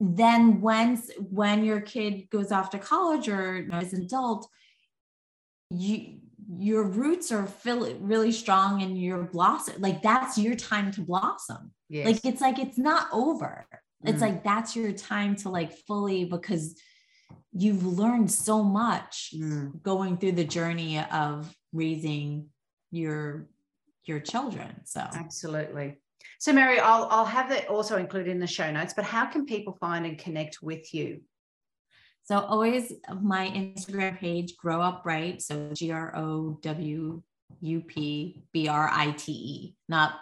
then 0.00 0.62
once 0.62 1.10
when 1.18 1.64
your 1.64 1.80
kid 1.80 2.30
goes 2.30 2.50
off 2.50 2.70
to 2.70 2.78
college 2.78 3.28
or 3.28 3.68
is 3.82 3.92
an 3.92 4.02
adult, 4.02 4.48
you 5.70 6.20
your 6.58 6.84
roots 6.84 7.32
are 7.32 7.46
feel 7.46 7.94
really 8.00 8.30
strong 8.30 8.82
and 8.82 9.00
you're 9.00 9.22
blossom 9.22 9.80
like 9.80 10.02
that's 10.02 10.36
your 10.36 10.54
time 10.54 10.90
to 10.90 11.00
blossom 11.00 11.72
yes. 11.88 12.04
like 12.04 12.24
it's 12.24 12.42
like 12.42 12.58
it's 12.58 12.76
not 12.76 13.08
over 13.12 13.66
mm. 13.72 14.10
it's 14.10 14.20
like 14.20 14.44
that's 14.44 14.76
your 14.76 14.92
time 14.92 15.34
to 15.34 15.48
like 15.48 15.72
fully 15.86 16.26
because 16.26 16.78
you've 17.56 17.84
learned 17.84 18.30
so 18.30 18.62
much 18.62 19.32
mm. 19.34 19.82
going 19.82 20.16
through 20.16 20.32
the 20.32 20.44
journey 20.44 20.98
of 21.12 21.54
raising 21.72 22.48
your 22.90 23.46
your 24.04 24.20
children 24.20 24.68
so 24.84 25.00
absolutely 25.00 25.98
so 26.38 26.52
mary 26.52 26.78
i'll 26.78 27.06
i'll 27.10 27.24
have 27.24 27.48
that 27.48 27.68
also 27.68 27.96
included 27.96 28.30
in 28.30 28.38
the 28.38 28.46
show 28.46 28.70
notes 28.70 28.92
but 28.94 29.04
how 29.04 29.24
can 29.24 29.46
people 29.46 29.76
find 29.80 30.04
and 30.04 30.18
connect 30.18 30.62
with 30.62 30.92
you 30.92 31.20
so 32.24 32.38
always 32.38 32.90
my 33.20 33.48
Instagram 33.48 34.18
page, 34.18 34.56
Grow 34.56 34.80
Up 34.80 35.04
Brite. 35.04 35.42
So 35.42 35.70
G 35.74 35.92
R 35.92 36.16
O 36.16 36.58
W 36.62 37.22
U 37.60 37.80
P 37.82 38.42
B 38.52 38.66
R 38.66 38.90
I 38.90 39.10
T 39.12 39.32
E, 39.32 39.74
not 39.88 40.14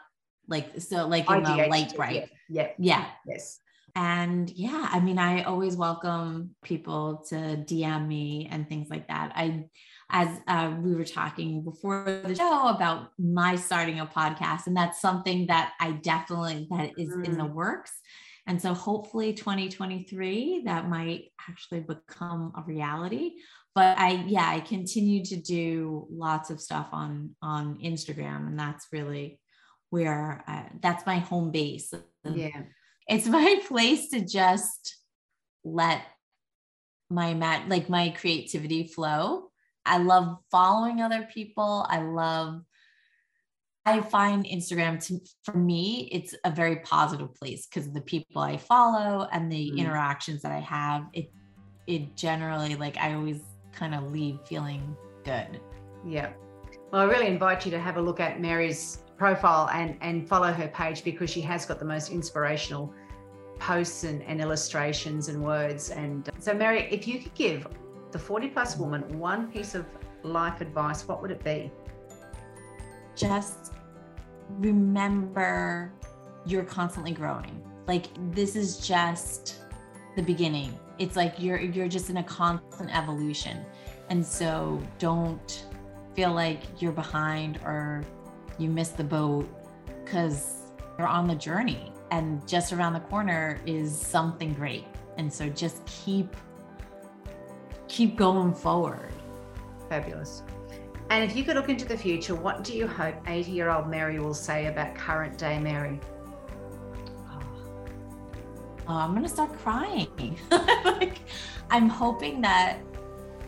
like 0.49 0.81
so 0.81 1.07
like 1.07 1.31
in 1.31 1.45
the 1.45 1.69
Lite-Brite. 1.71 2.15
Yeah. 2.15 2.27
yeah. 2.49 2.69
Yeah. 2.79 3.07
Yes. 3.27 3.61
And 3.95 4.49
yeah, 4.51 4.89
I 4.91 5.01
mean, 5.01 5.19
I 5.19 5.43
always 5.43 5.77
welcome 5.77 6.55
people 6.65 7.25
to 7.29 7.35
DM 7.35 8.07
me 8.07 8.49
and 8.51 8.67
things 8.67 8.89
like 8.89 9.09
that. 9.09 9.33
I, 9.35 9.67
as 10.09 10.29
uh, 10.47 10.75
we 10.81 10.95
were 10.95 11.05
talking 11.05 11.63
before 11.63 12.23
the 12.25 12.35
show 12.35 12.69
about 12.69 13.11
my 13.19 13.57
starting 13.57 14.01
a 14.01 14.07
podcast, 14.07 14.67
and 14.67 14.77
that's 14.77 15.01
something 15.01 15.47
that 15.47 15.73
I 15.79 15.93
definitely 15.93 16.69
that 16.71 16.93
is 16.97 17.15
mm. 17.15 17.25
in 17.25 17.37
the 17.37 17.45
mm. 17.45 17.53
works. 17.53 17.93
And 18.47 18.61
so 18.61 18.75
hopefully 18.75 19.35
2023 19.35 20.63
that 20.65 20.89
might 20.89 21.27
actually 21.49 21.81
become 21.81 22.53
a 22.57 22.63
reality. 22.63 23.33
But 23.75 23.99
I 23.99 24.25
yeah, 24.27 24.49
I 24.49 24.61
continue 24.61 25.25
to 25.27 25.37
do 25.37 26.07
lots 26.11 26.51
of 26.51 26.61
stuff 26.61 26.89
on 26.93 27.37
on 27.41 27.79
Instagram 27.79 28.47
and 28.49 28.59
that's 28.59 28.89
really 28.93 29.39
where 29.91 30.45
I, 30.47 30.71
that's 30.81 31.07
my 31.07 31.19
home 31.19 31.51
base. 31.51 31.93
Yeah. 32.25 32.63
It's 33.13 33.27
my 33.27 33.61
place 33.69 34.09
to 34.09 34.21
just 34.21 34.97
let 35.65 36.03
my 37.11 37.35
mat 37.35 37.69
like 37.69 37.89
my 37.89 38.09
creativity 38.11 38.87
flow. 38.87 39.51
I 39.85 39.99
love 39.99 40.39
following 40.51 41.03
other 41.03 41.29
people. 41.33 41.87
I 41.89 42.01
love 42.01 42.63
I 43.85 44.01
find 44.01 44.47
Instagram 44.47 45.05
to, 45.07 45.19
for 45.43 45.57
me, 45.59 46.09
it's 46.13 46.37
a 46.45 46.51
very 46.53 46.77
positive 46.77 47.35
place 47.35 47.67
because 47.67 47.89
of 47.89 47.95
the 47.95 48.01
people 48.01 48.41
I 48.41 48.57
follow 48.57 49.27
and 49.33 49.51
the 49.51 49.73
mm. 49.73 49.77
interactions 49.77 50.41
that 50.43 50.53
I 50.53 50.61
have, 50.61 51.07
it 51.13 51.33
it 51.87 52.17
generally 52.17 52.77
like 52.77 52.97
I 52.97 53.15
always 53.15 53.41
kind 53.73 53.95
of 53.95 54.13
leave 54.13 54.39
feeling 54.47 54.97
good. 55.25 55.61
Yeah. 56.07 56.33
Well, 56.93 57.03
I 57.03 57.05
really 57.05 57.27
invite 57.27 57.65
you 57.65 57.73
to 57.73 57.81
have 57.81 57.97
a 57.97 58.01
look 58.01 58.21
at 58.21 58.41
Mary's 58.41 59.03
profile 59.19 59.69
and 59.71 59.97
and 60.01 60.29
follow 60.29 60.53
her 60.53 60.69
page 60.69 61.05
because 61.05 61.31
she 61.31 61.41
has 61.41 61.67
got 61.67 61.79
the 61.79 61.85
most 61.85 62.11
inspirational 62.11 62.95
posts 63.63 64.05
and, 64.05 64.23
and 64.23 64.41
illustrations 64.41 65.29
and 65.29 65.43
words. 65.43 65.91
And 65.91 66.29
uh, 66.29 66.33
so, 66.39 66.55
Mary, 66.55 66.89
if 66.91 67.07
you 67.07 67.21
could 67.21 67.35
give 67.35 67.67
the 68.11 68.19
40 68.19 68.49
plus 68.49 68.77
woman 68.77 69.03
one 69.19 69.51
piece 69.51 69.75
of 69.75 69.87
life 70.23 70.61
advice, 70.61 71.07
what 71.09 71.23
would 71.23 71.31
it 71.31 71.43
be? 71.43 71.71
just 73.17 73.73
remember 74.59 75.93
you're 76.45 76.65
constantly 76.65 77.13
growing. 77.13 77.63
Like 77.87 78.07
this 78.35 78.57
is 78.57 78.87
just 78.87 79.59
the 80.17 80.23
beginning. 80.23 80.79
It's 80.99 81.17
like 81.17 81.35
you're 81.39 81.61
you're 81.61 81.89
just 81.89 82.11
in 82.11 82.19
a 82.19 82.23
constant 82.23 82.97
evolution. 82.97 83.65
And 84.09 84.25
so 84.25 84.81
don't 84.99 85.67
feel 86.15 86.33
like 86.33 86.61
you're 86.81 86.93
behind 86.93 87.59
or 87.65 88.05
you 88.59 88.69
missed 88.69 88.97
the 88.97 89.05
boat 89.05 89.49
cuz 90.05 90.57
you're 90.99 91.07
on 91.07 91.27
the 91.27 91.35
journey 91.35 91.92
and 92.13 92.47
just 92.47 92.75
around 92.75 92.93
the 92.93 93.01
corner 93.01 93.59
is 93.65 93.99
something 93.99 94.53
great. 94.53 94.85
And 95.17 95.33
so 95.33 95.49
just 95.49 95.85
keep 95.87 96.37
keep 97.89 98.17
going 98.17 98.55
forward. 98.55 99.13
Fabulous. 99.89 100.43
And 101.09 101.25
if 101.29 101.35
you 101.35 101.43
could 101.43 101.57
look 101.57 101.71
into 101.71 101.87
the 101.87 101.97
future, 101.97 102.35
what 102.35 102.65
do 102.65 102.75
you 102.75 102.87
hope 102.87 103.15
80 103.27 103.51
year 103.51 103.71
old 103.71 103.89
Mary 103.89 104.19
will 104.19 104.35
say 104.35 104.67
about 104.67 104.95
current 104.95 105.39
day 105.39 105.59
Mary? 105.59 105.99
Oh, 107.31 107.41
oh 108.89 108.95
I'm 108.95 109.13
going 109.13 109.23
to 109.23 109.29
start 109.29 109.59
crying. 109.59 110.39
like, 110.85 111.21
I'm 111.71 111.89
hoping 111.89 112.43
that 112.43 112.79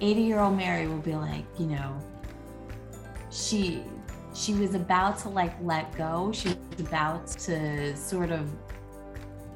80 0.00 0.22
year 0.22 0.40
old 0.40 0.56
Mary 0.56 0.88
will 0.88 0.98
be 0.98 1.14
like, 1.14 1.44
you 1.58 1.66
know, 1.66 1.98
she 3.30 3.82
she 4.34 4.52
was 4.54 4.74
about 4.74 5.16
to 5.16 5.28
like 5.28 5.54
let 5.62 5.96
go 5.96 6.32
she 6.32 6.56
about 6.80 7.26
to 7.26 7.96
sort 7.96 8.30
of 8.30 8.50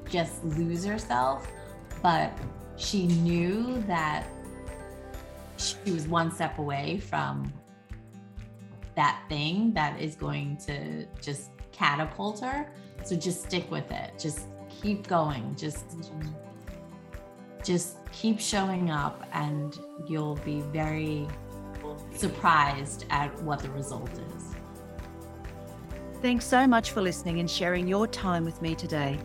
just 0.08 0.44
lose 0.44 0.84
herself 0.84 1.50
but 2.02 2.32
she 2.76 3.06
knew 3.06 3.82
that 3.86 4.26
she 5.56 5.90
was 5.90 6.06
one 6.06 6.30
step 6.30 6.58
away 6.58 6.98
from 6.98 7.52
that 8.94 9.22
thing 9.28 9.72
that 9.74 10.00
is 10.00 10.14
going 10.14 10.56
to 10.56 11.06
just 11.20 11.50
catapult 11.72 12.40
her. 12.40 12.68
So 13.04 13.16
just 13.16 13.44
stick 13.44 13.70
with 13.70 13.90
it. 13.90 14.12
Just 14.18 14.46
keep 14.68 15.06
going. 15.06 15.54
Just 15.56 15.84
just 17.64 17.98
keep 18.12 18.40
showing 18.40 18.90
up 18.90 19.24
and 19.32 19.78
you'll 20.08 20.36
be 20.36 20.60
very 20.72 21.28
surprised 22.14 23.04
at 23.10 23.30
what 23.42 23.58
the 23.60 23.70
result 23.70 24.10
is. 24.34 24.47
Thanks 26.20 26.44
so 26.44 26.66
much 26.66 26.90
for 26.90 27.00
listening 27.00 27.40
and 27.40 27.50
sharing 27.50 27.86
your 27.86 28.06
time 28.06 28.44
with 28.44 28.60
me 28.60 28.74
today. 28.74 29.18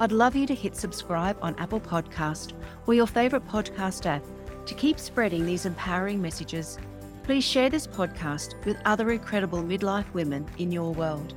I'd 0.00 0.12
love 0.12 0.36
you 0.36 0.46
to 0.46 0.54
hit 0.54 0.76
subscribe 0.76 1.38
on 1.40 1.54
Apple 1.58 1.80
Podcast 1.80 2.52
or 2.86 2.94
your 2.94 3.06
favorite 3.06 3.46
podcast 3.48 4.06
app 4.06 4.24
to 4.66 4.74
keep 4.74 4.98
spreading 4.98 5.46
these 5.46 5.66
empowering 5.66 6.20
messages 6.20 6.78
Please 7.24 7.42
share 7.42 7.70
this 7.70 7.86
podcast 7.86 8.62
with 8.66 8.76
other 8.84 9.10
incredible 9.10 9.62
midlife 9.62 10.12
women 10.12 10.46
in 10.58 10.70
your 10.70 10.92
world. 10.92 11.32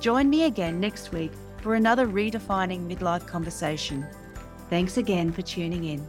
Join 0.00 0.30
me 0.30 0.44
again 0.44 0.80
next 0.80 1.12
week 1.12 1.32
for 1.60 1.74
another 1.74 2.06
redefining 2.06 2.90
midlife 2.90 3.26
conversation. 3.26 4.06
Thanks 4.70 4.96
again 4.96 5.30
for 5.30 5.42
tuning 5.42 5.84
in. 5.84 6.08